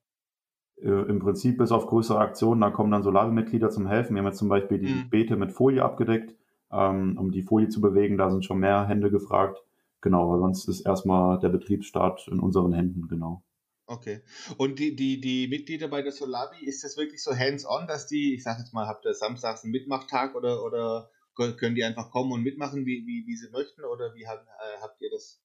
Äh, 0.82 1.08
im 1.08 1.18
Prinzip 1.18 1.58
bis 1.58 1.72
auf 1.72 1.86
größere 1.86 2.18
Aktionen, 2.18 2.60
da 2.60 2.70
kommen 2.70 2.90
dann 2.90 3.02
Solavi-Mitglieder 3.02 3.70
zum 3.70 3.86
Helfen. 3.86 4.14
Wir 4.14 4.22
haben 4.22 4.28
jetzt 4.28 4.38
zum 4.38 4.48
Beispiel 4.48 4.78
die 4.78 4.94
mhm. 4.94 5.10
Beete 5.10 5.36
mit 5.36 5.52
Folie 5.52 5.82
abgedeckt, 5.82 6.34
ähm, 6.70 7.16
um 7.18 7.30
die 7.30 7.42
Folie 7.42 7.68
zu 7.68 7.80
bewegen. 7.80 8.18
Da 8.18 8.30
sind 8.30 8.44
schon 8.44 8.58
mehr 8.58 8.86
Hände 8.86 9.10
gefragt. 9.10 9.62
Genau, 10.00 10.28
aber 10.28 10.38
sonst 10.40 10.68
ist 10.68 10.80
erstmal 10.80 11.38
der 11.38 11.48
Betriebsstart 11.48 12.26
in 12.28 12.40
unseren 12.40 12.72
Händen, 12.72 13.06
genau. 13.08 13.42
Okay. 13.86 14.22
Und 14.56 14.78
die, 14.78 14.96
die, 14.96 15.20
die 15.20 15.48
Mitglieder 15.48 15.88
bei 15.88 16.02
der 16.02 16.12
Solavi, 16.12 16.64
ist 16.64 16.82
das 16.82 16.96
wirklich 16.96 17.22
so 17.22 17.36
hands-on, 17.36 17.86
dass 17.86 18.06
die, 18.06 18.34
ich 18.34 18.42
sag 18.42 18.58
jetzt 18.58 18.72
mal, 18.72 18.86
habt 18.86 19.04
ihr 19.04 19.14
samstags 19.14 19.64
einen 19.64 19.72
Mitmachtag 19.72 20.34
oder, 20.34 20.64
oder 20.64 21.10
können 21.36 21.74
die 21.74 21.84
einfach 21.84 22.10
kommen 22.10 22.32
und 22.32 22.42
mitmachen, 22.42 22.84
wie, 22.86 23.06
wie, 23.06 23.24
wie 23.26 23.36
sie 23.36 23.50
möchten? 23.50 23.84
Oder 23.84 24.14
wie 24.14 24.26
habt, 24.26 24.46
äh, 24.46 24.80
habt 24.82 25.00
ihr 25.00 25.10
das 25.10 25.40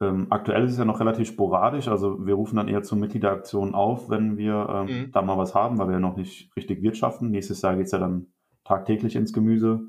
ähm, 0.00 0.28
aktuell 0.30 0.64
ist 0.64 0.72
es 0.72 0.78
ja 0.78 0.84
noch 0.84 1.00
relativ 1.00 1.28
sporadisch, 1.28 1.88
also 1.88 2.24
wir 2.24 2.34
rufen 2.34 2.56
dann 2.56 2.68
eher 2.68 2.82
zur 2.82 2.98
Mitgliederaktion 2.98 3.74
auf, 3.74 4.08
wenn 4.08 4.36
wir 4.36 4.68
ähm, 4.70 4.86
mhm. 4.86 5.12
da 5.12 5.22
mal 5.22 5.36
was 5.36 5.54
haben, 5.54 5.78
weil 5.78 5.88
wir 5.88 5.94
ja 5.94 6.00
noch 6.00 6.16
nicht 6.16 6.54
richtig 6.56 6.82
wirtschaften. 6.82 7.30
Nächstes 7.30 7.62
Jahr 7.62 7.76
geht's 7.76 7.90
ja 7.90 7.98
dann 7.98 8.28
tagtäglich 8.64 9.16
ins 9.16 9.32
Gemüse. 9.32 9.80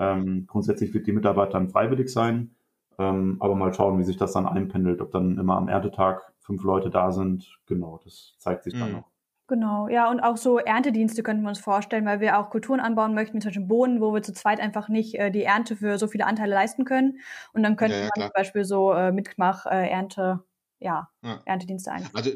Ähm, 0.00 0.46
grundsätzlich 0.48 0.92
wird 0.94 1.06
die 1.06 1.12
Mitarbeit 1.12 1.54
dann 1.54 1.68
freiwillig 1.68 2.08
sein, 2.08 2.56
ähm, 2.98 3.36
aber 3.38 3.54
mal 3.54 3.72
schauen, 3.72 3.98
wie 4.00 4.04
sich 4.04 4.16
das 4.16 4.32
dann 4.32 4.46
einpendelt, 4.46 5.00
ob 5.00 5.12
dann 5.12 5.38
immer 5.38 5.56
am 5.56 5.68
Erntetag 5.68 6.32
fünf 6.40 6.64
Leute 6.64 6.90
da 6.90 7.12
sind. 7.12 7.58
Genau, 7.66 8.00
das 8.02 8.34
zeigt 8.38 8.64
sich 8.64 8.74
mhm. 8.74 8.80
dann 8.80 8.92
noch. 8.92 9.11
Genau, 9.48 9.88
ja, 9.88 10.08
und 10.10 10.20
auch 10.20 10.36
so 10.36 10.58
Erntedienste 10.58 11.22
könnten 11.22 11.42
wir 11.42 11.48
uns 11.48 11.58
vorstellen, 11.58 12.06
weil 12.06 12.20
wir 12.20 12.38
auch 12.38 12.48
Kulturen 12.48 12.80
anbauen 12.80 13.12
möchten, 13.12 13.36
mit 13.36 13.42
solchen 13.42 13.66
Bohnen, 13.66 14.00
wo 14.00 14.14
wir 14.14 14.22
zu 14.22 14.32
zweit 14.32 14.60
einfach 14.60 14.88
nicht 14.88 15.16
äh, 15.16 15.30
die 15.30 15.42
Ernte 15.42 15.76
für 15.76 15.98
so 15.98 16.06
viele 16.06 16.26
Anteile 16.26 16.54
leisten 16.54 16.84
können. 16.84 17.18
Und 17.52 17.62
dann 17.62 17.76
könnte 17.76 17.96
ja, 17.96 18.02
ja, 18.04 18.10
man 18.16 18.26
zum 18.26 18.32
Beispiel 18.34 18.64
so 18.64 18.92
äh, 18.92 19.12
Mitmach, 19.12 19.66
äh, 19.66 19.88
Ernte, 19.88 20.44
ja, 20.78 21.10
ja, 21.22 21.42
Erntedienste 21.44 21.90
einführen. 21.90 22.14
Also 22.14 22.30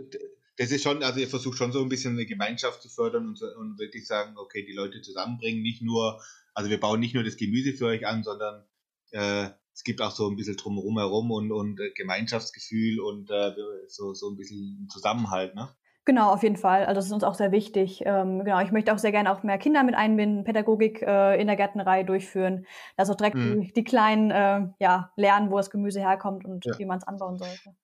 das 0.57 0.71
ist 0.71 0.83
schon, 0.83 1.03
also 1.03 1.21
ihr 1.21 1.29
versucht 1.29 1.59
schon 1.59 1.73
so 1.73 1.81
ein 1.81 1.88
bisschen 1.88 2.14
eine 2.14 2.27
Gemeinschaft 2.27 2.83
zu 2.83 2.88
fördern 2.88 3.29
und, 3.29 3.40
und 3.42 3.79
wirklich 3.79 4.07
sagen, 4.07 4.37
okay, 4.37 4.64
die 4.64 4.73
Leute 4.73 5.01
zusammenbringen, 5.01 5.62
nicht 5.62 5.83
nur, 5.83 6.21
also 6.55 6.71
wir 6.71 6.81
bauen 6.81 7.01
nicht 7.01 7.14
nur 7.14 7.25
das 7.25 7.37
Gemüse 7.37 7.73
für 7.73 7.87
euch 7.87 8.07
an, 8.07 8.25
sondern 8.25 8.64
äh, 9.11 9.51
es 9.73 9.85
gibt 9.85 10.01
auch 10.01 10.11
so 10.11 10.29
ein 10.29 10.37
bisschen 10.37 10.57
drumherum 10.57 10.99
herum 10.99 11.31
und, 11.31 11.53
und 11.53 11.81
äh, 11.81 11.90
Gemeinschaftsgefühl 11.90 12.99
und 13.01 13.31
äh, 13.31 13.53
so, 13.88 14.14
so 14.14 14.31
ein 14.31 14.37
bisschen 14.37 14.88
Zusammenhalt, 14.90 15.55
ne? 15.55 15.69
Genau, 16.07 16.33
auf 16.33 16.45
jeden 16.45 16.57
Fall. 16.57 16.85
Also 16.87 16.95
das 16.95 17.07
ist 17.07 17.12
uns 17.12 17.25
auch 17.25 17.35
sehr 17.35 17.51
wichtig. 17.51 18.03
Ähm, 18.07 18.45
genau, 18.45 18.61
ich 18.61 18.71
möchte 18.71 18.95
auch 18.95 18.99
sehr 18.99 19.11
gerne 19.11 19.33
auch 19.33 19.42
mehr 19.42 19.59
Kinder 19.59 19.83
mit 19.83 19.97
einbinden, 19.97 20.45
Pädagogik 20.45 21.03
äh, 21.03 21.40
in 21.40 21.49
der 21.49 21.57
Gärtnerei 21.57 22.05
durchführen, 22.05 22.64
dass 22.97 23.11
auch 23.11 23.16
direkt 23.16 23.35
mhm. 23.35 23.62
die, 23.62 23.73
die, 23.73 23.83
Kleinen 23.83 24.31
äh, 24.31 24.69
ja, 24.79 25.12
lernen, 25.16 25.51
wo 25.51 25.57
das 25.57 25.69
Gemüse 25.69 25.99
herkommt 25.99 26.45
und 26.45 26.64
ja. 26.64 26.79
wie 26.79 26.85
man 26.85 26.99
es 26.99 27.05
anbauen 27.05 27.38
sollte. 27.38 27.75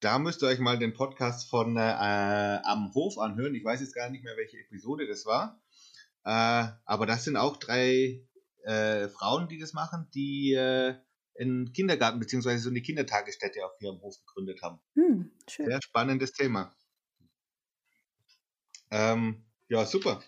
Da 0.00 0.18
müsst 0.18 0.42
ihr 0.42 0.48
euch 0.48 0.58
mal 0.58 0.80
den 0.80 0.94
Podcast 0.94 1.48
von 1.48 1.76
äh, 1.76 1.80
Am 2.64 2.92
Hof 2.92 3.18
anhören. 3.18 3.54
Ich 3.54 3.64
weiß 3.64 3.80
jetzt 3.80 3.94
gar 3.94 4.10
nicht 4.10 4.24
mehr, 4.24 4.36
welche 4.36 4.58
Episode 4.58 5.06
das 5.06 5.24
war. 5.24 5.62
Äh, 6.24 6.72
aber 6.84 7.06
das 7.06 7.22
sind 7.22 7.36
auch 7.36 7.56
drei 7.56 8.20
äh, 8.64 9.08
Frauen, 9.10 9.46
die 9.46 9.58
das 9.58 9.74
machen, 9.74 10.08
die 10.12 10.54
äh, 10.54 10.96
einen 11.38 11.72
Kindergarten 11.72 12.18
bzw. 12.18 12.56
so 12.56 12.68
eine 12.68 12.82
Kindertagesstätte 12.82 13.64
auf 13.64 13.80
ihrem 13.80 14.00
Hof 14.00 14.16
gegründet 14.26 14.60
haben. 14.60 14.80
Hm, 14.96 15.30
Sehr 15.48 15.80
spannendes 15.80 16.32
Thema. 16.32 16.74
Ähm, 18.90 19.44
ja, 19.68 19.84
super. 19.86 20.20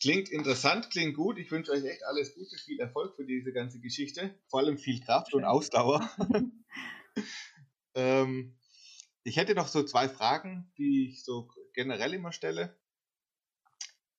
Klingt 0.00 0.28
interessant, 0.28 0.90
klingt 0.90 1.16
gut. 1.16 1.38
Ich 1.38 1.50
wünsche 1.50 1.72
euch 1.72 1.84
echt 1.84 2.04
alles 2.04 2.34
Gute, 2.34 2.56
viel 2.58 2.78
Erfolg 2.80 3.16
für 3.16 3.24
diese 3.24 3.52
ganze 3.52 3.80
Geschichte. 3.80 4.34
Vor 4.48 4.60
allem 4.60 4.78
viel 4.78 5.00
Kraft 5.00 5.34
und 5.34 5.44
Ausdauer. 5.44 6.08
ähm, 7.94 8.56
ich 9.22 9.36
hätte 9.36 9.54
noch 9.54 9.68
so 9.68 9.82
zwei 9.82 10.08
Fragen, 10.08 10.70
die 10.78 11.08
ich 11.08 11.24
so 11.24 11.48
generell 11.74 12.14
immer 12.14 12.32
stelle. 12.32 12.76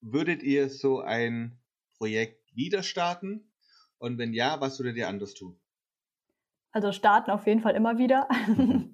Würdet 0.00 0.42
ihr 0.42 0.68
so 0.68 1.00
ein 1.00 1.58
Projekt 1.96 2.54
wieder 2.54 2.82
starten? 2.82 3.50
Und 3.98 4.18
wenn 4.18 4.32
ja, 4.32 4.60
was 4.60 4.78
würdet 4.78 4.96
ihr 4.96 5.08
anders 5.08 5.34
tun? 5.34 5.58
Also 6.72 6.92
starten 6.92 7.30
auf 7.30 7.46
jeden 7.46 7.60
Fall 7.60 7.74
immer 7.74 7.98
wieder. 7.98 8.28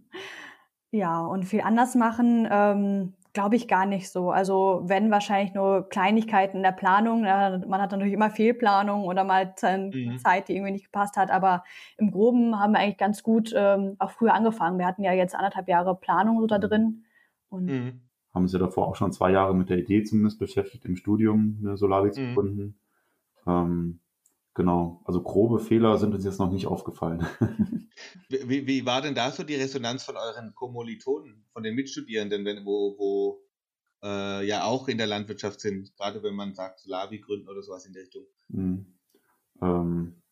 ja, 0.91 1.21
und 1.21 1.45
viel 1.45 1.61
anders 1.61 1.95
machen, 1.95 2.49
ähm, 2.51 3.15
glaube 3.35 3.57
ich 3.57 3.69
gar 3.69 3.85
nicht 3.85 4.11
so. 4.11 4.31
Also 4.31 4.83
wenn 4.85 5.11
wahrscheinlich 5.11 5.55
nur 5.55 5.89
Kleinigkeiten 5.89 6.59
in 6.59 6.63
der 6.63 6.73
Planung. 6.73 7.25
Ja, 7.25 7.59
man 7.67 7.83
hat 7.83 7.91
natürlich 7.91 8.15
immer 8.15 8.31
Fehlplanung 8.31 9.05
oder 9.05 9.25
mal 9.25 9.53
mhm. 9.63 10.19
Zeit, 10.19 10.49
die 10.49 10.55
irgendwie 10.55 10.73
nicht 10.73 10.87
gepasst 10.87 11.17
hat. 11.17 11.31
Aber 11.31 11.65
im 11.99 12.13
Groben 12.13 12.59
haben 12.59 12.73
wir 12.73 12.79
eigentlich 12.79 12.97
ganz 12.97 13.23
gut 13.23 13.53
ähm, 13.55 13.97
auch 13.99 14.13
früher 14.13 14.33
angefangen. 14.33 14.79
Wir 14.79 14.87
hatten 14.87 15.03
ja 15.03 15.13
jetzt 15.13 15.35
anderthalb 15.35 15.69
Jahre 15.69 15.97
Planung 15.97 16.41
so 16.41 16.47
da 16.47 16.59
drin. 16.59 17.05
Und 17.51 17.67
mhm. 17.67 18.01
Haben 18.33 18.49
Sie 18.49 18.59
davor 18.59 18.89
auch 18.89 18.97
schon 18.97 19.13
zwei 19.13 19.31
Jahre 19.31 19.55
mit 19.55 19.69
der 19.69 19.79
Idee 19.79 20.03
zumindest 20.03 20.39
beschäftigt, 20.39 20.85
im 20.85 20.97
Studium 20.97 21.59
eine 21.61 21.77
Solarik 21.77 22.15
zu 22.15 22.21
mhm. 22.21 22.35
gründen. 22.35 22.81
Ähm, 23.47 24.01
Genau, 24.55 25.03
also 25.05 25.21
grobe 25.21 25.59
Fehler 25.59 25.99
sind 25.99 26.15
uns 26.15 26.25
jetzt 26.25 26.39
noch 26.39 26.51
nicht 26.51 26.69
aufgefallen. 26.69 27.27
wie, 28.29 28.67
wie 28.69 28.87
war 28.87 29.03
denn 29.03 29.17
da 29.17 29.33
so 29.33 29.43
die 29.43 29.57
Resonanz 29.57 30.05
von 30.05 30.17
euren 30.17 30.55
Kommilitonen, 30.55 31.45
von 31.53 31.65
den 31.65 31.75
Mitstudierenden, 31.75 32.45
wenn, 32.45 32.65
wo, 32.65 32.95
wo 32.97 33.43
äh, 34.05 34.47
ja 34.47 34.63
auch 34.63 34.87
in 34.87 34.99
der 34.99 35.09
Landwirtschaft 35.09 35.61
sind, 35.61 35.93
gerade 35.97 36.23
wenn 36.23 36.37
man 36.37 36.55
sagt 36.55 36.79
Solavi 36.79 37.19
gründen 37.19 37.49
oder 37.49 37.63
sowas 37.63 37.85
in 37.85 37.95
der 37.95 38.03
Richtung? 38.03 38.23
Mhm. 38.47 38.87
Ähm, 39.61 40.23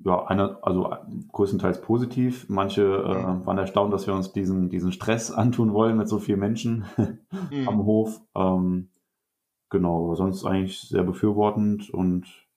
ja, 0.00 0.26
einer, 0.26 0.58
also 0.62 0.92
größtenteils 1.30 1.80
positiv. 1.80 2.48
Manche 2.48 2.82
äh, 2.82 3.22
mhm. 3.22 3.46
waren 3.46 3.58
erstaunt, 3.58 3.92
dass 3.92 4.08
wir 4.08 4.14
uns 4.14 4.32
diesen, 4.32 4.68
diesen 4.68 4.90
Stress 4.90 5.30
antun 5.32 5.72
wollen 5.72 5.96
mit 5.96 6.08
so 6.08 6.18
vielen 6.18 6.40
Menschen 6.40 6.86
mhm. 7.52 7.68
am 7.68 7.84
Hof. 7.84 8.20
Ähm, 8.34 8.90
genau, 9.70 10.16
sonst 10.16 10.44
eigentlich 10.44 10.80
sehr 10.80 11.04
befürwortend 11.04 11.90
und 11.90 12.47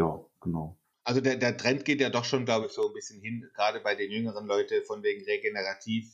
ja, 0.00 0.24
genau. 0.40 0.78
Also 1.04 1.20
der, 1.20 1.36
der 1.36 1.56
Trend 1.56 1.84
geht 1.84 2.00
ja 2.00 2.10
doch 2.10 2.24
schon, 2.24 2.44
glaube 2.44 2.66
ich, 2.66 2.72
so 2.72 2.86
ein 2.86 2.94
bisschen 2.94 3.20
hin, 3.20 3.48
gerade 3.54 3.80
bei 3.80 3.94
den 3.94 4.10
jüngeren 4.10 4.46
Leuten 4.46 4.84
von 4.84 5.02
wegen 5.02 5.24
regenerativ 5.24 6.06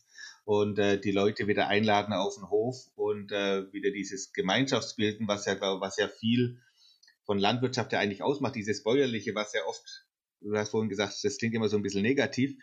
und 0.45 0.79
äh, 0.79 1.01
die 1.01 1.11
Leute 1.11 1.47
wieder 1.47 1.69
einladen 1.69 2.13
auf 2.13 2.35
den 2.37 2.49
Hof 2.51 2.77
und 2.95 3.33
äh, 3.33 3.73
wieder 3.73 3.91
dieses 3.91 4.33
Gemeinschaftsbilden, 4.33 5.27
was 5.29 5.47
ja, 5.47 5.55
glaube 5.55 5.81
was 5.81 5.97
ja 5.97 6.09
viel 6.09 6.61
von 7.25 7.39
Landwirtschaft 7.39 7.93
ja 7.93 7.99
eigentlich 7.99 8.23
ausmacht, 8.23 8.55
dieses 8.55 8.85
Bäuerliche, 8.85 9.35
was 9.35 9.53
ja 9.53 9.61
oft, 9.67 10.07
du 10.41 10.57
hast 10.57 10.71
vorhin 10.71 10.89
gesagt, 10.89 11.19
das 11.23 11.39
klingt 11.39 11.55
immer 11.55 11.69
so 11.69 11.77
ein 11.77 11.83
bisschen 11.83 12.03
negativ 12.03 12.57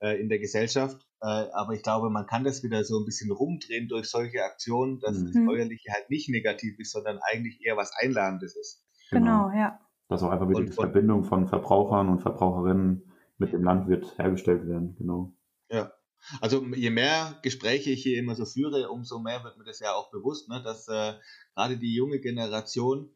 äh, 0.00 0.20
in 0.20 0.28
der 0.28 0.40
Gesellschaft, 0.40 1.00
äh, 1.22 1.26
aber 1.26 1.74
ich 1.74 1.82
glaube, 1.82 2.10
man 2.10 2.26
kann 2.26 2.44
das 2.44 2.62
wieder 2.64 2.82
so 2.84 2.98
ein 2.98 3.04
bisschen 3.04 3.30
rumdrehen 3.30 3.88
durch 3.88 4.08
solche 4.08 4.42
Aktionen, 4.42 4.98
dass 5.00 5.16
mhm. 5.16 5.26
das 5.26 5.44
Bäuerliche 5.46 5.92
halt 5.92 6.10
nicht 6.10 6.28
negativ 6.28 6.78
ist, 6.80 6.90
sondern 6.90 7.18
eigentlich 7.22 7.64
eher 7.64 7.76
was 7.76 7.92
Einladendes 7.92 8.56
ist. 8.56 8.84
Genau, 9.10 9.48
genau 9.48 9.56
ja. 9.56 9.80
Dass 10.08 10.22
auch 10.22 10.30
einfach 10.30 10.48
wieder 10.48 10.64
die 10.64 10.72
Verbindung 10.72 11.24
von 11.24 11.46
Verbrauchern 11.46 12.08
und 12.08 12.20
Verbraucherinnen 12.20 13.02
mit 13.36 13.52
dem 13.52 13.62
Landwirt 13.62 14.18
hergestellt 14.18 14.66
werden, 14.66 14.96
genau. 14.96 15.34
Ja. 15.70 15.92
Also 16.40 16.64
je 16.74 16.90
mehr 16.90 17.38
Gespräche 17.42 17.90
ich 17.90 18.02
hier 18.02 18.18
immer 18.18 18.34
so 18.34 18.44
führe, 18.44 18.90
umso 18.90 19.20
mehr 19.20 19.44
wird 19.44 19.56
mir 19.56 19.64
das 19.64 19.80
ja 19.80 19.94
auch 19.94 20.10
bewusst, 20.10 20.48
ne, 20.48 20.62
dass 20.62 20.88
äh, 20.88 21.14
gerade 21.54 21.76
die 21.76 21.94
junge 21.94 22.20
Generation, 22.20 23.14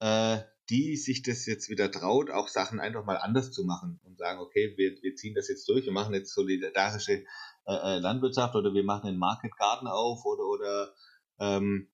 äh, 0.00 0.38
die 0.68 0.96
sich 0.96 1.22
das 1.22 1.46
jetzt 1.46 1.70
wieder 1.70 1.90
traut, 1.90 2.30
auch 2.30 2.48
Sachen 2.48 2.78
einfach 2.78 3.04
mal 3.04 3.16
anders 3.16 3.52
zu 3.52 3.64
machen 3.64 4.00
und 4.04 4.18
sagen, 4.18 4.40
okay, 4.40 4.74
wir, 4.76 5.02
wir 5.02 5.14
ziehen 5.16 5.34
das 5.34 5.48
jetzt 5.48 5.68
durch, 5.68 5.86
wir 5.86 5.92
machen 5.92 6.14
jetzt 6.14 6.34
solidarische 6.34 7.24
äh, 7.66 7.96
äh 7.96 7.98
Landwirtschaft 7.98 8.54
oder 8.54 8.74
wir 8.74 8.84
machen 8.84 9.08
einen 9.08 9.18
Market 9.18 9.56
Garden 9.56 9.88
auf 9.88 10.24
oder 10.24 10.44
oder 10.44 10.94
ähm, 11.38 11.88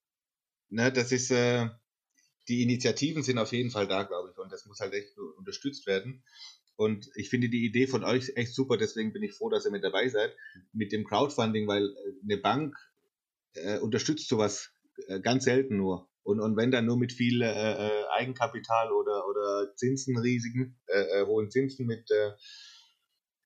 ne, 0.71 0.93
das 0.93 1.13
ist 1.13 1.31
äh, 1.31 1.69
die 2.49 2.63
Initiativen 2.63 3.23
sind 3.23 3.39
auf 3.39 3.53
jeden 3.53 3.71
Fall 3.71 3.87
da, 3.87 4.05
glaube 4.05 4.31
ich, 4.31 4.39
und 4.39 4.51
das 4.51 4.67
muss 4.67 4.81
halt 4.81 4.95
echt 4.95 5.17
unterstützt 5.37 5.87
werden. 5.87 6.23
Und 6.77 7.11
ich 7.17 7.29
finde 7.29 7.49
die 7.49 7.65
Idee 7.67 7.87
von 7.87 8.05
euch 8.05 8.33
echt 8.37 8.55
super, 8.55 8.77
deswegen 8.77 9.13
bin 9.13 9.23
ich 9.23 9.35
froh, 9.35 9.51
dass 9.51 9.65
ihr 9.65 9.73
mit 9.73 9.83
dabei 9.83 10.09
seid, 10.09 10.35
mit 10.73 10.93
dem 10.93 11.05
Crowdfunding, 11.05 11.67
weil 11.67 11.87
äh, 11.87 12.13
eine 12.23 12.37
Bank 12.37 12.77
äh, 13.55 13.79
unterstützt 13.79 14.29
sowas 14.29 14.71
äh, 15.09 15.21
ganz 15.21 15.45
selten 15.45 15.77
nur. 15.77 16.09
Und, 16.23 16.41
und 16.41 16.57
wenn 16.57 16.71
dann 16.71 16.87
nur 16.87 16.97
mit 16.97 17.13
viel 17.13 17.43
äh, 17.43 17.47
äh 17.47 18.05
Eigenkapital 18.11 18.93
oder, 18.93 19.27
oder 19.27 19.75
Zinsenrisiken, 19.75 20.79
äh, 20.87 21.23
äh, 21.23 21.27
hohen 21.27 21.51
Zinsen 21.51 21.87
mit 21.87 22.09
äh, 22.11 22.33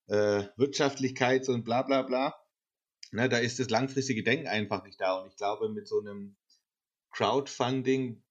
äh, 0.08 0.48
Wirtschaftlichkeit 0.56 1.48
und 1.48 1.64
bla 1.64 1.82
bla 1.82 2.02
bla, 2.02 2.34
na, 3.12 3.28
da 3.28 3.38
ist 3.38 3.58
das 3.60 3.70
langfristige 3.70 4.22
Denken 4.22 4.46
einfach 4.46 4.84
nicht 4.84 5.00
da. 5.00 5.20
Und 5.20 5.28
ich 5.28 5.36
glaube, 5.36 5.68
mit 5.68 5.86
so 5.86 6.00
einem 6.00 6.36
Crowdfunding 7.12 8.22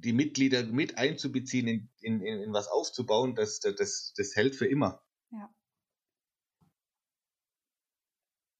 die 0.00 0.12
Mitglieder 0.12 0.62
mit 0.64 0.98
einzubeziehen, 0.98 1.90
in, 2.00 2.20
in, 2.20 2.42
in 2.42 2.52
was 2.52 2.68
aufzubauen, 2.68 3.34
das, 3.34 3.60
das, 3.60 4.14
das 4.16 4.36
hält 4.36 4.54
für 4.54 4.66
immer. 4.66 5.02
Ja. 5.30 5.54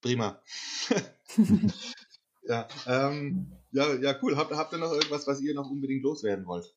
Prima. 0.00 0.42
ja, 2.42 2.68
ähm, 2.86 3.52
ja, 3.72 3.94
ja, 3.94 4.18
cool. 4.22 4.36
Habt, 4.36 4.52
habt 4.52 4.72
ihr 4.72 4.78
noch 4.78 4.92
irgendwas, 4.92 5.26
was 5.26 5.40
ihr 5.40 5.54
noch 5.54 5.70
unbedingt 5.70 6.02
loswerden 6.02 6.46
wollt? 6.46 6.74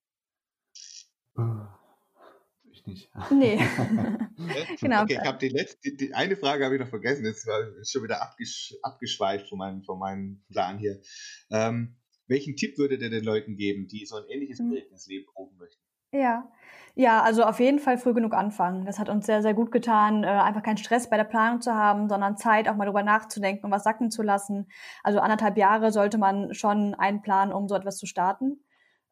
Ich 2.71 2.86
nicht. 2.86 3.10
Nee. 3.32 3.58
genau. 4.80 5.04
Okay, 5.04 5.19
ich 5.21 5.28
habe 5.28 5.38
die 5.38 5.49
letzte, 5.49 5.80
die, 5.84 5.97
die, 5.97 6.13
eine 6.13 6.36
Frage 6.36 6.65
habe 6.65 6.76
ich 6.76 6.82
noch 6.82 6.89
vergessen. 6.89 7.26
Jetzt 7.26 7.47
war 7.47 7.60
schon 7.86 8.04
wieder 8.04 8.21
abgesch, 8.21 8.76
abgeschweift 8.82 9.49
von 9.49 9.58
meinem, 9.58 9.84
von 9.84 9.99
meinem 9.99 10.43
Plan 10.49 10.78
hier. 10.78 11.02
Ähm, 11.49 11.95
welchen 12.27 12.55
Tipp 12.55 12.77
würdet 12.77 13.01
ihr 13.01 13.09
den 13.09 13.23
Leuten 13.23 13.55
geben, 13.55 13.88
die 13.88 14.05
so 14.05 14.15
ein 14.15 14.23
ähnliches 14.29 14.59
mhm. 14.59 14.69
Projekt 14.69 14.91
ins 14.91 15.07
Leben 15.07 15.25
rufen 15.36 15.57
möchten? 15.57 15.81
Ja, 16.12 16.51
ja, 16.95 17.23
also 17.23 17.43
auf 17.43 17.59
jeden 17.59 17.79
Fall 17.79 17.97
früh 17.97 18.13
genug 18.13 18.33
anfangen. 18.33 18.86
Das 18.86 18.99
hat 18.99 19.09
uns 19.09 19.25
sehr, 19.25 19.41
sehr 19.41 19.55
gut 19.55 19.71
getan, 19.71 20.23
äh, 20.23 20.27
einfach 20.27 20.62
keinen 20.62 20.77
Stress 20.77 21.09
bei 21.09 21.17
der 21.17 21.23
Planung 21.23 21.59
zu 21.59 21.73
haben, 21.73 22.07
sondern 22.07 22.38
Zeit 22.38 22.69
auch 22.69 22.75
mal 22.75 22.86
drüber 22.86 23.01
nachzudenken 23.01 23.65
und 23.65 23.71
was 23.71 23.83
sacken 23.83 24.12
zu 24.12 24.21
lassen. 24.21 24.67
Also 25.01 25.19
anderthalb 25.19 25.57
Jahre 25.57 25.91
sollte 25.91 26.19
man 26.19 26.53
schon 26.53 26.93
einplanen, 26.93 27.51
um 27.51 27.67
so 27.67 27.73
etwas 27.73 27.97
zu 27.97 28.05
starten. 28.05 28.63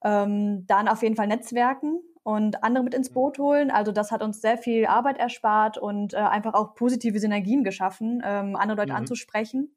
Ähm, 0.04 0.66
dann 0.68 0.88
auf 0.88 1.02
jeden 1.02 1.16
Fall 1.16 1.26
Netzwerken 1.26 2.02
und 2.22 2.64
andere 2.64 2.84
mit 2.84 2.94
ins 2.94 3.10
mhm. 3.10 3.14
Boot 3.16 3.40
holen. 3.40 3.72
Also 3.72 3.92
das 3.92 4.12
hat 4.12 4.22
uns 4.22 4.40
sehr 4.40 4.60
viel 4.60 4.86
Arbeit 4.86 5.18
erspart 5.18 5.80
und 5.80 6.14
äh, 6.14 6.18
einfach 6.18 6.54
auch 6.54 6.76
positive 6.76 7.18
Synergien 7.18 7.64
geschaffen, 7.64 8.22
ähm, 8.24 8.56
andere 8.56 8.78
Leute 8.78 8.94
mhm. 8.94 9.00
anzusprechen. 9.00 9.76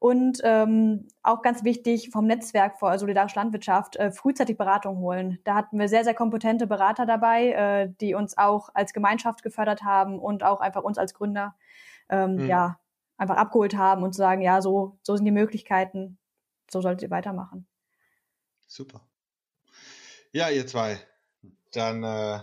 Und 0.00 0.40
ähm, 0.44 1.08
auch 1.22 1.42
ganz 1.42 1.64
wichtig 1.64 2.10
vom 2.10 2.26
Netzwerk 2.26 2.78
vor 2.78 2.96
Solidarische 2.98 3.36
Landwirtschaft 3.36 3.96
äh, 3.96 4.12
frühzeitig 4.12 4.56
Beratung 4.56 4.98
holen. 4.98 5.38
Da 5.44 5.56
hatten 5.56 5.78
wir 5.78 5.88
sehr, 5.88 6.04
sehr 6.04 6.14
kompetente 6.14 6.66
Berater 6.66 7.04
dabei, 7.04 7.52
äh, 7.52 7.92
die 8.00 8.14
uns 8.14 8.38
auch 8.38 8.68
als 8.74 8.92
Gemeinschaft 8.92 9.42
gefördert 9.42 9.82
haben 9.82 10.18
und 10.18 10.44
auch 10.44 10.60
einfach 10.60 10.84
uns 10.84 10.98
als 10.98 11.14
Gründer 11.14 11.56
ähm, 12.08 12.36
mhm. 12.36 12.46
ja 12.46 12.78
einfach 13.16 13.36
abgeholt 13.36 13.76
haben 13.76 14.04
und 14.04 14.12
zu 14.12 14.18
sagen, 14.18 14.40
ja, 14.40 14.62
so, 14.62 14.98
so 15.02 15.16
sind 15.16 15.24
die 15.24 15.32
Möglichkeiten, 15.32 16.18
so 16.70 16.80
solltet 16.80 17.02
ihr 17.02 17.10
weitermachen. 17.10 17.66
Super. 18.66 19.06
Ja, 20.30 20.50
ihr 20.50 20.66
zwei, 20.66 21.00
dann 21.72 22.04
äh, 22.04 22.40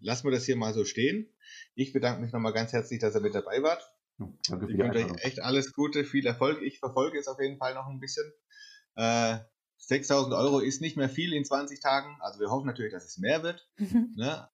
lassen 0.00 0.24
wir 0.24 0.32
das 0.32 0.44
hier 0.44 0.56
mal 0.56 0.74
so 0.74 0.84
stehen. 0.84 1.28
Ich 1.74 1.92
bedanke 1.92 2.20
mich 2.20 2.32
nochmal 2.32 2.52
ganz 2.52 2.72
herzlich, 2.72 3.00
dass 3.00 3.14
ihr 3.14 3.20
mit 3.20 3.34
dabei 3.34 3.62
wart. 3.62 3.90
Danke 4.48 4.70
ich 4.70 4.78
wünsche 4.78 4.98
euch 4.98 5.24
echt 5.24 5.40
alles 5.40 5.72
Gute, 5.72 6.04
viel 6.04 6.26
Erfolg. 6.26 6.62
Ich 6.62 6.78
verfolge 6.78 7.18
es 7.18 7.28
auf 7.28 7.40
jeden 7.40 7.58
Fall 7.58 7.74
noch 7.74 7.86
ein 7.86 8.00
bisschen. 8.00 8.30
Äh, 8.94 9.38
6000 9.78 10.34
Euro 10.34 10.60
ist 10.60 10.80
nicht 10.80 10.96
mehr 10.96 11.08
viel 11.08 11.32
in 11.32 11.44
20 11.44 11.80
Tagen. 11.80 12.16
Also 12.20 12.40
wir 12.40 12.50
hoffen 12.50 12.66
natürlich, 12.66 12.92
dass 12.92 13.04
es 13.04 13.18
mehr 13.18 13.42
wird. 13.42 13.68
ne? 14.16 14.48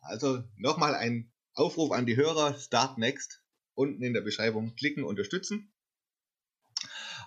Also 0.00 0.42
nochmal 0.56 0.94
ein 0.94 1.32
Aufruf 1.54 1.92
an 1.92 2.06
die 2.06 2.16
Hörer. 2.16 2.54
Start 2.54 2.98
Next. 2.98 3.42
Unten 3.74 4.02
in 4.02 4.12
der 4.12 4.22
Beschreibung 4.22 4.74
klicken, 4.74 5.04
unterstützen. 5.04 5.72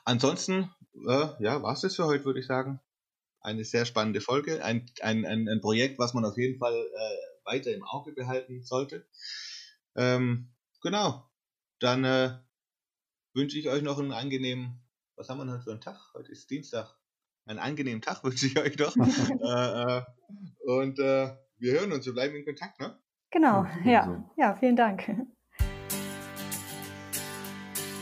Ansonsten, 0.03 0.69
äh, 1.07 1.27
ja, 1.39 1.61
war 1.61 1.73
es 1.73 1.81
das 1.81 1.95
für 1.95 2.05
heute, 2.05 2.25
würde 2.25 2.39
ich 2.39 2.47
sagen. 2.47 2.81
Eine 3.39 3.63
sehr 3.63 3.85
spannende 3.85 4.21
Folge. 4.21 4.63
Ein, 4.63 4.89
ein, 5.01 5.25
ein, 5.25 5.47
ein 5.47 5.61
Projekt, 5.61 5.97
was 5.99 6.13
man 6.13 6.25
auf 6.25 6.37
jeden 6.37 6.59
Fall 6.59 6.73
äh, 6.75 7.45
weiter 7.45 7.73
im 7.73 7.83
Auge 7.83 8.11
behalten 8.11 8.63
sollte. 8.63 9.05
Ähm, 9.95 10.51
genau 10.81 11.30
dann 11.82 12.05
äh, 12.05 12.29
wünsche 13.34 13.57
ich 13.57 13.67
euch 13.67 13.82
noch 13.82 13.97
einen 13.97 14.11
angenehmen, 14.11 14.79
was 15.15 15.29
haben 15.29 15.39
wir 15.39 15.45
denn 15.45 15.55
heute 15.55 15.63
für 15.63 15.71
einen 15.71 15.82
Tag? 15.82 15.97
Heute 16.13 16.32
ist 16.32 16.47
Dienstag. 16.49 16.95
Einen 17.45 17.57
angenehmen 17.57 18.03
Tag 18.03 18.23
wünsche 18.23 18.45
ich 18.45 18.57
euch 18.57 18.77
doch. 18.77 18.95
Äh, 19.43 19.97
äh, 19.97 20.03
und 20.63 20.99
äh, 20.99 21.36
wir 21.57 21.73
hören 21.73 21.91
uns, 21.91 22.05
wir 22.05 22.13
bleiben 22.13 22.36
in 22.36 22.45
Kontakt, 22.45 22.79
ne? 22.79 22.95
Genau, 23.32 23.65
ja. 23.84 24.05
So. 24.05 24.23
Ja, 24.38 24.55
vielen 24.57 24.75
Dank. 24.75 25.09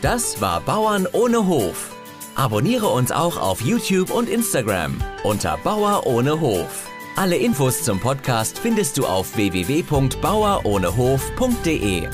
Das 0.01 0.41
war 0.41 0.59
Bauern 0.61 1.07
ohne 1.13 1.47
Hof. 1.47 1.95
Abonniere 2.35 2.87
uns 2.87 3.13
auch 3.13 3.37
auf 3.37 3.61
YouTube 3.61 4.11
und 4.11 4.27
Instagram 4.27 5.01
unter 5.23 5.55
Bauer 5.57 6.05
ohne 6.05 6.41
Hof. 6.41 6.89
Alle 7.15 7.37
Infos 7.37 7.83
zum 7.83 8.01
Podcast 8.01 8.59
findest 8.59 8.97
du 8.97 9.05
auf 9.05 9.37
www.bauerohnehof.de. 9.37 12.09